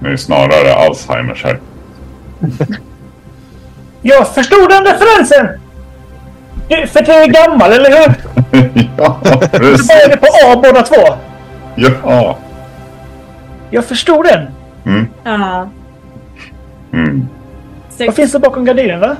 Det 0.00 0.08
är 0.08 0.16
snarare 0.16 0.74
Alzheimers 0.74 1.44
här. 1.44 1.60
Jag 4.02 4.28
förstod 4.34 4.68
den 4.70 4.84
referensen! 4.84 5.60
Du, 6.68 6.86
för 6.86 7.02
du 7.02 7.12
är 7.12 7.26
gammal, 7.26 7.72
eller 7.72 7.90
hur? 7.90 8.14
ja, 8.98 9.20
Du 9.52 9.58
precis. 9.58 9.88
började 9.88 10.16
på 10.16 10.26
A 10.46 10.60
båda 10.62 10.82
två. 10.82 11.16
Ja. 11.76 12.38
Jag 13.70 13.84
förstod 13.84 14.24
den. 14.26 14.46
Mm. 14.86 15.08
Ja. 15.24 15.68
Mm. 16.96 17.28
Vad 17.98 18.14
finns 18.14 18.32
det 18.32 18.38
bakom 18.38 18.64
gardinen, 18.64 19.00
va? 19.00 19.16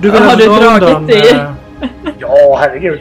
Du 0.00 0.10
har 0.10 0.36
du 0.36 0.44
dra 0.46 0.56
dragit 0.60 0.82
undan... 0.82 1.06
det? 1.06 1.30
eh, 1.30 1.52
Ja, 2.18 2.58
herregud. 2.60 3.00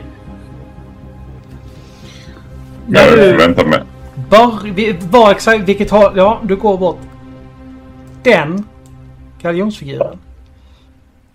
Ja, 2.88 3.00
Jag 3.02 3.12
du- 3.14 3.18
förväntar 3.18 3.66
mig. 3.66 3.80
Var, 4.30 5.10
var 5.12 5.32
exakt 5.32 5.64
vilket 5.64 5.90
håll... 5.92 6.14
Ja, 6.16 6.42
du 6.44 6.56
går 6.56 6.78
bort. 6.78 7.00
Den 8.24 8.66
galjonsfiguren 9.42 10.18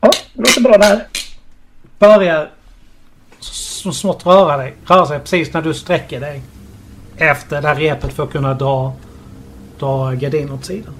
Ja, 0.00 0.10
det 0.34 0.40
låter 0.42 0.60
bra 0.60 0.78
det 0.78 0.84
här. 0.84 1.06
börjar 1.98 2.50
så 3.40 3.92
smått 3.92 4.26
röra 4.26 4.56
dig. 4.56 4.74
Röra 4.86 5.06
sig 5.06 5.18
precis 5.18 5.52
när 5.52 5.62
du 5.62 5.74
sträcker 5.74 6.20
dig. 6.20 6.42
Efter 7.16 7.62
det 7.62 7.68
här 7.68 7.74
repet 7.74 8.12
för 8.12 8.22
att 8.24 8.32
kunna 8.32 8.54
dra, 8.54 8.92
dra 9.78 10.10
gardinen 10.12 10.52
åt 10.52 10.64
sidan. 10.64 10.94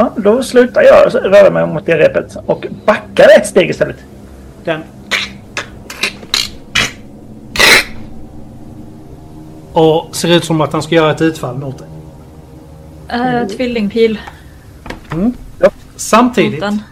Ja, 0.00 0.12
då 0.16 0.42
slutar 0.42 0.82
jag 0.82 1.14
röra 1.14 1.50
mig 1.50 1.66
mot 1.66 1.86
det 1.86 1.98
repet 1.98 2.36
och 2.46 2.66
backar 2.84 3.26
ett 3.38 3.46
steg 3.46 3.70
istället. 3.70 3.96
Den... 4.64 4.82
Och 9.72 10.16
ser 10.16 10.28
ut 10.28 10.44
som 10.44 10.60
att 10.60 10.72
han 10.72 10.82
ska 10.82 10.94
göra 10.94 11.10
ett 11.10 11.20
utfall 11.20 11.58
mot 11.58 11.78
dig. 11.78 11.88
Uh, 13.18 13.48
tvillingpil 13.48 14.18
Samtidigt 15.96 16.52
mot 16.52 16.60
den. 16.60 16.82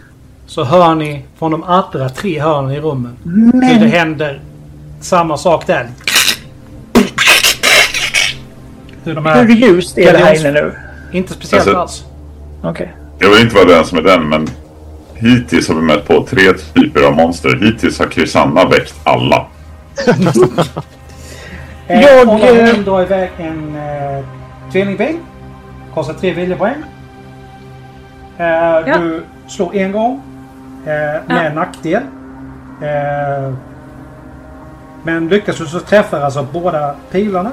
så 0.45 0.63
hör 0.63 0.95
ni 0.95 1.25
från 1.37 1.51
de 1.51 1.63
andra 1.63 2.09
tre 2.09 2.39
hörnen 2.39 2.71
i 2.71 2.79
rummen 2.79 3.17
hur 3.23 3.51
det 3.51 3.57
Men 3.57 3.91
händer 3.91 4.41
samma 5.01 5.37
sak 5.37 5.67
där. 5.67 5.89
Hur 9.03 9.15
de 9.15 9.25
hur 9.25 9.51
är... 9.51 9.55
ljust 9.55 9.97
är 9.97 10.13
det 10.13 10.19
här 10.19 10.39
inne 10.39 10.51
nu? 10.51 10.75
Inte 11.11 11.33
speciellt 11.33 11.67
Alltså- 11.67 11.79
alls. 11.81 12.03
Okej. 12.61 12.93
Jag 13.19 13.29
vill 13.29 13.41
inte 13.41 13.55
vara 13.55 13.65
den 13.65 13.85
som 13.85 13.97
är 13.97 14.01
den, 14.01 14.29
men 14.29 14.47
hittills 15.15 15.67
har 15.67 15.75
vi 15.75 15.81
mött 15.81 16.07
på 16.07 16.23
tre 16.23 16.53
typer 16.53 17.03
av 17.07 17.15
monster. 17.15 17.59
Hittills 17.61 17.99
har 17.99 18.05
Krisanna 18.07 18.65
väckt 18.65 18.95
alla. 19.03 19.45
Eh, 21.89 22.01
Jag, 22.01 22.19
och 22.29 22.39
de 22.39 22.47
eh, 22.59 22.65
vill 22.73 22.83
dra 22.83 23.01
iväg 23.01 23.29
en 23.37 23.75
eh, 23.75 24.25
tvillingpeng. 24.71 25.19
Kostar 25.93 26.13
tre 26.13 26.33
viljepoäng. 26.33 26.75
Eh, 28.37 28.99
Du 28.99 29.23
slår 29.47 29.75
en 29.75 29.91
gång. 29.91 30.21
Eh, 30.85 31.21
med 31.35 31.55
nackdel. 31.55 32.01
Eh, 32.81 33.53
men 35.03 35.27
lyckas 35.27 35.57
du 35.57 35.65
så 35.65 35.79
träffar 35.79 36.21
alltså 36.21 36.47
båda 36.53 36.95
pilarna. 37.11 37.51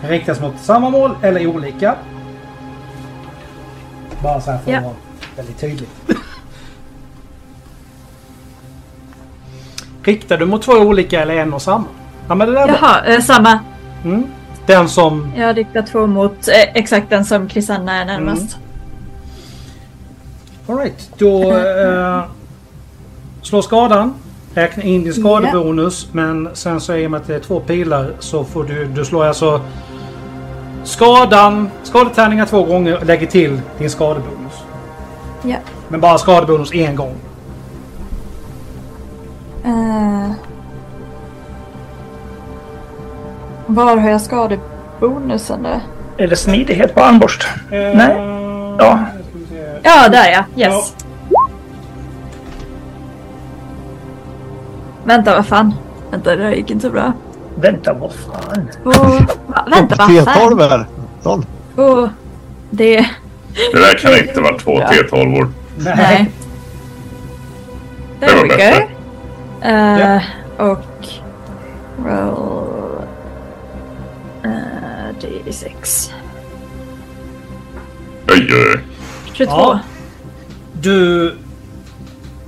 Kan 0.00 0.10
riktas 0.10 0.40
mot 0.40 0.54
samma 0.60 0.90
mål 0.90 1.10
eller 1.22 1.46
olika. 1.46 1.94
Bara 4.22 4.40
så 4.40 4.50
här 4.50 4.58
för 4.58 4.70
Ja. 4.70 4.78
att 4.78 4.84
vara 4.84 4.94
väldigt 5.36 5.58
tydligt. 5.58 5.90
Riktar 10.02 10.36
du 10.36 10.46
mot 10.46 10.62
två 10.62 10.72
olika 10.72 11.22
eller 11.22 11.36
en 11.36 11.54
och 11.54 11.62
samma? 11.62 11.84
Ja 12.28 12.34
men 12.34 12.48
det 12.48 12.54
där. 12.54 12.68
Jaha, 12.68 13.04
eh, 13.04 13.20
samma. 13.20 13.58
Mm. 14.04 14.26
Den 14.66 14.88
som... 14.88 15.32
Jag 15.36 15.56
riktar 15.56 15.82
två 15.82 16.06
mot 16.06 16.48
eh, 16.48 16.54
exakt 16.74 17.10
den 17.10 17.24
som 17.24 17.48
Krisanna 17.48 17.92
är 17.92 18.04
närmast. 18.04 18.56
Alright, 20.68 21.10
då 21.18 21.52
eh, 21.52 22.24
slår 23.42 23.62
skadan. 23.62 24.14
Räkna 24.54 24.82
in 24.82 25.04
din 25.04 25.14
skadebonus. 25.14 26.08
Men 26.12 26.48
sen 26.52 26.80
så 26.80 26.94
i 26.94 27.06
och 27.06 27.10
med 27.10 27.20
att 27.20 27.26
det 27.26 27.34
är 27.34 27.40
två 27.40 27.60
pilar 27.60 28.12
så 28.18 28.44
får 28.44 28.64
du... 28.64 28.84
Du 28.84 29.04
slår 29.04 29.24
alltså 29.24 29.60
skadan, 30.86 31.70
skadetärningar 31.82 32.46
två 32.46 32.62
gånger 32.62 32.96
och 32.96 33.06
lägger 33.06 33.26
till 33.26 33.60
din 33.78 33.90
skadebonus. 33.90 34.52
Ja. 35.42 35.56
Men 35.88 36.00
bara 36.00 36.18
skadebonus 36.18 36.74
en 36.74 36.96
gång. 36.96 37.14
Eh, 39.64 40.30
var 43.66 43.96
har 43.96 44.10
jag 44.10 44.20
skadebonusen 44.20 45.62
då? 45.62 45.80
Är 46.24 46.28
det 46.28 46.36
smidighet 46.36 46.94
på 46.94 47.00
armborst? 47.00 47.48
Eh, 47.70 47.78
Nej. 47.94 48.16
Ja. 48.78 48.98
Ja, 49.82 50.08
där 50.08 50.30
ja. 50.30 50.64
Yes. 50.66 50.94
Vänta, 55.04 55.34
vad 55.36 55.46
fan? 55.46 55.74
Vänta, 56.10 56.36
det 56.36 56.42
där 56.42 56.50
gick 56.50 56.70
inte 56.70 56.86
så 56.86 56.92
bra. 56.92 57.12
Vänta, 57.60 57.92
vad 57.92 58.12
fan? 58.12 58.68
Oh, 58.84 59.20
va, 59.46 59.66
vänta, 59.70 59.96
vad 59.98 60.10
T12 60.10 60.58
fan? 60.58 60.70
här. 60.70 60.86
Sån. 61.22 61.46
Oh, 61.76 62.08
det... 62.70 62.96
Det 63.72 63.78
där 63.78 63.98
kan 63.98 64.18
inte 64.28 64.40
vara 64.40 64.58
två 64.58 64.78
Ja. 64.80 64.88
T12-or. 64.88 65.48
Nej. 65.76 66.30
Det 68.20 68.26
There 68.26 68.36
var 68.36 68.42
we 68.42 68.56
bättre. 68.56 68.86
go. 69.60 69.66
Eh, 69.68 70.22
Och... 70.70 71.06
Roll... 72.04 73.02
Uh, 74.44 74.50
D6. 75.20 76.10
Oj, 78.28 78.48
oj, 78.50 78.74
oj. 78.74 78.80
22. 79.32 79.52
Ja. 79.56 79.78
Du 80.72 81.34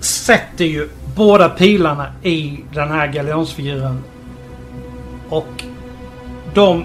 sätter 0.00 0.64
ju 0.64 0.88
båda 1.16 1.48
pilarna 1.48 2.06
i 2.22 2.60
den 2.74 2.90
här 2.90 3.06
galjonsfiguren. 3.06 4.04
Och 5.28 5.64
de... 6.54 6.84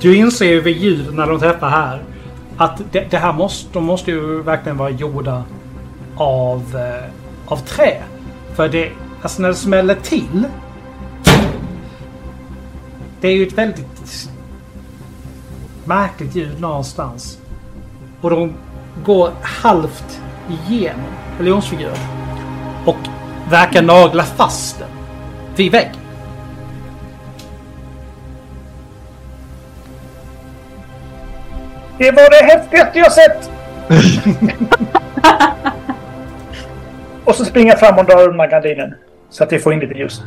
Du 0.00 0.16
inser 0.16 0.46
ju 0.46 0.60
vid 0.60 0.76
ljud 0.76 1.14
när 1.14 1.26
de 1.26 1.40
träffar 1.40 1.68
här 1.68 2.02
att 2.56 2.82
det, 2.92 3.10
det 3.10 3.18
här 3.18 3.32
måste, 3.32 3.68
de 3.72 3.84
måste 3.84 4.10
ju 4.10 4.42
verkligen 4.42 4.78
vara 4.78 4.90
gjorda 4.90 5.44
av, 6.16 6.76
eh, 6.76 7.10
av 7.46 7.56
trä. 7.56 8.02
För 8.54 8.68
det, 8.68 8.92
alltså 9.22 9.42
när 9.42 9.48
det 9.48 9.54
smäller 9.54 9.94
till. 9.94 10.44
Det 13.20 13.28
är 13.28 13.32
ju 13.32 13.46
ett 13.46 13.58
väldigt 13.58 14.28
märkligt 15.84 16.34
ljud 16.34 16.60
någonstans. 16.60 17.38
Och 18.20 18.30
de 18.30 18.52
går 19.04 19.30
halvt 19.42 20.20
igenom 20.48 21.12
religionsfiguren. 21.38 21.96
Och 22.86 22.96
verkar 23.50 23.82
nagla 23.82 24.24
fast 24.24 24.78
den 24.78 24.88
vid 25.56 25.72
väggen. 25.72 26.01
Det 32.02 32.10
var 32.10 32.30
det 32.30 32.44
häftigaste 32.52 32.98
jag 32.98 33.12
sett! 33.12 33.50
Och 37.24 37.34
så 37.34 37.44
springer 37.44 37.68
jag 37.68 37.80
fram 37.80 37.98
och 37.98 38.04
drar 38.04 38.28
undan 38.28 38.50
gardinen. 38.50 38.94
Så 39.30 39.44
att 39.44 39.52
vi 39.52 39.58
får 39.58 39.72
in 39.72 39.80
lite 39.80 39.94
ljus. 39.94 40.22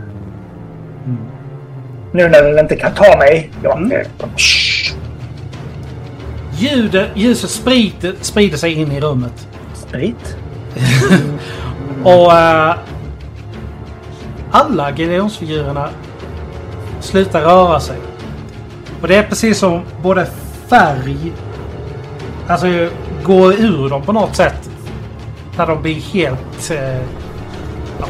Nu 2.12 2.30
när 2.30 2.44
den 2.44 2.60
inte 2.60 2.76
kan 2.76 2.94
ta 2.94 3.18
mig. 3.18 3.52
Ja, 3.64 3.80
eh, 3.92 4.08
Ljudet, 6.58 7.10
ljuset 7.16 7.50
sprider, 7.50 8.14
sprider 8.22 8.58
sig 8.58 8.74
in 8.74 8.92
i 8.92 9.00
rummet. 9.00 9.48
Sprit. 9.74 10.38
Och 12.04 12.34
eh, 12.34 12.76
alla 14.52 14.92
Gideonsfigurerna 14.92 15.90
slutar 17.00 17.42
röra 17.42 17.80
sig. 17.80 17.98
Och 19.02 19.08
det 19.08 19.16
är 19.16 19.24
precis 19.24 19.58
som 19.58 19.82
både 20.02 20.28
färg, 20.70 21.34
alltså 22.48 22.90
går 23.24 23.54
ur 23.54 23.90
dem 23.90 24.02
på 24.02 24.14
något 24.14 24.36
sätt. 24.36 24.70
När 25.58 25.68
de 25.68 25.82
blir 25.82 25.96
helt... 25.96 26.72
Eh, 26.72 27.02
ja, 28.00 28.06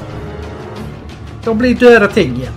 de 1.44 1.58
blir 1.58 1.76
döda 1.76 2.08
ting 2.08 2.36
igen. 2.36 2.54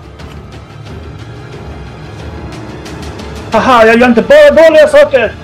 Haha, 3.52 3.86
jag 3.86 3.98
gör 3.98 4.08
inte 4.08 4.22
bara 4.22 4.68
dåliga 4.68 4.88
saker! 4.88 5.34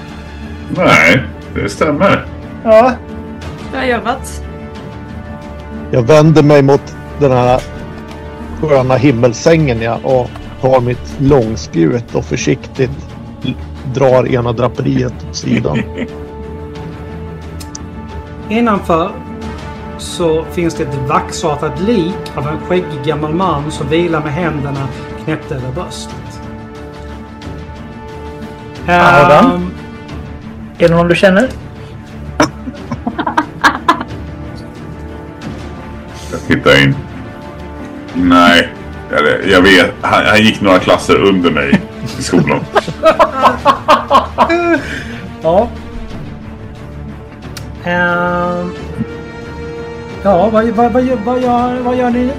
Nej, 0.76 1.22
det 1.55 1.68
stämmer. 1.68 2.26
Ja, 2.64 2.93
Bra 3.72 3.87
jobbat. 3.87 4.45
Jag 5.91 6.03
vänder 6.03 6.43
mig 6.43 6.62
mot 6.62 6.97
den 7.20 7.32
här 7.32 7.61
sköna 8.61 8.97
himmelsängen 8.97 9.82
ja, 9.82 9.99
och 10.03 10.30
tar 10.61 10.80
mitt 10.80 11.16
långspjut 11.18 12.14
och 12.14 12.24
försiktigt 12.24 12.91
drar 13.95 14.32
ena 14.32 14.53
draperiet 14.53 15.14
åt 15.30 15.37
sidan. 15.37 15.82
Innanför 18.49 19.11
så 19.99 20.45
finns 20.45 20.74
det 20.74 20.82
ett 20.82 20.95
vaxartat 21.09 21.80
lik 21.80 22.32
av 22.36 22.49
en 22.49 22.59
skäggig 22.59 23.05
gammal 23.05 23.34
man 23.34 23.70
som 23.70 23.88
vilar 23.88 24.20
med 24.20 24.32
händerna 24.32 24.88
knäppta 25.24 25.55
över 25.55 25.72
bröstet. 25.72 26.40
Adam? 28.88 29.51
Ehm, 29.51 29.70
är 30.78 30.88
det 30.88 30.95
någon 30.95 31.09
du 31.09 31.16
känner? 31.16 31.49
Jag 36.32 36.40
tittar 36.47 36.82
in. 36.82 36.97
Nej, 38.14 38.72
jag, 39.11 39.22
jag 39.49 39.62
vet. 39.62 39.95
Han, 40.01 40.26
han 40.26 40.38
gick 40.38 40.61
några 40.61 40.78
klasser 40.78 41.16
under 41.16 41.51
mig 41.51 41.80
i 42.18 42.22
skolan. 42.22 42.61
ja. 45.42 45.68
Ehm, 47.85 48.70
ja, 50.22 50.49
vad, 50.53 50.64
vad, 50.68 50.93
vad, 50.93 51.05
gör- 51.05 51.18
vad, 51.24 51.41
gör, 51.43 51.80
vad 51.80 51.97
gör 51.97 52.11
ni 52.11 52.18
nu? 52.18 52.32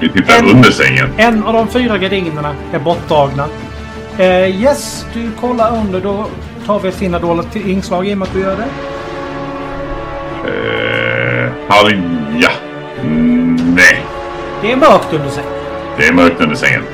Vi 0.00 0.08
tittar 0.08 0.50
under 0.50 0.70
sängen. 0.70 1.08
En 1.16 1.44
av 1.44 1.52
de 1.52 1.68
fyra 1.68 1.98
gardinerna 1.98 2.54
är 2.72 2.78
bortdragna. 2.78 3.46
Eh, 4.18 4.62
yes, 4.62 5.06
du 5.14 5.30
kollar 5.40 5.76
under. 5.76 6.00
Då 6.00 6.26
tar 6.66 6.80
vi 6.80 6.88
ett 6.88 6.94
till 7.52 7.70
inslag 7.70 8.06
i 8.08 8.14
och 8.14 8.18
med 8.18 8.28
att 8.28 8.34
du 8.34 8.40
gör 8.40 8.56
det. 8.56 8.68
Eh, 10.48 11.50
halja. 11.68 12.50
Mm, 13.02 13.56
nej, 13.76 14.04
Det 14.62 14.72
är 14.72 14.76
mörkt 14.76 15.12
under 15.12 15.30
sig. 15.30 15.44
det 15.98 16.06
är 16.06 16.12
mörkt 16.12 16.40
under 16.40 16.56
sängen. 16.56 16.82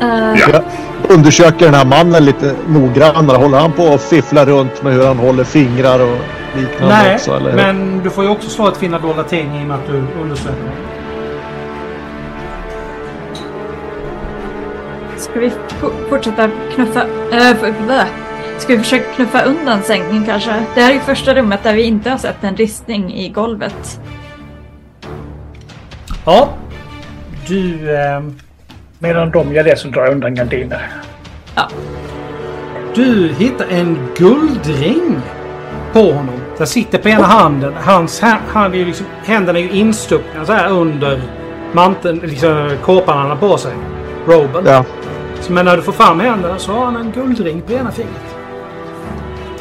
Eh, 0.00 0.34
Ja. 0.40 0.60
Undersöker 1.08 1.64
den 1.64 1.74
här 1.74 1.84
mannen 1.84 2.24
lite 2.24 2.54
noggrannare. 2.68 3.36
Håller 3.36 3.58
han 3.58 3.72
på 3.72 3.82
och 3.82 4.00
fifflar 4.00 4.46
runt 4.46 4.82
med 4.82 4.92
hur 4.92 5.06
han 5.06 5.18
håller 5.18 5.44
fingrar 5.44 6.00
och 6.00 6.18
liknande 6.56 6.94
Nej, 6.94 7.14
också? 7.14 7.36
Eller? 7.36 7.56
men 7.56 8.02
du 8.02 8.10
får 8.10 8.24
ju 8.24 8.30
också 8.30 8.50
slå 8.50 8.68
ett 8.68 8.76
finna 8.76 8.98
dolda 8.98 9.24
ting 9.24 9.60
i 9.60 9.62
och 9.62 9.68
med 9.68 9.76
att 9.76 9.86
du 9.86 10.20
undersöker. 10.22 10.72
Ska 15.16 15.40
vi 15.40 15.52
fortsätta 16.10 16.50
knuffa... 16.74 17.02
Äh. 17.32 18.06
Ska 18.58 18.72
vi 18.72 18.78
försöka 18.78 19.12
knuffa 19.12 19.42
undan 19.42 19.82
sängen 19.82 20.24
kanske? 20.24 20.64
Det 20.74 20.80
här 20.80 20.90
är 20.90 20.94
ju 20.94 21.00
första 21.00 21.34
rummet 21.34 21.62
där 21.62 21.74
vi 21.74 21.82
inte 21.82 22.10
har 22.10 22.18
sett 22.18 22.44
en 22.44 22.56
ristning 22.56 23.14
i 23.14 23.28
golvet. 23.28 24.00
Ja. 26.24 26.48
Du... 27.48 27.96
ehm, 27.96 28.38
Medan 28.98 29.30
de 29.30 29.52
gör 29.54 29.64
det 29.64 29.78
så 29.78 29.88
drar 29.88 30.02
jag 30.04 30.12
undan 30.12 30.34
gardiner. 30.34 30.90
Ja. 31.54 31.68
Du 32.94 33.32
hittar 33.38 33.66
en 33.70 33.98
guldring 34.16 35.16
på 35.92 36.12
honom. 36.12 36.34
Den 36.58 36.66
sitter 36.66 36.98
på 36.98 37.08
ena 37.08 37.26
handen. 37.26 37.72
Hans 37.84 38.20
ha- 38.20 38.38
hand 38.48 38.74
är 38.74 38.78
ju 38.78 38.84
liksom, 38.84 39.06
händerna 39.24 39.58
är 39.58 39.62
ju 39.62 39.70
instuckna 39.70 40.44
så 40.44 40.52
här 40.52 40.70
under 40.70 41.20
manteln, 41.72 42.18
liksom 42.24 42.70
kåpan 42.82 43.18
han 43.18 43.28
har 43.30 43.36
på 43.36 43.58
sig. 43.58 43.72
Roben. 44.26 44.64
Ja, 44.66 44.84
Så, 45.40 45.52
men 45.52 45.64
när 45.64 45.76
du 45.76 45.82
får 45.82 45.92
fram 45.92 46.20
händerna 46.20 46.58
så 46.58 46.72
har 46.72 46.84
han 46.84 46.96
en 46.96 47.12
guldring 47.12 47.60
på 47.62 47.72
ena 47.72 47.92
fingret. 47.92 48.36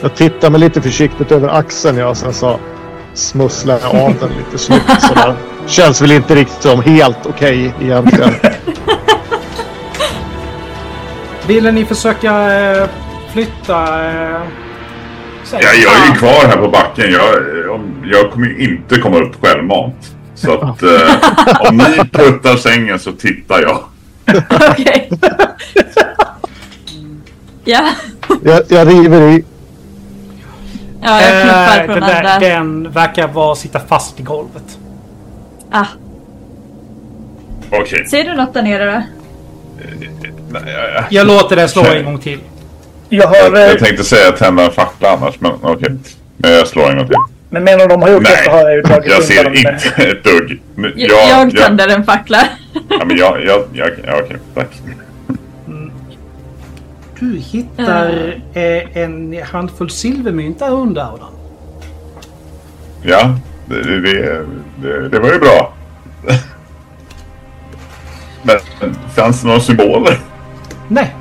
jag 0.02 0.16
tittar 0.16 0.50
mig 0.50 0.60
lite 0.60 0.82
försiktigt 0.82 1.32
över 1.32 1.48
axeln 1.50 1.98
ja, 1.98 2.08
och 2.08 2.18
sen 2.18 2.34
så 2.34 2.60
smusslar 3.14 3.80
jag 3.82 3.96
av 4.02 4.14
den 4.20 4.30
lite 4.38 4.58
snyggt 4.58 5.02
sådär. 5.02 5.34
Känns 5.68 6.02
väl 6.02 6.12
inte 6.12 6.36
riktigt 6.36 6.62
som 6.62 6.82
helt 6.82 7.26
okej 7.26 7.74
egentligen. 7.82 8.30
Ville 11.48 11.72
ni 11.72 11.86
försöka 11.86 12.60
eh, 12.60 12.90
flytta... 13.34 14.06
Eh? 14.10 14.42
Ja, 15.52 15.60
jag 15.84 15.98
är 16.02 16.06
ju 16.08 16.20
kvar 16.20 16.48
här 16.48 16.58
på 16.58 16.68
backen. 16.68 17.12
Jag, 17.12 17.34
jag 18.12 18.32
kommer 18.32 18.48
ju 18.48 18.58
inte 18.70 19.00
komma 19.00 19.18
upp 19.18 19.46
självmant. 19.46 20.16
Så 20.36 20.54
att 20.54 20.84
eh, 20.84 21.70
om 21.70 21.78
ni 21.78 21.98
puttar 22.12 22.56
sängen 22.56 23.00
så 23.00 23.12
tittar 23.12 23.62
jag. 23.62 23.80
Okej. 24.72 25.10
ja. 27.66 27.90
Jag, 28.44 28.62
jag 28.70 28.88
river 28.88 29.22
i. 29.22 29.44
ja, 31.02 31.22
jag 31.22 31.42
knuffar 31.44 31.80
Eh, 31.80 31.86
från 31.86 32.00
den, 32.00 32.10
där, 32.10 32.24
andra. 32.24 32.40
den 32.50 32.92
verkar 32.92 33.28
vara 33.28 33.56
sitta 33.56 33.80
fast 33.80 34.20
i 34.20 34.24
golvet. 34.24 34.78
Ah, 35.72 35.86
Okej. 37.72 38.06
ser 38.08 38.24
du 38.24 38.34
något 38.36 38.54
där 38.54 38.64
nere 38.64 38.86
då? 38.92 39.02
Nej, 40.50 40.62
jag- 41.10 41.28
låter 41.28 41.56
den 41.56 41.70
slå 41.70 41.84
en 41.86 42.06
gång 42.06 42.20
till. 42.20 42.40
Jag 43.10 43.28
har... 43.28 43.36
Jag, 43.36 43.54
eh, 43.56 43.62
jag 43.62 43.80
tänkte 43.80 44.04
säga 44.04 44.32
tända 44.32 44.66
en 44.66 44.72
fackla 44.72 45.10
annars, 45.12 45.36
men 45.40 45.52
okej. 45.62 45.96
Men 46.38 46.52
jag 46.52 46.68
slår 46.68 46.90
en 46.92 46.98
gång 46.98 47.08
till. 47.08 47.16
Men 47.50 47.64
medan 47.64 47.90
de 47.90 48.02
har 48.02 48.10
gjort 48.10 48.24
det 48.24 48.44
så 48.46 48.52
har 48.52 48.58
jag 48.60 48.76
ju 48.76 48.82
Nej, 48.82 48.92
dragit 48.92 49.12
jag 49.12 49.24
ser 49.24 49.44
dem. 49.44 49.54
med- 49.54 49.74
inte 49.74 50.04
ett 50.04 50.24
dugg. 50.24 50.62
Jag, 50.76 51.10
jag, 51.10 51.48
jag 51.54 51.56
tänder 51.66 51.88
en 51.88 52.04
fackla. 52.04 52.44
ja, 52.90 53.06
men 53.06 53.18
jag, 53.18 53.46
jag, 53.46 53.64
jag, 53.74 53.90
ja, 54.08 54.22
okej, 54.26 54.38
tack. 54.56 54.68
Du 57.20 57.38
hittar 57.38 58.36
eh, 58.54 58.98
en 58.98 59.42
handfull 59.52 59.90
silvermynt 59.90 60.60
där 60.60 60.72
under 60.72 61.02
Audan. 61.02 61.30
Ja, 63.04 63.36
det, 63.66 63.84
det, 63.84 64.00
det, 64.02 64.46
det, 64.82 65.10
det 65.10 65.20
var 65.20 65.34
ju 65.34 65.40
bra. 65.40 65.74
Men 68.44 68.58
fanns 69.16 69.42
det 69.42 69.48
några 69.48 69.60
symboler? 69.60 70.20
Nej. 70.88 71.16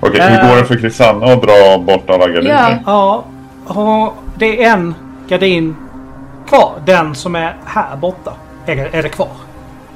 Okej, 0.00 0.20
Eh. 0.20 0.26
hur 0.28 0.48
går 0.48 0.56
det 0.56 0.64
för 0.64 0.76
Kristanna 0.76 1.26
att 1.26 1.42
dra 1.42 1.78
bort 1.78 2.10
alla 2.10 2.28
gardiner? 2.28 2.78
Ja. 2.86 3.24
Ja, 3.68 4.14
det 4.36 4.64
är 4.64 4.70
en 4.72 4.94
gardin 5.28 5.76
kvar. 6.48 6.72
Den 6.86 7.14
som 7.14 7.34
är 7.34 7.56
här 7.66 7.96
borta 7.96 8.32
är, 8.66 8.76
är 8.92 9.02
det 9.02 9.08
kvar. 9.08 9.28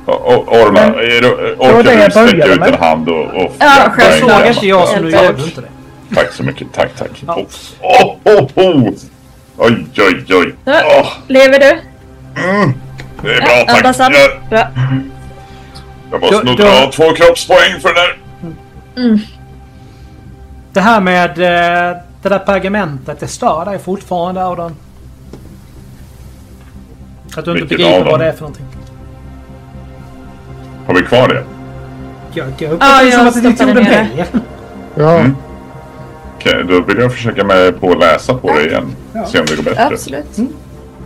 Och, 0.05 0.27
och, 0.27 0.49
Orma, 0.63 0.73
Men- 0.81 0.95
är 0.95 1.21
du, 1.21 1.21
det 1.21 1.57
orkar 1.59 1.93
jag 1.93 2.07
du 2.07 2.11
sträcka 2.11 2.47
ut 2.47 2.61
en 2.75 2.75
hand 2.83 3.09
och... 3.09 3.21
och 3.25 3.53
Ja, 3.59 3.93
en 3.99 4.21
såg 4.21 4.47
inte 4.47 4.67
jag 4.67 4.89
så 4.89 5.01
nu 5.01 5.11
gör 5.11 5.33
du 5.33 5.45
inte 5.45 5.61
det. 5.61 6.15
Tack 6.15 6.33
så 6.33 6.43
mycket, 6.43 6.73
tack, 6.73 6.97
tack. 6.99 7.25
Ja. 7.27 7.39
Åh, 7.81 8.17
oh, 8.25 8.39
oh, 8.39 8.67
oh. 8.67 8.89
Oj, 9.57 9.87
oj, 9.99 10.25
oj. 10.35 10.55
Lever 11.29 11.59
du? 11.59 11.81
det 13.23 13.35
är 13.35 13.41
bra, 13.41 13.49
Ja, 13.51 13.65
tack. 13.67 13.77
andas 13.77 13.99
Bra. 14.51 14.67
Jag 16.11 16.21
måste 16.21 16.37
Då- 16.37 16.43
nog 16.43 16.57
dra 16.57 16.91
två 16.93 17.13
kroppspoäng 17.15 17.81
för 17.81 17.89
det 17.89 18.01
där. 18.01 18.17
Det 20.73 20.81
här 20.81 21.01
med 21.01 21.31
eh, 21.31 21.97
det 22.23 22.29
där 22.29 22.39
pergamentet, 22.39 23.21
det 23.21 23.27
stör 23.29 23.65
dig 23.65 23.79
fortfarande 23.79 24.43
Audan. 24.45 24.77
Att 27.37 27.45
du 27.45 27.51
inte 27.51 27.53
Vilket 27.53 27.79
begriper 27.79 28.05
vad 28.11 28.21
det 28.21 28.27
är 28.27 28.33
för 28.33 28.41
någonting. 28.41 28.67
Har 30.87 30.95
vi 30.95 31.03
kvar 31.03 31.29
det? 31.29 31.45
Jag, 32.35 32.47
jag 32.59 32.71
Ja, 32.71 32.75
uppfattar 32.75 33.05
det 33.05 33.13
som 33.13 33.27
att 33.29 33.35
det 33.35 33.41
inte 33.49 33.57
stoppade 33.65 33.81
gjorde 33.81 33.91
ner 33.91 34.07
mig. 34.17 34.27
Ja. 34.95 35.19
Mm. 35.19 35.37
Okej, 36.37 36.65
då 36.69 36.81
vill 36.81 36.99
jag 36.99 37.13
försöka 37.13 37.45
mig 37.45 37.73
på 37.73 37.93
att 37.93 37.99
läsa 37.99 38.35
på 38.35 38.53
det 38.53 38.67
igen. 38.67 38.97
Ja. 39.13 39.27
Se 39.27 39.41
om 39.41 39.47
det 39.47 39.57
går 39.57 39.63
bättre. 39.63 39.87
Absolut. 39.87 40.39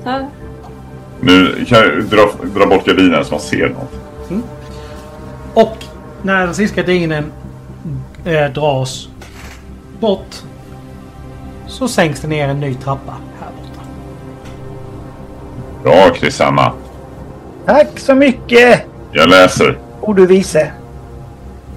Ja. 0.05 0.29
Nu 1.21 1.65
kan 1.69 1.79
jag 1.79 2.05
dra, 2.05 2.31
dra 2.59 2.67
bort 2.67 2.85
gardinen 2.87 3.25
så 3.25 3.31
man 3.31 3.41
ser 3.41 3.69
något. 3.69 3.93
Och 5.55 5.77
när 6.23 6.47
den 6.47 6.55
sista 6.55 6.77
gardinen 6.77 7.33
eh, 8.25 8.53
dras 8.53 9.09
bort 10.01 10.43
så 11.67 11.89
sänks 11.89 12.21
det 12.21 12.29
ner 12.29 12.49
en 12.49 12.61
ny 12.61 12.75
trappa 12.75 13.15
här 13.41 13.51
bort. 13.51 13.87
Bra 15.83 16.11
Krisanna. 16.15 16.73
Tack 17.67 17.99
så 17.99 18.15
mycket! 18.15 18.87
Jag 19.13 19.29
läser. 19.29 19.79
Och 20.01 20.15
du 20.15 20.27
vise. 20.27 20.73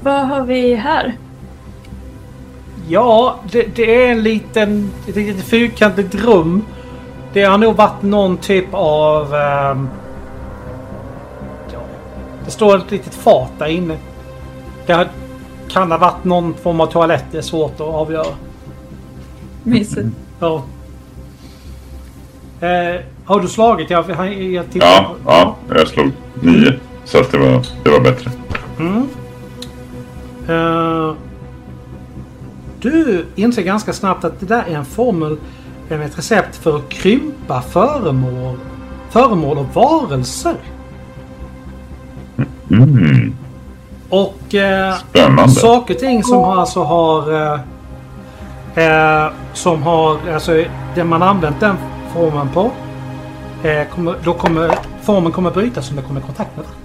Vad 0.03 0.27
har 0.27 0.41
vi 0.41 0.75
här? 0.75 1.17
Ja, 2.87 3.39
det, 3.51 3.75
det 3.75 4.05
är 4.05 4.11
en 4.11 4.23
liten, 4.23 4.91
ett 5.07 5.15
litet 5.15 5.43
fyrkantigt 5.43 6.15
rum. 6.15 6.65
Det 7.33 7.43
har 7.43 7.57
nog 7.57 7.75
varit 7.75 8.01
någon 8.01 8.37
typ 8.37 8.65
av... 8.71 9.33
ja, 9.33 9.75
det 12.47 12.51
står 12.51 12.77
ett 12.77 12.91
litet 12.91 13.13
fat 13.13 13.51
där 13.57 13.65
inne. 13.65 13.97
Det 14.85 15.09
kan 15.69 15.91
ha 15.91 15.97
varit 15.97 16.23
någon 16.23 16.53
form 16.53 16.81
av 16.81 16.87
toalett. 16.87 17.25
Det 17.31 17.37
är 17.37 17.41
svårt 17.41 17.73
att 17.73 17.81
avgöra. 17.81 18.35
Mysigt. 19.63 20.07
Ja. 20.39 20.63
Eh, 22.59 23.01
har 23.25 23.39
du 23.39 23.47
slagit? 23.47 23.89
Jag, 23.89 24.09
jag, 24.09 24.43
jag 24.43 24.71
tittar 24.71 24.87
Ja, 24.87 25.15
ja, 25.25 25.55
jag 25.75 25.87
slog 25.87 26.11
nio. 26.41 26.79
Så 27.05 27.19
att 27.19 27.31
det 27.31 27.37
var, 27.37 27.65
det 27.83 27.89
var 27.89 27.99
bättre. 27.99 28.31
Mm. 28.79 29.09
Eh, 30.47 31.15
du 32.81 33.25
inser 33.35 33.61
ganska 33.61 33.93
snabbt 33.93 34.23
att 34.23 34.39
det 34.39 34.45
där 34.45 34.63
är 34.67 34.75
en 34.75 34.85
formel 34.85 35.37
ett 35.89 36.17
recept 36.17 36.55
för 36.55 36.77
att 36.77 36.89
krympa 36.89 37.61
föremål, 37.61 38.57
föremål 39.09 39.57
och 39.57 39.65
varelser. 39.73 40.55
Mm, 42.71 43.35
Och 44.09 44.55
eh, 44.55 44.95
spännande. 44.95 45.51
saker 45.51 45.93
och 45.93 45.99
ting 45.99 46.23
som 46.23 46.43
alltså 46.43 46.83
har... 46.83 47.33
Eh, 47.33 47.59
eh, 48.85 49.31
som 49.53 49.83
har... 49.83 50.17
Alltså 50.33 50.63
det 50.95 51.03
man 51.03 51.23
använt 51.23 51.59
den 51.59 51.75
formen 52.13 52.49
på. 52.49 52.71
Eh, 53.63 53.87
kommer, 53.95 54.15
då 54.23 54.33
kommer 54.33 54.71
formen 55.01 55.31
kommer 55.31 55.51
brytas 55.51 55.89
om 55.89 55.95
det 55.95 56.01
kommer 56.01 56.19
i 56.19 56.23
kontakt 56.23 56.49
med 56.57 56.65
vatten. 56.65 56.81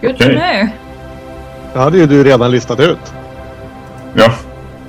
Good 0.00 0.18
to 0.18 0.24
know. 0.24 0.68
Det 1.72 1.78
hade 1.78 1.98
ju 1.98 2.06
du 2.06 2.24
redan 2.24 2.50
listat 2.50 2.80
ut. 2.80 3.14
Ja, 4.14 4.30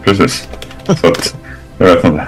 precis. 0.04 0.48
Så 0.86 1.08
att, 1.08 1.36
jag 1.78 1.86
vet 1.88 2.04
inte. 2.04 2.28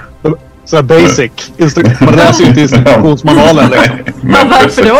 Sådär 0.72 0.82
basic. 1.02 1.32
Instru- 1.56 2.04
Man 2.04 2.14
läser 2.14 2.42
ju 2.42 2.48
inte 2.48 2.60
instruktionsmanualen. 2.60 3.70
Liksom. 3.70 3.96
Men 4.20 4.48
varför 4.48 4.84
då? 4.84 4.98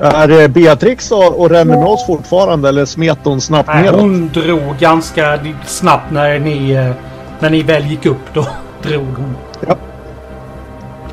Är 0.00 0.40
eh, 0.42 0.48
Beatrix 0.48 1.10
och, 1.12 1.40
och 1.40 1.50
Remy 1.50 1.76
med 1.76 1.84
oss 1.84 2.06
fortfarande 2.06 2.68
eller 2.68 2.84
smet 2.84 3.18
hon 3.24 3.40
snabbt 3.40 3.68
Nej, 3.68 3.82
neråt? 3.82 4.00
hon 4.00 4.28
drog 4.34 4.76
ganska 4.78 5.38
snabbt 5.66 6.10
när 6.10 6.38
ni, 6.38 6.70
eh, 6.70 6.90
när 7.40 7.50
ni 7.50 7.62
väl 7.62 7.86
gick 7.86 8.06
upp. 8.06 8.34
Då 8.34 8.46
drog 8.82 9.06
hon. 9.16 9.36
Ja. 9.68 9.76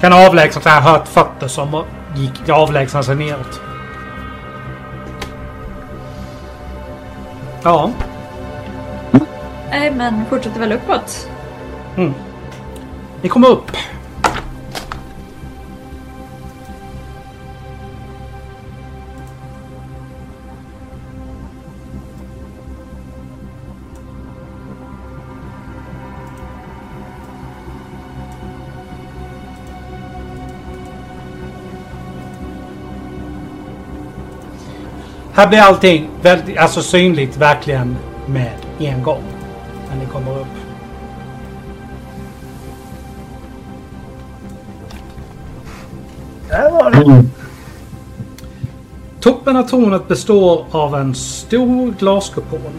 Kan 0.01 0.11
ha 0.11 0.27
avlägsnat 0.27 0.65
här 0.65 0.81
hört 0.81 1.07
fötter 1.07 1.47
som 1.47 1.83
gick 2.15 2.49
avlägsna 2.49 3.03
sig 3.03 3.15
neråt. 3.15 3.61
Ja. 7.63 7.91
Nej, 9.69 9.91
men 9.91 10.25
fortsätter 10.29 10.59
väl 10.59 10.71
uppåt. 10.71 11.29
Ni 13.21 13.29
kommer 13.29 13.47
upp. 13.47 13.71
Här 35.35 35.47
blir 35.47 35.59
allting 35.59 36.09
väldigt, 36.21 36.57
alltså 36.57 36.81
synligt 36.81 37.37
verkligen 37.37 37.97
med 38.27 38.53
en 38.79 39.03
gång. 39.03 39.23
När 39.89 39.97
ni 39.99 40.05
kommer 40.05 40.39
upp. 40.39 40.47
Där 46.49 46.71
var 46.71 46.91
det. 46.91 47.23
Toppen 49.19 49.55
av 49.55 49.63
tornet 49.63 50.07
består 50.07 50.65
av 50.71 50.95
en 50.95 51.15
stor 51.15 51.93
glaskupol 51.99 52.71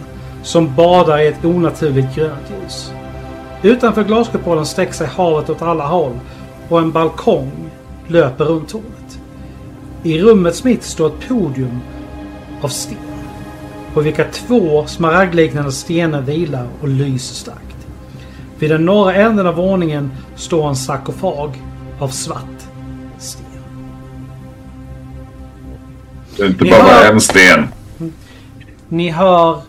som 0.42 0.74
badar 0.74 1.18
i 1.18 1.26
ett 1.26 1.44
onaturligt 1.44 2.14
grönt 2.14 2.52
ljus. 2.62 2.92
Utanför 3.62 4.04
glaskupolen 4.04 4.66
sträcker 4.66 4.92
sig 4.92 5.06
havet 5.06 5.50
åt 5.50 5.62
alla 5.62 5.86
håll 5.86 6.20
och 6.68 6.78
en 6.78 6.92
balkong 6.92 7.50
löper 8.06 8.44
runt 8.44 8.68
tornet. 8.68 9.18
I 10.02 10.22
rummets 10.22 10.64
mitt 10.64 10.82
står 10.82 11.06
ett 11.06 11.28
podium 11.28 11.80
av 12.64 12.68
sten 12.68 12.98
på 13.94 14.00
vilka 14.00 14.24
två 14.24 14.86
smaragdliknande 14.86 15.72
stenar 15.72 16.20
vilar 16.20 16.66
och 16.82 16.88
lyser 16.88 17.34
starkt. 17.34 17.60
Vid 18.58 18.70
den 18.70 18.84
norra 18.84 19.14
änden 19.14 19.46
av 19.46 19.54
våningen 19.54 20.10
står 20.36 20.68
en 20.68 20.76
sarkofag 20.76 21.62
av 21.98 22.08
svart 22.08 22.40
sten. 23.18 23.44
Det 26.36 26.42
är 26.42 26.46
inte 26.46 26.64
Ni 26.64 26.70
bara 26.70 26.82
hör- 26.82 27.12
en 27.12 27.20
sten. 27.20 27.68
Ni 28.88 29.10
hör 29.10 29.60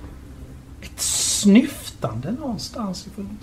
ett 0.81 1.01
snyftande 1.01 2.31
någonstans 2.31 3.07
ifrån. 3.07 3.37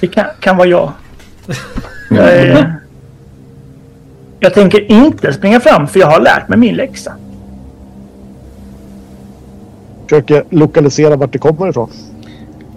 Det 0.00 0.06
kan, 0.06 0.26
kan 0.40 0.56
vara 0.56 0.68
jag. 0.68 0.92
Jag, 2.10 2.32
är, 2.36 2.74
jag 4.40 4.54
tänker 4.54 4.90
inte 4.92 5.32
springa 5.32 5.60
fram 5.60 5.86
för 5.88 6.00
jag 6.00 6.06
har 6.06 6.20
lärt 6.20 6.48
mig 6.48 6.58
min 6.58 6.74
läxa. 6.74 7.12
Försöker 10.10 10.44
lokalisera 10.50 11.16
vart 11.16 11.32
det 11.32 11.38
kommer 11.38 11.68
ifrån. 11.68 11.90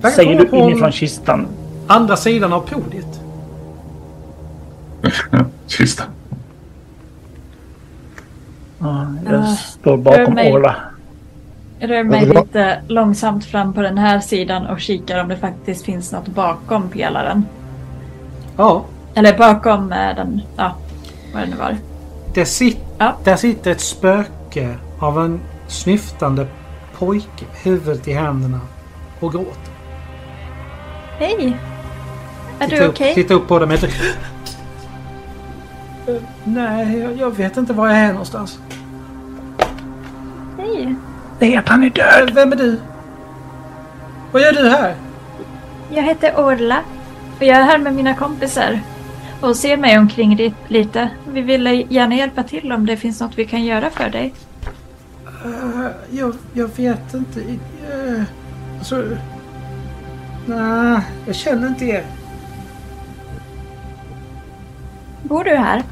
Där 0.01 0.09
Säger 0.09 0.39
du 0.39 0.47
från 0.47 0.59
inifrån 0.59 0.91
kistan. 0.91 1.47
andra 1.87 2.15
sidan 2.15 2.53
av 2.53 2.59
podiet. 2.59 3.19
Sista. 5.67 6.03
Ja, 8.79 9.07
jag 9.25 9.35
Ah, 9.41 9.45
står 9.55 9.97
bakom 9.97 10.33
mig. 10.33 10.49
Jag 11.79 11.89
rör 11.89 12.03
mig 12.03 12.25
lite 12.25 12.81
långsamt 12.87 13.45
fram 13.45 13.73
på 13.73 13.81
den 13.81 13.97
här 13.97 14.19
sidan 14.19 14.67
och 14.67 14.79
kikar 14.79 15.21
om 15.21 15.27
det 15.27 15.37
faktiskt 15.37 15.85
finns 15.85 16.11
något 16.11 16.27
bakom 16.27 16.89
pelaren. 16.89 17.45
Ja, 18.57 18.83
Eller 19.13 19.37
bakom 19.37 19.91
eh, 19.91 20.15
den, 20.15 20.41
ja, 20.57 20.75
vad 21.33 21.43
det 21.43 21.49
nu 21.49 21.55
var. 21.55 21.77
det 22.33 22.45
sit, 22.45 22.77
Ja. 22.97 23.13
där 23.23 23.35
sitter 23.35 23.71
ett 23.71 23.81
spöke 23.81 24.75
av 24.99 25.19
en 25.19 25.39
snyftande 25.67 26.47
pojke 26.99 27.45
med 27.51 27.57
huvudet 27.63 28.07
i 28.07 28.13
händerna 28.13 28.59
och 29.19 29.31
gråter. 29.31 29.73
Hej! 31.19 31.57
Är 32.59 32.67
Titta 32.67 32.81
du 32.83 32.87
okej? 32.89 33.13
Titta 33.15 33.33
upp 33.33 33.47
på 33.47 33.59
dem. 33.59 33.71
Eh, 33.71 33.79
Nej, 36.43 36.99
jag, 36.99 37.17
jag 37.17 37.31
vet 37.37 37.57
inte 37.57 37.73
var 37.73 37.87
jag 37.87 37.97
är 37.97 38.11
någonstans. 38.11 38.59
Hej! 40.57 40.95
Det 41.39 41.55
är 41.55 41.59
att 41.59 41.69
han 41.69 41.83
är 41.83 41.89
död. 41.89 42.31
Vem 42.35 42.51
är 42.51 42.55
du? 42.55 42.79
Vad 44.31 44.41
gör 44.41 44.51
du 44.53 44.69
här? 44.69 44.95
Jag 45.93 46.03
heter 46.03 46.33
Orla 46.37 46.79
och 47.37 47.43
jag 47.43 47.57
är 47.57 47.63
här 47.63 47.77
med 47.77 47.93
mina 47.93 48.13
kompisar 48.15 48.79
och 49.41 49.55
ser 49.55 49.77
mig 49.77 49.97
omkring 49.97 50.35
li- 50.35 50.53
lite. 50.67 51.09
Vi 51.33 51.41
ville 51.41 51.73
gärna 51.73 52.15
hjälpa 52.15 52.43
till 52.43 52.71
om 52.71 52.85
det 52.85 52.97
finns 52.97 53.19
något 53.19 53.37
vi 53.37 53.45
kan 53.45 53.63
göra 53.63 53.89
för 53.89 54.09
dig. 54.09 54.33
Eh, 55.45 55.87
jag, 56.11 56.33
jag 56.53 56.69
vet 56.75 57.13
inte. 57.13 57.39
Uh, 57.39 58.23
alltså... 58.77 59.03
Nej, 60.45 61.01
jag 61.25 61.35
känner 61.35 61.67
inte 61.67 61.85
er. 61.85 62.03
Bor 65.23 65.43
du 65.43 65.55
här? 65.55 65.83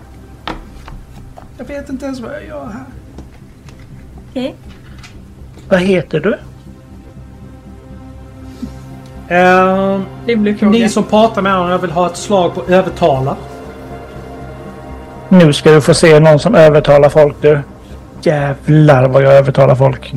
Jag 1.58 1.66
vet 1.66 1.90
inte 1.90 2.06
ens 2.06 2.20
vad 2.20 2.34
jag 2.34 2.46
gör 2.46 2.66
här. 2.66 2.86
Okej. 4.30 4.56
Vad 5.70 5.80
heter 5.80 6.20
du? 6.20 6.38
Fråga. 10.58 10.70
ni 10.72 10.90
som 10.90 11.04
pratar 11.04 11.42
med 11.42 11.54
honom, 11.54 11.70
jag 11.70 11.80
vill 11.80 11.92
ha 11.92 12.08
ett 12.08 12.18
slag 12.18 12.56
på 12.56 12.64
övertala. 12.74 13.36
Nu 15.30 15.54
ska 15.54 15.72
du 15.72 15.82
få 15.82 15.94
se 15.94 16.20
någon 16.20 16.40
som 16.40 16.56
övertalar 16.56 17.10
folk 17.10 17.36
du. 17.42 17.60
Jävlar 18.22 19.08
vad 19.10 19.24
jag 19.24 19.34
övertalar 19.34 19.76
folk. 19.76 20.14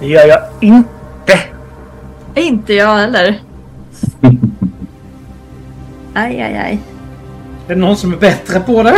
Det 0.00 0.06
gör 0.06 0.26
jag 0.26 0.40
inte. 0.60 1.38
Inte 2.34 2.74
jag 2.74 2.96
heller. 2.96 3.40
Aj, 6.14 6.40
aj, 6.42 6.56
aj. 6.64 6.78
Är 7.68 7.74
det 7.74 7.80
någon 7.80 7.96
som 7.96 8.12
är 8.12 8.16
bättre 8.16 8.60
på 8.60 8.82
det? 8.82 8.96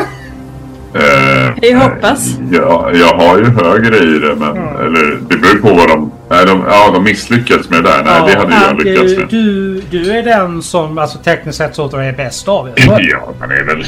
Eh, 0.95 1.55
Vi 1.63 1.73
hoppas. 1.73 2.39
Ja, 2.53 2.91
jag 2.95 3.15
har 3.19 3.39
ju 3.39 3.45
högre 3.45 3.97
i 3.99 4.19
det, 4.19 4.35
men 4.37 4.57
eller, 4.57 5.21
det 5.29 5.37
beror 5.37 5.61
på 5.63 5.75
vad 5.75 5.89
de... 5.89 6.10
Nej, 6.31 6.47
de, 6.47 6.65
ja, 6.69 6.91
de 6.95 7.05
misslyckades 7.05 7.71
med 7.71 7.85
det 7.85 7.91
där. 7.91 8.05
Nej, 8.05 8.23
det 8.27 8.39
hade 8.39 8.55
ja, 8.55 8.63
jag 8.67 8.85
lyckats 8.85 9.19
med. 9.19 9.29
du, 9.29 9.81
du 9.81 10.11
är 10.11 10.23
den 10.23 10.63
som 10.63 10.99
alltså, 10.99 11.19
tekniskt 11.19 11.59
sett 11.59 11.75
så 11.75 11.97
är 11.97 12.13
bäst 12.13 12.49
av 12.49 12.69
er. 12.69 12.75
Ja, 12.77 13.29
man 13.41 13.51
är 13.51 13.65
väl... 13.65 13.87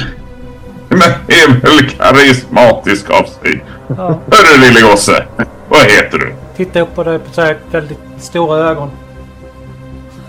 Men 0.89 1.01
är 1.27 1.61
väl 1.61 1.89
karismatisk 1.89 3.09
av 3.09 3.23
sig. 3.23 3.63
Ja. 3.87 4.19
Hörru 4.31 4.61
lille 4.61 4.81
gosse! 4.81 5.25
Vad 5.69 5.79
heter 5.79 6.17
du? 6.17 6.33
Titta 6.57 6.79
upp 6.79 6.95
på 6.95 7.03
dig 7.03 7.19
på 7.19 7.33
så 7.33 7.53
väldigt 7.71 7.99
stora 8.19 8.69
ögon. 8.69 8.91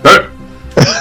Hörru! 0.03 0.23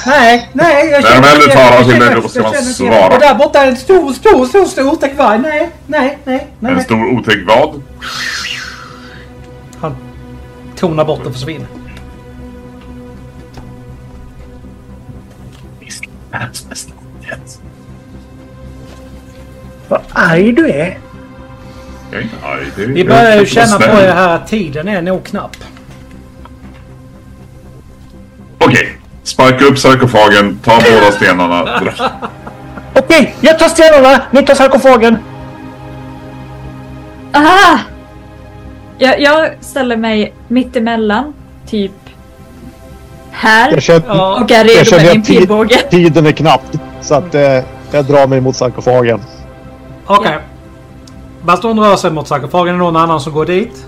Nej, 0.07 0.51
nej. 0.53 0.91
Jag 0.91 1.03
När 1.03 1.11
de 1.11 1.15
känner 1.15 1.33
äldre 1.35 1.53
talar 1.53 1.83
till 1.83 1.93
känner- 1.93 2.07
dig, 2.07 2.21
då 2.23 2.29
ska 2.29 2.43
man 2.43 2.53
känner 2.53 2.65
svara. 2.65 3.15
Och 3.15 3.21
där 3.21 3.35
borta 3.35 3.59
är 3.59 3.69
en 3.69 3.77
stor, 3.77 4.13
stor, 4.13 4.47
stor, 4.47 4.65
stor 4.65 4.93
otäck 4.93 5.19
varg. 5.19 5.39
Nej, 5.39 5.71
nej, 5.87 6.19
nej. 6.25 6.47
nej. 6.59 6.73
En 6.73 6.83
stor 6.83 7.07
otäck 7.07 7.39
vad? 7.47 7.83
Han 10.75 10.91
tonar 10.91 11.05
bort 11.05 11.27
och 11.27 11.33
försvinner. 11.33 11.67
Världens 16.31 16.69
bästa 16.69 16.93
nyhet. 17.21 17.61
Vad 19.89 20.01
arg 20.13 20.53
du 20.53 20.69
är. 20.71 20.99
Jag 22.11 22.19
är 22.21 22.23
inte 22.23 22.37
arg. 22.47 22.67
Det 22.77 22.83
är- 22.83 22.87
Vi 22.87 23.05
börjar 23.05 23.41
ju 23.41 23.47
känna 23.47 23.79
på 23.79 23.85
er 23.85 24.13
här 24.13 24.29
att 24.29 24.47
tiden 24.49 24.89
är 24.89 25.03
nog 25.03 25.25
knapp. 25.25 25.57
Okej. 28.59 28.99
Sparka 29.23 29.65
upp 29.65 29.79
sarkofagen, 29.79 30.59
ta 30.65 30.79
båda 30.91 31.13
stenarna. 31.13 31.81
Okej, 32.95 33.35
jag 33.41 33.59
tar 33.59 33.69
stenarna. 33.69 34.23
Ni 34.31 34.43
tar 34.47 34.55
sarkofagen. 34.55 35.19
Aha! 37.35 37.79
Jag, 38.99 39.21
jag 39.21 39.51
ställer 39.61 39.97
mig 39.97 40.33
mitt 40.49 40.77
emellan, 40.77 41.35
typ 41.67 41.93
här. 43.31 43.71
Jag 43.73 43.83
känner, 43.83 44.03
Ja. 44.09 44.41
Och 44.43 44.51
är 44.51 44.57
jag 44.57 44.67
redo 44.67 44.97
med 44.97 45.13
min 45.15 45.23
pilbåge. 45.23 45.77
tiden 45.91 46.27
är 46.27 46.33
knapp. 46.33 46.63
Så 47.01 47.15
att 47.15 47.35
eh, 47.35 47.59
jag 47.91 48.05
drar 48.05 48.27
mig 48.27 48.41
mot 48.41 48.57
sarkofagen. 48.57 49.21
Okej. 50.07 50.39
Baston 51.43 51.81
rör 51.81 51.97
sig 51.97 52.11
mot 52.11 52.29
sarkofagen. 52.29 52.69
Är 52.75 52.79
det 52.79 52.85
någon 52.85 52.97
annan 52.97 53.21
som 53.21 53.33
går 53.33 53.47
dit? 53.47 53.87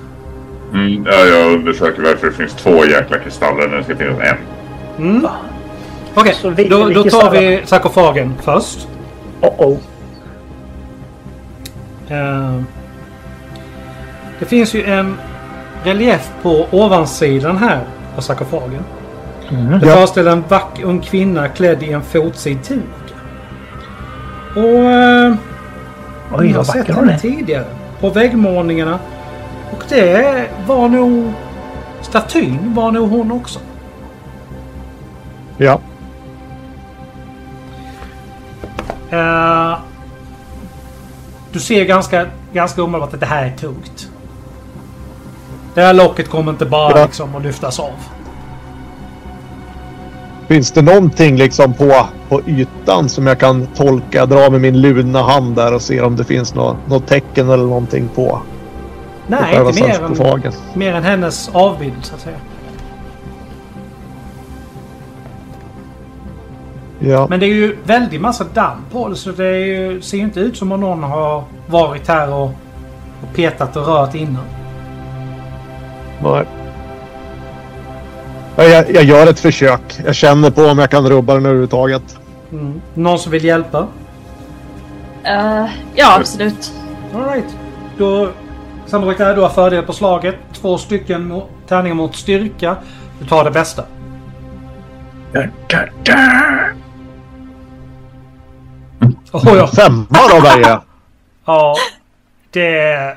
Mm, 0.73 1.07
ja, 1.07 1.13
jag 1.25 1.53
undersöker 1.53 2.03
varför 2.03 2.27
det 2.27 2.33
finns 2.33 2.55
två 2.55 2.85
jäkla 2.85 3.19
kristaller 3.19 3.69
när 3.69 3.77
det 3.77 3.85
ska 3.85 3.97
finnas 3.97 4.21
en. 4.21 4.37
Mm. 4.99 5.27
Okej, 6.15 6.35
vi- 6.57 6.69
då, 6.69 6.89
då 6.89 7.03
tar 7.05 7.31
vi 7.31 7.63
sarkofagen 7.65 8.35
först. 8.43 8.89
Oh 9.41 9.61
oh. 9.69 9.77
Eh, 12.09 12.61
det 14.39 14.45
finns 14.45 14.74
ju 14.74 14.84
en 14.84 15.16
relief 15.84 16.30
på 16.43 16.66
ovansidan 16.70 17.57
här 17.57 17.80
på 18.14 18.22
sarkofagen. 18.22 18.84
Mm. 19.51 19.80
Det 19.80 19.87
Ja. 19.87 19.95
föreställer 19.95 20.30
en 20.32 20.45
vacker 20.49 20.84
ung 20.84 21.01
kvinna 21.01 21.49
klädd 21.49 21.82
i 21.82 21.93
en 21.93 22.03
fotsid 22.03 22.62
tunika. 22.64 22.87
Och... 24.55 24.91
Eh, 24.93 25.34
Oj, 26.39 26.51
jag 26.51 26.57
har 26.57 26.64
sett 26.64 26.89
henne 26.89 27.18
tidigare. 27.18 27.64
På 28.01 28.11
väggmålningarna. 28.11 28.99
Och 29.72 29.84
det 29.89 30.47
var 30.66 30.89
nog... 30.89 31.32
Statyn 32.01 32.74
var 32.74 32.93
nog 32.93 33.11
hon 33.11 33.32
också. 33.32 33.59
Ja. 35.57 35.80
Eh, 39.11 39.78
du 41.53 41.61
ser 41.61 41.84
ganska, 41.84 42.26
ganska 42.53 42.82
omedelbart 42.82 43.14
att 43.14 43.20
det 43.20 43.26
här 43.26 43.47
är 43.47 43.51
tungt. 43.51 44.11
Det 45.77 45.83
här 45.83 45.95
locket 45.95 46.29
kommer 46.29 46.53
inte 46.53 46.66
bara 46.66 47.05
liksom 47.05 47.35
att 47.37 47.43
lyftas 47.43 47.81
av. 47.81 47.93
Finns 50.49 50.72
det 50.72 50.83
någonting 50.83 51.37
liksom 51.37 51.74
på, 51.74 52.07
på 52.29 52.41
ytan 52.47 53.09
som 53.09 53.27
jag 53.27 53.41
kan 53.41 53.66
tolka? 53.66 54.27
Dra 54.27 54.51
med 54.51 54.61
min 54.61 54.81
luna 54.81 55.22
hand 55.22 55.57
där 55.57 55.74
och 55.74 55.83
se 55.83 56.01
om 56.01 56.16
det 56.16 56.24
finns 56.24 56.55
något, 56.55 56.77
något 56.89 57.07
tecken 57.07 57.51
eller 57.51 57.64
någonting 57.64 58.09
på, 58.09 58.14
på 58.14 58.43
Nej, 59.27 59.55
själva 59.55 59.70
inte 59.70 59.83
mer 59.83 60.45
än, 60.45 60.53
mer 60.74 60.95
än 60.95 61.03
hennes 61.03 61.51
avbild 61.53 62.05
så 62.05 62.14
att 62.14 62.20
säga. 62.20 62.39
Ja. 66.99 67.27
Men 67.31 67.41
det 67.41 67.47
är 67.47 67.55
ju 67.55 67.77
väldigt 67.85 68.20
massa 68.20 68.45
damm 68.55 68.85
på 68.93 69.09
det 69.09 69.16
så 69.16 69.31
det 69.31 69.59
ju, 69.59 70.01
ser 70.01 70.16
ju 70.16 70.24
inte 70.24 70.41
ut 70.41 70.57
som 70.57 70.72
om 70.72 70.81
någon 70.81 71.03
har 71.03 71.45
varit 71.66 72.09
här 72.09 72.33
och, 72.33 72.51
och 73.22 73.35
petat 73.35 73.77
och 73.77 73.87
rört 73.87 74.14
innan. 74.14 74.45
Nej. 76.23 76.47
Ja, 78.57 78.64
Jag, 78.64 78.91
jag 78.91 79.05
gör 79.05 79.27
ett 79.27 79.41
försök. 79.41 80.01
Jag 80.05 80.14
känner 80.14 80.51
på 80.51 80.62
om 80.62 80.79
jag 80.79 80.91
kan 80.91 81.09
rubba 81.09 81.35
den 81.35 81.47
överhuvudtaget. 81.47 82.19
Mm. 82.53 82.81
Någon 82.95 83.19
som 83.19 83.33
vill 83.33 83.45
hjälpa? 83.45 83.87
Eh, 85.25 85.67
ja, 85.95 86.17
absolut. 86.17 86.73
Alright. 87.14 87.57
Då... 87.99 88.31
Sannolikt 88.87 89.21
är 89.21 89.35
du 89.35 89.41
har 89.41 89.49
fördel 89.49 89.83
på 89.83 89.93
slaget. 89.93 90.37
Två 90.53 90.79
stycken 90.79 91.43
tärningar 91.69 91.95
mot 91.95 92.17
styrka. 92.17 92.77
Du 93.19 93.27
tar 93.27 93.45
det 93.45 93.51
bästa. 93.51 93.85
Da, 95.33 95.43
da, 95.69 95.79
da. 96.03 96.14
Oh, 99.33 99.57
ja. 99.57 99.67
Femma 99.67 100.07
då 100.11 100.41
Berge! 100.41 100.81
ja. 101.45 101.77
Det... 102.51 103.17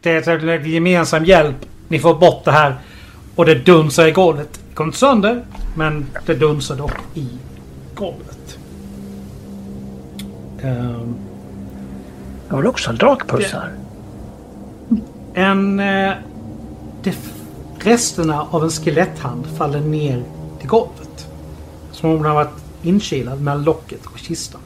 Det 0.00 0.26
är 0.26 0.48
en 0.48 0.70
gemensam 0.70 1.24
hjälp. 1.24 1.56
Ni 1.92 1.98
får 1.98 2.14
bort 2.14 2.44
det 2.44 2.52
här. 2.52 2.80
Och 3.34 3.46
det 3.46 3.54
dunsar 3.54 4.06
i 4.06 4.10
golvet. 4.10 4.52
Det 4.52 4.74
kommer 4.74 4.88
inte 4.88 4.98
sönder. 4.98 5.44
Men 5.76 6.06
det 6.26 6.34
dunsar 6.34 6.76
dock 6.76 6.92
i 7.14 7.28
golvet. 7.94 8.58
Ehm, 10.62 11.14
Jag 12.48 12.56
vill 12.56 12.66
också 12.66 12.90
ha 12.90 12.96
drakpussar. 12.96 13.72
En... 15.34 15.80
Eh, 15.80 16.12
resterna 17.78 18.46
av 18.50 18.64
en 18.64 18.70
skeletthand 18.70 19.46
faller 19.46 19.80
ner 19.80 20.22
till 20.60 20.68
golvet. 20.68 21.26
Som 21.92 22.10
om 22.10 22.16
den 22.16 22.24
har 22.24 22.34
varit 22.34 22.62
inkilad 22.82 23.40
mellan 23.40 23.64
locket 23.64 24.06
och 24.06 24.18
kistan. 24.18 24.60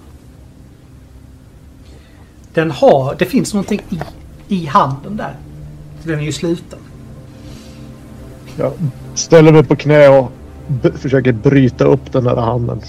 Den 2.55 2.70
har... 2.70 3.14
Det 3.18 3.27
finns 3.27 3.55
någonting 3.55 3.81
i, 3.89 4.01
i 4.49 4.66
handen 4.66 5.16
där. 5.16 5.37
Den 6.03 6.18
är 6.18 6.22
ju 6.22 6.33
sluten. 6.33 6.79
Jag 8.59 8.72
ställer 9.14 9.52
mig 9.52 9.64
på 9.64 9.76
knä 9.76 10.09
och 10.09 10.32
b- 10.66 10.90
försöker 10.94 11.32
bryta 11.32 11.84
upp 11.84 12.12
den 12.12 12.24
där 12.24 12.36
handen. 12.36 12.80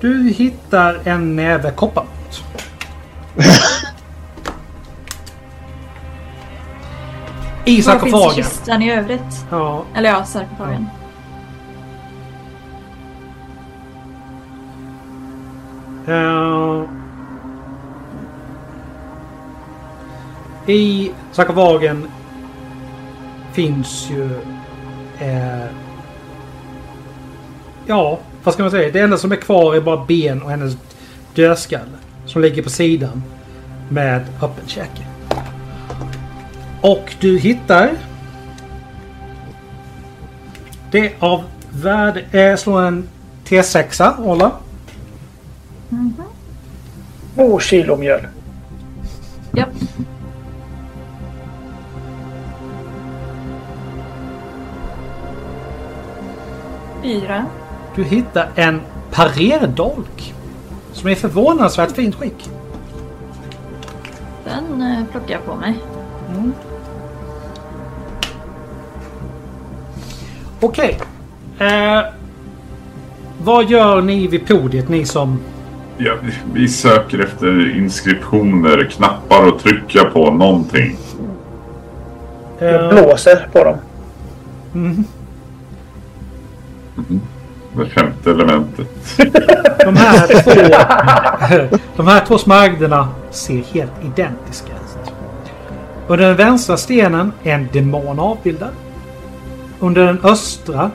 Du 0.00 0.28
hittar 0.28 1.00
en 1.04 1.36
näve 1.36 1.70
kopparmot. 1.70 2.10
I 7.66 7.70
Var 7.70 7.74
finns 7.74 7.84
sarkofagen. 7.84 8.34
kistan 8.34 8.82
i 8.82 8.92
övrigt? 8.92 9.46
Ja, 9.50 9.82
Eller 9.94 10.08
ja, 10.10 10.24
sarkofagen. 10.24 10.86
Eh, 16.06 16.82
I 20.66 21.10
sarkofagen 21.32 22.06
finns 23.54 24.10
ju... 24.10 24.30
eh, 25.20 25.66
ja, 27.86 28.18
vad 28.44 28.54
ska 28.54 28.62
man 28.62 28.70
säga? 28.70 28.92
Det 28.92 29.00
enda 29.00 29.18
som 29.18 29.32
är 29.32 29.36
kvar 29.36 29.74
är 29.74 29.80
bara 29.80 30.04
ben 30.04 30.42
och 30.42 30.50
hennes 30.50 30.76
dödskalle. 31.34 31.84
Som 32.26 32.42
ligger 32.42 32.62
på 32.62 32.70
sidan 32.70 33.22
med 33.88 34.20
öppen 34.42 34.66
käke. 34.66 35.02
Och 36.80 37.14
du 37.20 37.38
hittar... 37.38 37.90
Det 40.90 41.12
av 41.18 41.44
värde... 41.70 42.20
Eh, 42.20 42.56
slå 42.56 42.78
en 42.78 43.08
T6, 43.44 44.20
Ola. 44.20 44.52
Två 47.34 47.58
kilo 47.60 47.96
mjöl. 47.96 48.20
Japp. 49.52 49.68
Fyra. 57.04 57.44
Du 57.94 58.04
hittar 58.04 58.48
en 58.54 58.80
parerdolk. 59.10 60.34
Som 60.92 61.10
är 61.10 61.14
förvånansvärt 61.14 61.92
fint 61.92 62.14
skick. 62.14 62.50
Den 64.44 64.82
eh, 64.82 65.04
plockar 65.12 65.34
jag 65.34 65.46
på 65.46 65.54
mig. 65.56 65.74
Okej. 70.60 70.98
Eh, 71.58 72.02
vad 73.42 73.70
gör 73.70 74.02
ni 74.02 74.26
vid 74.26 74.46
podiet, 74.46 74.88
ni 74.88 75.04
som 75.04 75.38
Ja, 75.98 76.14
vi 76.52 76.68
söker 76.68 77.18
efter 77.18 77.76
inskriptioner, 77.76 78.84
knappar 78.90 79.48
att 79.48 79.58
trycka 79.58 80.04
på, 80.04 80.30
någonting. 80.30 80.96
Jag 82.58 82.90
blåser 82.90 83.48
på 83.52 83.64
dem. 83.64 83.78
Det 87.76 87.86
femte 87.86 88.30
elementet. 88.30 88.88
De 89.84 89.96
här 89.96 90.42
två, 90.42 91.78
de 91.96 92.06
här 92.06 92.26
två 92.26 92.38
smaragderna 92.38 93.08
ser 93.30 93.62
helt 93.62 93.92
identiska 94.04 94.72
ut. 94.72 95.12
Under 96.06 96.26
den 96.26 96.36
vänstra 96.36 96.76
stenen 96.76 97.32
är 97.42 97.54
en 97.54 97.68
demon 97.72 98.20
avbildad. 98.20 98.70
Under 99.80 100.06
den 100.06 100.18
östra... 100.22 100.90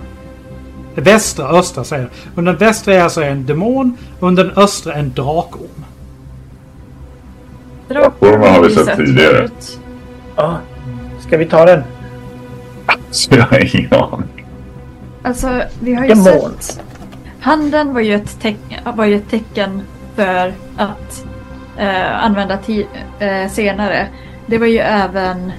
Västra, 0.95 1.47
östra 1.47 1.83
säger 1.83 2.03
jag. 2.03 2.11
Under 2.35 2.51
den 2.51 2.59
västra 2.59 2.93
är 2.93 3.01
alltså 3.01 3.23
en 3.23 3.45
demon. 3.45 3.97
Under 4.19 4.43
den 4.43 4.57
östra 4.57 4.93
en 4.93 5.13
drakorm. 5.13 5.85
Ormar 8.19 8.47
har 8.49 8.63
vi 8.63 8.75
sett 8.75 8.97
tidigare. 8.97 9.49
Ja. 10.35 10.57
Ska 11.19 11.37
vi 11.37 11.45
ta 11.45 11.65
den? 11.65 11.83
Så 13.11 13.35
jag 13.35 13.43
har 13.43 13.75
ingen 13.75 13.93
aning. 13.93 14.38
Alltså, 15.24 15.61
vi 15.80 15.93
har 15.93 16.03
ju 16.05 16.09
Demon. 16.09 16.51
sett... 16.61 16.82
Handen 17.41 17.93
var 17.93 18.01
ju 18.01 18.15
ett, 18.15 18.38
teck- 18.41 18.95
var 18.95 19.05
ju 19.05 19.15
ett 19.15 19.30
tecken 19.30 19.82
för 20.15 20.53
att 20.78 21.26
eh, 21.78 22.24
använda 22.26 22.57
ti- 22.67 22.86
eh, 23.20 23.51
senare. 23.51 24.07
Det 24.45 24.57
var 24.57 24.67
ju 24.67 24.78
även... 24.80 25.51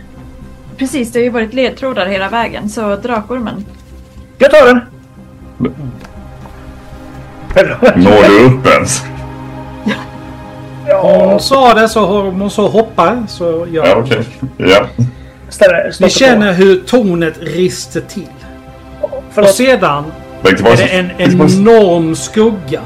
Precis, 0.76 1.12
det 1.12 1.18
har 1.18 1.24
ju 1.24 1.30
varit 1.30 1.54
ledtrådar 1.54 2.06
hela 2.06 2.28
vägen, 2.28 2.68
så 2.70 2.96
drakormen. 2.96 3.64
Jag 4.38 4.50
tar 4.50 4.66
den! 4.66 4.80
Når 7.96 8.28
du 8.28 8.44
upp 8.56 8.66
ens? 8.66 9.02
Om 9.84 9.92
Ja, 10.88 11.24
hon 11.30 11.40
sa 11.40 11.74
det 11.74 11.88
så 11.88 12.20
om 12.28 12.40
hon 12.40 12.50
så 12.50 12.68
hoppar 12.68 13.22
så 13.28 13.66
gör 13.70 13.86
Ja, 13.86 14.06
så. 14.06 14.14
Ja. 14.56 14.86
ställer, 15.48 15.92
Ni 16.00 16.10
känner 16.10 16.52
hur 16.52 16.76
tornet 16.80 17.34
rister 17.40 18.00
till. 18.00 18.28
På. 19.34 19.40
Och 19.40 19.46
Förlåt. 19.46 19.54
sedan 19.54 20.04
är 20.44 20.76
det 20.76 20.88
en 20.88 21.10
enorm 21.18 22.14
skugga 22.16 22.80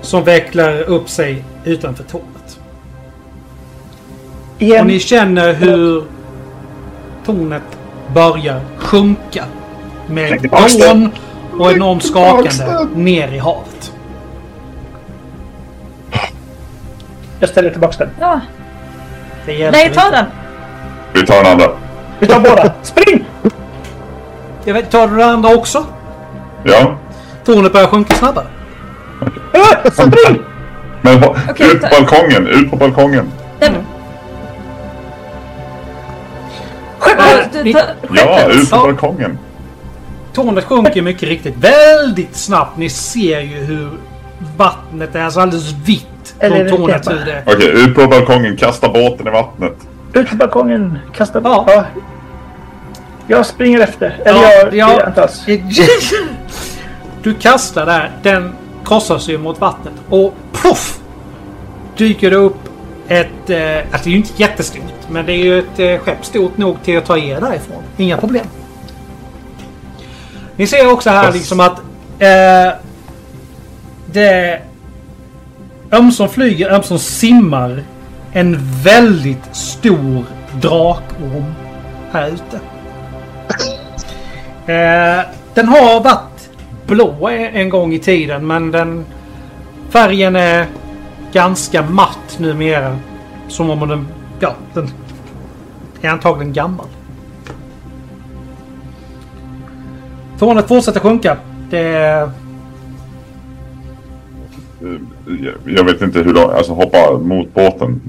som 0.00 0.24
vecklar 0.24 0.80
upp 0.82 1.08
sig 1.08 1.44
utanför 1.64 2.04
tornet. 2.04 2.58
Och 4.80 4.86
ni 4.86 5.00
känner 5.00 5.52
hur 5.52 6.04
tornet 7.26 7.62
börjar 8.14 8.60
sjunka. 8.78 9.44
Med 10.06 10.42
dån 10.42 11.10
och 11.58 11.72
enormt 11.72 12.04
skakande 12.04 12.86
ner 12.94 13.32
i 13.32 13.38
havet. 13.38 13.92
Jag 17.40 17.48
ställer 17.48 17.70
tillbaka 17.70 17.96
den. 17.98 18.10
Ja, 18.20 18.40
nej, 19.46 19.92
ta 19.94 20.10
den! 20.10 20.26
Vi 21.12 21.26
tar 21.26 21.42
den 21.42 21.52
andra. 21.52 21.68
Vi 22.18 22.26
tar 22.26 22.40
båda. 22.40 22.72
Spring! 22.82 23.24
Jag 24.64 24.74
vet, 24.74 24.90
tar 24.90 25.08
du 25.08 25.16
det 25.16 25.24
andra 25.26 25.54
också? 25.54 25.84
Ja. 26.64 26.96
Tornet 27.44 27.72
börjar 27.72 27.86
sjunka 27.86 28.14
snabbare. 28.14 28.46
Ah, 29.54 29.90
Spring! 29.90 30.42
Men 31.00 31.24
Okej, 31.50 31.66
ut 31.66 31.80
på 31.82 31.88
ta- 31.88 32.00
balkongen, 32.00 32.46
ut 32.46 32.70
på 32.70 32.76
balkongen. 32.76 33.32
den. 33.58 33.74
Skeppet! 36.98 37.76
Ja, 38.14 38.48
ut 38.50 38.70
på 38.70 38.76
balkongen. 38.76 39.38
Tornet 40.32 40.64
sjunker 40.64 41.02
mycket 41.02 41.28
riktigt 41.28 41.54
väldigt 41.56 42.36
snabbt. 42.36 42.76
Ni 42.76 42.88
ser 42.88 43.40
ju 43.40 43.56
hur 43.56 43.90
vattnet 44.56 45.14
är 45.14 45.24
alltså 45.24 45.40
alldeles 45.40 45.72
vitt 45.72 46.34
Eller 46.38 46.56
från 46.56 46.60
är 46.60 46.64
det 46.64 46.70
tornet. 46.70 47.04
bara- 47.04 47.14
Hur 47.14 47.24
det 47.24 47.42
Okej, 47.46 47.84
ut 47.84 47.94
på 47.94 48.06
balkongen. 48.06 48.56
Kasta 48.56 48.88
båten 48.88 49.26
i 49.26 49.30
vattnet. 49.30 49.76
Ut 50.12 50.30
på 50.30 50.36
balkongen. 50.36 50.98
Kasta 51.16 51.40
Ja. 51.44 51.64
ja. 51.68 51.84
Jag 53.26 53.46
springer 53.46 53.80
efter. 53.80 54.20
Eller 54.24 54.42
Ja, 54.42 54.68
jag... 54.72 55.12
ja. 55.16 55.22
alls. 55.22 55.46
Du 57.22 57.34
kastar 57.34 57.86
där. 57.86 58.10
Den 58.22 58.52
krossas 58.84 59.28
ju 59.28 59.38
mot 59.38 59.60
vattnet. 59.60 59.94
Och 60.08 60.34
puff! 60.52 60.98
Dyker 61.96 62.30
det 62.30 62.36
upp 62.36 62.68
ett... 63.08 63.50
Eh, 63.50 63.76
alltså 63.76 64.04
det 64.04 64.06
är 64.06 64.10
ju 64.10 64.16
inte 64.16 64.42
jättestort. 64.42 65.08
Men 65.10 65.26
det 65.26 65.32
är 65.32 65.44
ju 65.44 65.58
ett 65.58 65.78
eh, 65.78 65.98
skepp 65.98 66.24
stort 66.24 66.56
nog 66.56 66.82
till 66.82 66.98
att 66.98 67.04
ta 67.04 67.18
er 67.18 67.40
därifrån. 67.40 67.82
Inga 67.96 68.16
problem. 68.16 68.46
Ni 70.56 70.66
ser 70.66 70.92
också 70.92 71.10
här 71.10 71.32
liksom 71.32 71.60
att... 71.60 71.78
Eh, 72.18 72.72
det... 74.06 74.60
Ömsom 75.92 76.28
flyger, 76.28 76.70
ömsom 76.70 76.98
simmar 76.98 77.82
en 78.32 78.58
väldigt 78.82 79.56
stor 79.56 80.24
drakorm 80.60 81.54
här 82.12 82.28
ute. 82.28 82.60
Eh, 84.66 85.20
den 85.54 85.68
har 85.68 86.00
varit 86.04 86.50
blå 86.86 87.28
en 87.28 87.68
gång 87.68 87.92
i 87.94 87.98
tiden 87.98 88.46
men 88.46 88.70
den 88.70 89.04
färgen 89.90 90.36
är 90.36 90.66
ganska 91.32 91.82
matt 91.82 92.36
numera. 92.38 92.98
Som 93.48 93.70
om 93.70 93.88
den, 93.88 94.06
ja, 94.40 94.54
den 94.74 94.88
är 96.02 96.08
antagligen 96.08 96.52
gammal. 96.52 96.86
Tornet 100.38 100.68
fortsätter 100.68 101.00
sjunka. 101.00 101.36
Det, 101.70 101.80
Jag- 105.26 105.54
Jag 105.66 105.84
vet 105.84 106.02
inte 106.02 106.18
hur 106.18 106.34
långt, 106.34 106.52
alltså 106.52 106.72
hoppa 106.72 107.18
mot 107.18 107.54
båten. 107.54 108.00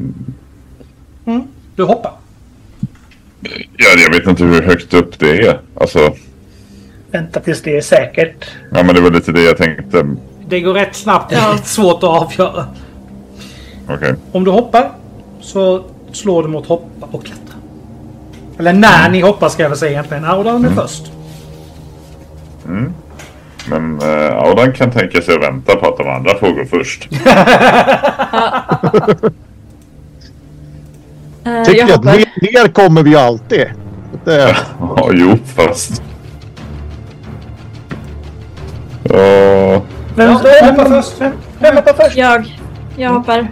mm, 1.25 1.41
du 1.75 1.83
hoppar. 1.83 2.11
Ja, 3.77 3.87
jag 3.97 4.09
vet 4.19 4.27
inte 4.27 4.43
hur 4.43 4.61
högt 4.61 4.93
upp 4.93 5.19
det 5.19 5.37
är. 5.47 5.59
Alltså, 5.75 6.13
Vänta 7.13 7.39
tills 7.39 7.61
det 7.61 7.77
är 7.77 7.81
säkert. 7.81 8.45
ja 8.71 8.83
men 8.83 8.95
det 8.95 9.01
var 9.01 9.11
lite 9.11 9.31
det 9.31 9.41
jag 9.43 9.57
tänkte. 9.57 10.15
Det 10.47 10.61
går 10.61 10.73
rätt 10.73 10.95
snabbt. 10.95 11.29
Det 11.29 11.35
är 11.35 11.53
lite 11.53 11.69
svårt 11.69 12.03
att 12.03 12.09
avgöra. 12.09 12.65
Okej. 13.89 14.13
Om 14.31 14.43
du 14.43 14.51
hoppar 14.51 14.91
så 15.41 15.85
slår 16.11 16.43
du 16.43 16.49
mot 16.49 16.67
hoppa 16.67 17.07
och 17.11 17.25
klättra. 17.25 17.55
Eller 18.59 18.73
när 18.73 19.09
ni 19.09 19.21
hoppar 19.21 19.49
ska 19.49 19.63
jag 19.63 19.69
väl 19.69 19.77
säga 19.77 19.91
egentligen. 19.91 20.25
Audan 20.25 20.65
är 20.65 20.69
först. 20.69 21.11
Men 23.69 24.01
uh, 24.03 24.33
Audan 24.37 24.73
kan 24.73 24.91
tänka 24.91 25.21
sig 25.21 25.35
att 25.35 25.41
vänta 25.43 25.75
på 25.75 25.87
att 25.87 25.97
de 25.97 26.07
andra 26.09 26.37
får 26.37 26.51
gå 26.51 26.65
först. 26.65 27.09
Eh, 31.45 31.63
Tycker 31.63 31.79
jag 31.87 31.91
att 31.91 32.03
ner, 32.03 32.15
ner 32.41 32.67
kommer 32.67 33.03
vi 33.03 33.15
alltid. 33.15 33.65
Det, 34.25 34.55
Ja, 34.79 35.09
jo, 35.13 35.37
fast... 35.55 36.01
Vem, 39.13 39.21
Ja, 39.21 39.81
vem, 40.15 40.33
hoppa 40.33 40.65
hoppar 40.65 40.85
först. 41.01 41.21
Vem, 41.21 41.33
vem 41.59 41.75
hoppar 41.75 41.93
först? 41.93 42.17
Jag. 42.17 42.59
Jag 42.97 43.09
hoppar. 43.09 43.47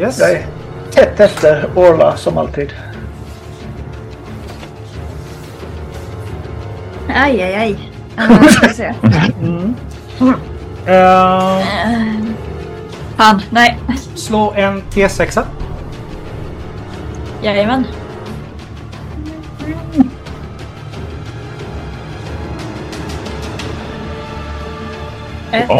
Yes. 0.00 0.18
Jag 0.18 0.30
är 0.30 0.46
tätt 0.90 1.20
efter 1.20 1.70
Orla 1.74 2.16
som 2.16 2.38
alltid. 2.38 2.72
Aj, 7.08 7.42
aj, 7.42 7.54
aj. 7.54 7.90
Uh, 8.18 8.46
ska 8.48 8.68
se. 8.68 8.94
Eh, 10.86 11.58
Fan, 13.16 13.42
nej. 13.50 13.78
slå 14.14 14.52
en 14.56 14.82
T6. 14.82 15.44
Jajamän. 17.42 17.86
Ett. 25.52 25.70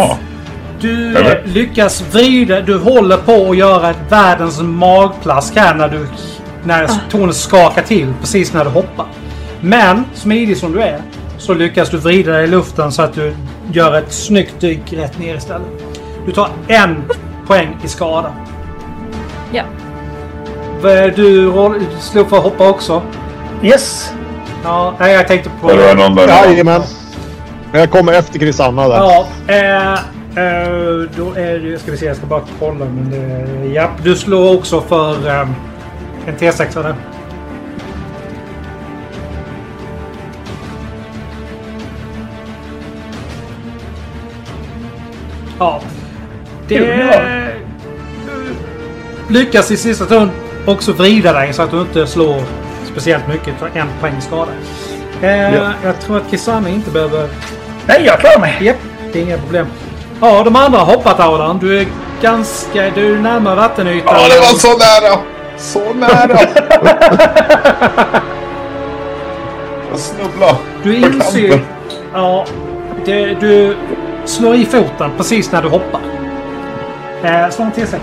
Du 0.80 1.14
lyckas 1.44 2.04
vrida. 2.12 2.60
Du 2.60 2.78
håller 2.78 3.16
på 3.16 3.50
att 3.50 3.56
göra 3.56 3.90
ett 3.90 4.12
världens 4.12 4.60
magplask 4.60 5.56
här 5.56 5.74
när 5.74 5.88
du 5.88 6.06
när 6.64 6.90
tornet 7.10 7.36
skakar 7.36 7.82
till 7.82 8.14
precis 8.20 8.52
när 8.52 8.64
du 8.64 8.70
hoppar. 8.70 9.06
Men 9.60 10.04
smidig 10.14 10.56
som 10.56 10.72
du 10.72 10.82
är 10.82 11.00
så 11.38 11.54
lyckas 11.54 11.90
du 11.90 11.96
vrida 11.96 12.32
dig 12.32 12.44
i 12.44 12.46
luften 12.46 12.92
så 12.92 13.02
att 13.02 13.14
du 13.14 13.34
gör 13.72 13.98
ett 13.98 14.12
snyggt 14.12 14.60
dyk 14.60 14.92
rätt 14.92 15.18
ner 15.18 15.34
istället. 15.34 15.68
Du 16.26 16.32
tar 16.32 16.48
en 16.68 17.04
poäng 17.46 17.76
i 17.84 17.88
skada. 17.88 18.32
Ja. 19.52 19.62
Du 21.16 21.52
slog 22.00 22.28
för 22.28 22.36
att 22.36 22.42
hoppa 22.42 22.68
också. 22.68 23.02
Yes! 23.62 24.12
Ja, 24.64 24.94
jag 24.98 25.28
tänkte 25.28 25.50
på... 25.60 25.66
Var 25.66 25.74
det 25.74 25.94
någon 25.94 26.14
där? 26.14 26.28
jajamän. 26.28 26.82
Jag 27.72 27.90
kommer 27.90 28.12
efter 28.12 28.38
Krisanna 28.38 28.88
där. 28.88 28.96
Ja, 28.96 29.26
eh, 29.46 29.92
eh, 29.92 31.08
då 31.16 31.32
är 31.36 31.58
det... 31.58 31.78
Ska 31.78 31.90
vi 31.90 31.96
se, 31.96 32.06
jag 32.06 32.16
ska 32.16 32.26
bara 32.26 32.42
kolla. 32.58 32.84
Men 32.84 33.10
det, 33.10 33.68
ja, 33.68 33.90
du 34.02 34.16
slår 34.16 34.56
också 34.56 34.80
för 34.80 35.28
eh, 35.28 35.48
en 36.26 36.36
T6 36.38 36.82
där. 36.82 36.94
Ja. 45.58 45.80
Det, 46.68 47.54
lyckas 49.28 49.70
i 49.70 49.76
sista 49.76 50.04
stund 50.04 50.30
också 50.66 50.92
vrida 50.92 51.32
dig 51.32 51.52
så 51.52 51.62
att 51.62 51.70
du 51.70 51.80
inte 51.80 52.06
slår 52.06 52.42
speciellt 52.92 53.28
mycket 53.28 53.54
för 53.58 53.66
en 53.74 53.88
poäng 54.00 54.20
skada. 54.20 54.52
Eh, 55.22 55.54
Ja. 55.54 55.72
Jag 55.84 56.00
tror 56.00 56.16
att 56.16 56.30
Kisane 56.30 56.70
inte 56.70 56.90
behöver... 56.90 57.28
Nej, 57.86 58.02
jag 58.06 58.20
klarar 58.20 58.40
mig. 58.40 58.58
Japp, 58.60 58.76
det 59.12 59.18
är 59.18 59.22
inga 59.22 59.38
problem. 59.38 59.66
Ja, 60.20 60.42
de 60.44 60.56
andra 60.56 60.78
har 60.78 60.94
hoppat 60.94 61.20
Audan. 61.20 61.58
Du 61.58 61.80
är 61.80 61.86
ganska... 62.22 62.90
Du 62.94 63.14
är 63.14 63.18
närmare 63.18 63.54
vattenytan. 63.54 64.14
Ja, 64.16 64.28
det 64.28 64.40
var 64.40 64.58
så 64.58 64.68
nära! 64.68 65.18
Så 65.56 65.92
nära! 65.94 66.38
jag 69.90 69.98
snubblade. 69.98 70.56
Du 70.82 70.96
inser... 70.96 71.60
Ja, 72.12 72.46
det, 73.04 73.34
du 73.40 73.76
slår 74.24 74.54
i 74.54 74.64
foten 74.64 75.10
precis 75.16 75.52
när 75.52 75.62
du 75.62 75.68
hoppar. 75.68 76.00
Eh, 77.22 77.50
slå 77.50 77.64
en 77.64 77.72
T6. 77.72 77.98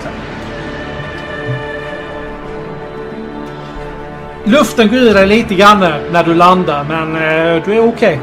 Luften 4.44 4.88
går 4.88 4.98
ur 4.98 5.14
dig 5.14 5.26
lite 5.26 5.54
grann 5.54 5.80
när 6.12 6.24
du 6.24 6.34
landar, 6.34 6.84
men 6.88 7.16
eh, 7.16 7.62
du 7.64 7.74
är 7.74 7.88
okej. 7.88 8.20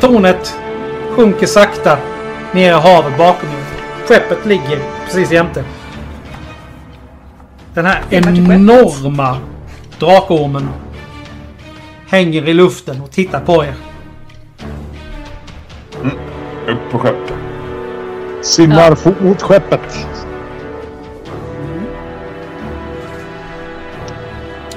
Tornet 0.00 0.58
sjunker 1.10 1.46
sakta 1.46 1.98
ner 2.52 2.70
i 2.70 2.80
havet 2.80 3.18
bakom 3.18 3.48
dig. 3.48 3.58
Skeppet 4.06 4.46
ligger 4.46 4.82
precis 5.04 5.32
jämte. 5.32 5.64
Den 7.74 7.86
här 7.86 8.02
skeppet. 8.10 8.28
enorma 8.28 9.36
drakormen 9.98 10.68
hänger 12.08 12.48
i 12.48 12.54
luften 12.54 13.00
och 13.00 13.10
tittar 13.10 13.40
på 13.40 13.64
er. 13.64 13.74
Upp 16.68 16.90
på 16.90 16.98
skeppet. 16.98 17.34
Simmar 18.42 18.94
fort 18.94 19.20
mot 19.20 19.42
skeppet. 19.42 20.06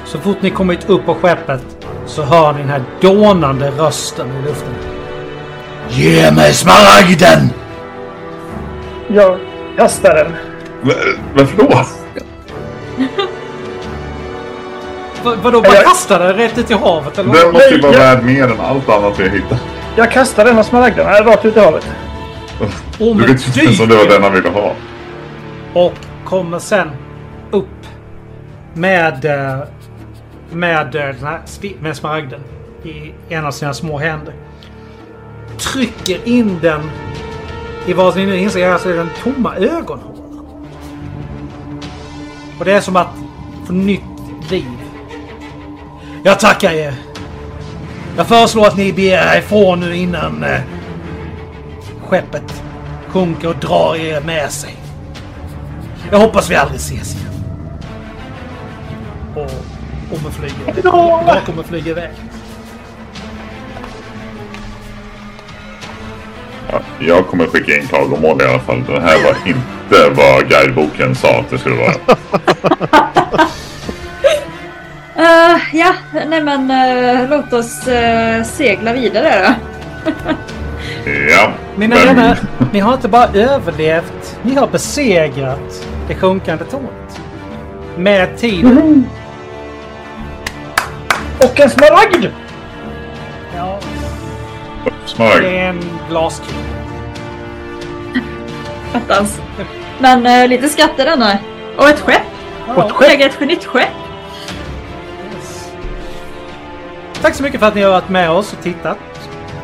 Så 0.05 0.19
fort 0.19 0.41
ni 0.41 0.49
kommit 0.49 0.89
upp 0.89 1.05
på 1.05 1.13
skeppet 1.13 1.87
så 2.05 2.23
hör 2.23 2.53
ni 2.53 2.59
den 2.59 2.69
här 2.69 2.83
dånande 3.01 3.71
rösten 3.71 4.27
i 4.31 4.45
luften. 4.47 4.90
Ge 5.91 6.31
mig 6.31 6.53
smaragden! 6.53 7.49
Jag 9.07 9.39
kastar 9.77 10.15
den. 10.15 10.31
Varför 11.35 11.57
då? 11.57 11.67
Va- 15.23 15.35
Vadå, 15.43 15.61
bara 15.61 15.73
Jag- 15.73 15.83
kasta 15.83 16.19
den 16.19 16.33
rätt 16.35 16.57
ut 16.57 16.71
i 16.71 16.73
havet 16.73 17.17
eller? 17.19 17.33
Den 17.33 17.51
måste 17.53 17.69
ju 17.75 17.81
vara 17.81 17.91
jag- 17.93 17.99
värd 17.99 18.23
mer 18.23 18.43
än 18.43 18.59
allt 18.59 18.89
annat 18.89 19.19
vi 19.19 19.23
har 19.23 19.35
hittat. 19.35 19.59
Jag 19.95 20.11
kastar 20.11 20.45
den 20.45 20.57
av 20.59 20.63
smaragderna 20.63 21.09
rakt 21.21 21.45
ut 21.45 21.57
i 21.57 21.59
havet. 21.59 21.87
Om 22.99 23.17
Du 23.17 23.27
vet 23.27 23.47
inte 23.47 23.59
ens 23.59 23.79
om 23.79 23.87
det 23.89 23.95
var 23.95 24.05
den 24.05 24.23
han 24.23 24.33
ville 24.33 24.49
ha. 24.49 24.73
och 25.73 25.93
kommer 26.25 26.59
sen 26.59 26.89
upp 27.51 27.67
med 28.73 29.25
eh, 29.25 29.59
med 30.51 30.95
eh, 30.95 31.01
här 31.01 31.41
sti- 31.45 31.81
med 31.81 31.95
smaragden 31.97 32.39
i 32.83 33.13
en 33.29 33.45
av 33.45 33.51
sina 33.51 33.73
små 33.73 33.97
händer. 33.97 34.33
Trycker 35.61 36.27
in 36.27 36.59
den 36.61 36.81
i 37.87 37.93
vad 37.93 38.15
ni 38.15 38.25
nu 38.25 38.37
inser 38.37 38.59
är 38.67 38.71
alltså 38.71 38.89
den 38.89 39.09
tomma 39.23 39.55
ögonhålan. 39.55 40.45
Och 42.59 42.65
det 42.65 42.71
är 42.71 42.81
som 42.81 42.95
att 42.95 43.15
få 43.65 43.73
nytt 43.73 44.01
liv. 44.49 44.71
Jag 46.23 46.39
tackar 46.39 46.71
er. 46.71 46.93
Jag 48.17 48.27
föreslår 48.27 48.67
att 48.67 48.77
ni 48.77 48.93
beger 48.93 49.35
er 49.35 49.39
ifrån 49.39 49.79
nu 49.79 49.95
innan 49.95 50.43
eh, 50.43 50.61
skeppet 52.03 52.63
sjunker 53.07 53.47
och 53.47 53.55
drar 53.55 53.95
er 53.95 54.21
med 54.21 54.51
sig. 54.51 54.75
Jag 56.11 56.19
hoppas 56.19 56.49
vi 56.49 56.55
aldrig 56.55 56.79
ses 56.79 57.15
igen. 57.15 57.33
Och 59.35 59.51
Omme 60.11 60.31
flyger. 60.31 60.91
Jag 61.27 61.45
kommer 61.45 61.63
flyga 61.63 61.91
iväg. 61.91 62.11
Ja, 66.71 66.79
jag 66.99 67.27
kommer 67.27 67.45
skicka 67.45 67.77
in 67.77 67.87
klagomål 67.87 68.41
i 68.41 68.45
alla 68.45 68.59
fall. 68.59 68.83
Det 68.87 69.01
här 69.01 69.23
var 69.23 69.35
inte 69.45 70.09
vad 70.21 70.49
guideboken 70.49 71.15
sa 71.15 71.39
att 71.39 71.49
det 71.49 71.57
skulle 71.57 71.75
vara. 71.75 71.93
Eh, 75.15 75.57
ja, 75.73 75.93
nej 76.27 76.43
men 76.43 76.71
eh, 76.71 77.29
låt 77.29 77.53
oss 77.53 77.87
eh, 77.87 78.43
segla 78.43 78.93
vidare 78.93 79.55
då. 80.05 80.11
Ja. 81.29 81.51
Mina 81.75 81.95
men- 81.95 82.05
vänner, 82.15 82.37
ni 82.73 82.79
har 82.79 82.93
inte 82.93 83.07
bara 83.07 83.27
överlevt. 83.33 84.37
Ni 84.43 84.55
har 84.55 84.67
besegrat 84.67 85.87
det 86.07 86.15
sjunkande 86.15 86.65
tornet. 86.65 87.21
Med 87.97 88.37
tiden. 88.37 89.05
Och 91.39 91.59
en 91.59 91.69
smaragd! 91.69 92.25
Ja, 93.55 93.79
det 95.03 95.09
Smaragd. 95.09 95.45
är 95.45 95.49
en 95.69 95.81
glaskub. 96.09 96.55
Attans. 98.93 99.41
Men 99.99 100.25
eh, 100.25 100.47
lite 100.47 100.69
skatter 100.69 101.05
ändå. 101.05 101.27
Och 101.77 101.89
ett 101.89 101.99
skepp. 101.99 102.21
Ja, 102.67 102.85
ett 102.85 102.91
skepp. 102.91 103.21
Ett 103.21 103.39
nytt 103.47 103.65
skepp. 103.65 103.89
yes. 105.35 105.71
Tack 107.21 107.35
så 107.35 107.43
mycket 107.43 107.59
för 107.59 107.67
att 107.67 107.75
ni 107.75 107.81
har 107.81 107.91
varit 107.91 108.09
med 108.09 108.31
oss 108.31 108.53
och 108.53 108.63
tittat. 108.63 108.97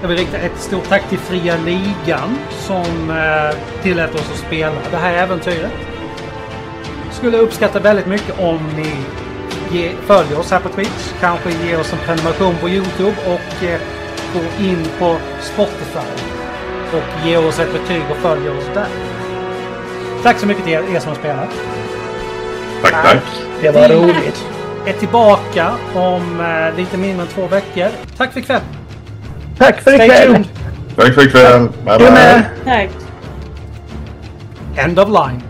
Jag 0.01 0.07
vill 0.07 0.17
rikta 0.17 0.37
ett 0.37 0.57
stort 0.59 0.89
tack 0.89 1.09
till 1.09 1.17
Fria 1.19 1.55
Ligan 1.65 2.37
som 2.59 3.09
eh, 3.09 3.81
tillät 3.83 4.15
oss 4.15 4.31
att 4.33 4.37
spela 4.47 4.75
det 4.91 4.97
här 4.97 5.13
äventyret. 5.13 5.71
Skulle 7.11 7.37
uppskatta 7.37 7.79
väldigt 7.79 8.05
mycket 8.07 8.39
om 8.39 8.59
ni 8.75 8.93
ge, 9.77 9.91
följer 10.05 10.39
oss 10.39 10.51
här 10.51 10.59
på 10.59 10.69
Twitch. 10.69 11.11
Kanske 11.19 11.49
ger 11.51 11.79
oss 11.79 11.93
en 11.93 11.99
prenumeration 11.99 12.55
på 12.61 12.69
Youtube 12.69 13.15
och 13.25 13.63
eh, 13.63 13.79
går 14.33 14.67
in 14.67 14.87
på 14.99 15.17
Spotify. 15.41 16.23
Och 16.93 17.27
ger 17.27 17.47
oss 17.47 17.59
ett 17.59 17.73
betyg 17.73 18.01
och 18.11 18.17
följer 18.17 18.57
oss 18.57 18.65
där. 18.73 18.87
Tack 20.23 20.39
så 20.39 20.47
mycket 20.47 20.63
till 20.63 20.73
er, 20.73 20.95
er 20.95 20.99
som 20.99 21.09
har 21.09 21.15
spelat. 21.15 21.49
Tack, 22.81 22.91
tack. 22.91 23.23
Det 23.61 23.71
var 23.71 23.89
roligt. 23.89 24.45
Är 24.85 24.93
tillbaka 24.93 25.71
om 25.95 26.41
eh, 26.41 26.77
lite 26.77 26.97
mindre 26.97 27.21
än 27.21 27.27
två 27.27 27.47
veckor. 27.47 27.87
Tack 28.17 28.33
för 28.33 28.39
ikväll. 28.39 28.61
Tack 29.57 29.81
för 29.81 29.93
ikväll. 29.93 30.47
Tack 30.95 31.13
för 31.13 31.27
ikväll. 31.27 31.69
Bye, 31.85 31.97
bye. 31.97 32.43
Tack. 32.65 32.89
End 34.77 34.99
of 34.99 35.09
line. 35.09 35.46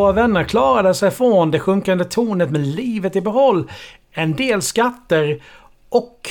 Våra 0.00 0.12
vänner 0.12 0.44
klarade 0.44 0.94
sig 0.94 1.10
från 1.10 1.50
det 1.50 1.60
sjunkande 1.60 2.04
tornet 2.04 2.50
med 2.50 2.66
livet 2.66 3.16
i 3.16 3.20
behåll. 3.20 3.70
En 4.12 4.36
del 4.36 4.62
skatter 4.62 5.42
och 5.88 6.30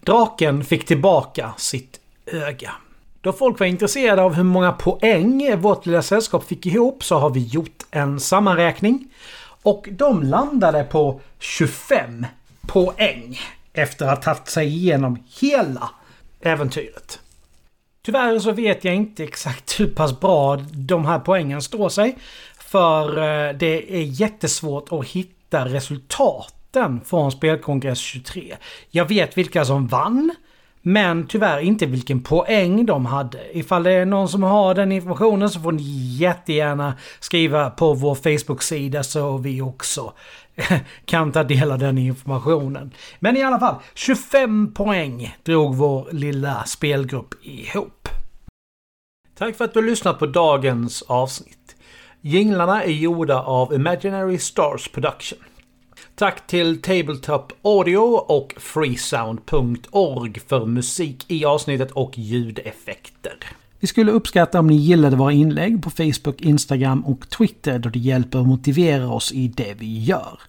draken 0.00 0.64
fick 0.64 0.86
tillbaka 0.86 1.52
sitt 1.56 2.00
öga. 2.26 2.72
Då 3.20 3.32
folk 3.32 3.60
var 3.60 3.66
intresserade 3.66 4.22
av 4.22 4.34
hur 4.34 4.42
många 4.42 4.72
poäng 4.72 5.60
vårt 5.60 5.86
lilla 5.86 6.02
sällskap 6.02 6.44
fick 6.44 6.66
ihop 6.66 7.04
så 7.04 7.18
har 7.18 7.30
vi 7.30 7.40
gjort 7.40 7.86
en 7.90 8.20
sammanräkning. 8.20 9.08
Och 9.62 9.88
de 9.92 10.22
landade 10.22 10.84
på 10.84 11.20
25 11.38 12.26
poäng 12.66 13.40
efter 13.72 14.06
att 14.06 14.24
ha 14.24 14.34
tagit 14.34 14.48
sig 14.48 14.66
igenom 14.66 15.18
hela 15.40 15.90
äventyret. 16.40 17.20
Tyvärr 18.02 18.38
så 18.38 18.52
vet 18.52 18.84
jag 18.84 18.94
inte 18.94 19.24
exakt 19.24 19.80
hur 19.80 19.86
pass 19.86 20.20
bra 20.20 20.56
de 20.72 21.06
här 21.06 21.18
poängen 21.18 21.62
står 21.62 21.88
sig. 21.88 22.18
För 22.70 23.18
eh, 23.18 23.56
det 23.56 23.96
är 23.96 24.02
jättesvårt 24.02 24.88
att 24.90 25.06
hitta 25.06 25.64
resultaten 25.64 27.00
från 27.04 27.32
Spelkongress 27.32 27.98
23. 27.98 28.56
Jag 28.90 29.08
vet 29.08 29.38
vilka 29.38 29.64
som 29.64 29.86
vann. 29.86 30.34
Men 30.82 31.26
tyvärr 31.26 31.60
inte 31.60 31.86
vilken 31.86 32.22
poäng 32.22 32.86
de 32.86 33.06
hade. 33.06 33.58
Ifall 33.58 33.82
det 33.82 33.92
är 33.92 34.06
någon 34.06 34.28
som 34.28 34.42
har 34.42 34.74
den 34.74 34.92
informationen 34.92 35.50
så 35.50 35.60
får 35.60 35.72
ni 35.72 35.82
jättegärna 36.18 36.94
skriva 37.20 37.70
på 37.70 37.94
vår 37.94 38.14
Facebook-sida 38.14 39.02
så 39.02 39.38
vi 39.38 39.62
också 39.62 40.12
kan 41.04 41.32
ta 41.32 41.44
del 41.44 41.72
av 41.72 41.78
den 41.78 41.98
informationen. 41.98 42.90
Men 43.18 43.36
i 43.36 43.42
alla 43.42 43.58
fall, 43.58 43.74
25 43.94 44.74
poäng 44.74 45.36
drog 45.42 45.74
vår 45.74 46.08
lilla 46.12 46.64
spelgrupp 46.64 47.34
ihop. 47.42 48.08
Tack 49.38 49.56
för 49.56 49.64
att 49.64 49.74
du 49.74 49.80
har 49.80 49.86
lyssnat 49.86 50.18
på 50.18 50.26
dagens 50.26 51.02
avsnitt. 51.02 51.59
Jinglarna 52.22 52.84
är 52.84 52.92
gjorda 52.92 53.40
av 53.40 53.74
Imaginary 53.74 54.38
Stars 54.38 54.88
Production. 54.88 55.38
Tack 56.14 56.46
till 56.46 56.82
Tabletop 56.82 57.52
Audio 57.62 57.98
och 58.28 58.54
freesound.org 58.56 60.40
för 60.48 60.66
musik 60.66 61.24
i 61.28 61.44
avsnittet 61.44 61.90
och 61.90 62.18
ljudeffekter. 62.18 63.36
Vi 63.78 63.86
skulle 63.86 64.12
uppskatta 64.12 64.58
om 64.58 64.66
ni 64.66 64.74
gillade 64.74 65.16
våra 65.16 65.32
inlägg 65.32 65.82
på 65.82 65.90
Facebook, 65.90 66.40
Instagram 66.40 67.04
och 67.04 67.30
Twitter 67.30 67.78
då 67.78 67.88
det 67.88 67.98
hjälper 67.98 68.38
att 68.38 68.46
motivera 68.46 69.12
oss 69.12 69.32
i 69.32 69.48
det 69.48 69.74
vi 69.78 69.98
gör. 70.04 70.40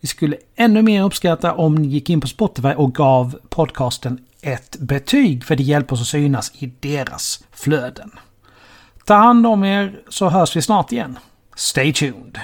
Vi 0.00 0.08
skulle 0.08 0.36
ännu 0.56 0.82
mer 0.82 1.02
uppskatta 1.02 1.54
om 1.54 1.74
ni 1.74 1.88
gick 1.88 2.10
in 2.10 2.20
på 2.20 2.26
Spotify 2.26 2.68
och 2.68 2.94
gav 2.94 3.38
podcasten 3.48 4.18
ett 4.40 4.76
betyg 4.80 5.44
för 5.44 5.56
det 5.56 5.62
hjälper 5.62 5.94
oss 5.94 6.00
att 6.00 6.06
synas 6.06 6.52
i 6.58 6.72
deras 6.80 7.44
flöden. 7.52 8.10
Ta 9.10 9.16
hand 9.16 9.46
om 9.46 9.64
er 9.64 9.90
så 10.08 10.28
hörs 10.28 10.56
vi 10.56 10.62
snart 10.62 10.92
igen. 10.92 11.18
Stay 11.56 11.92
tuned! 11.92 12.38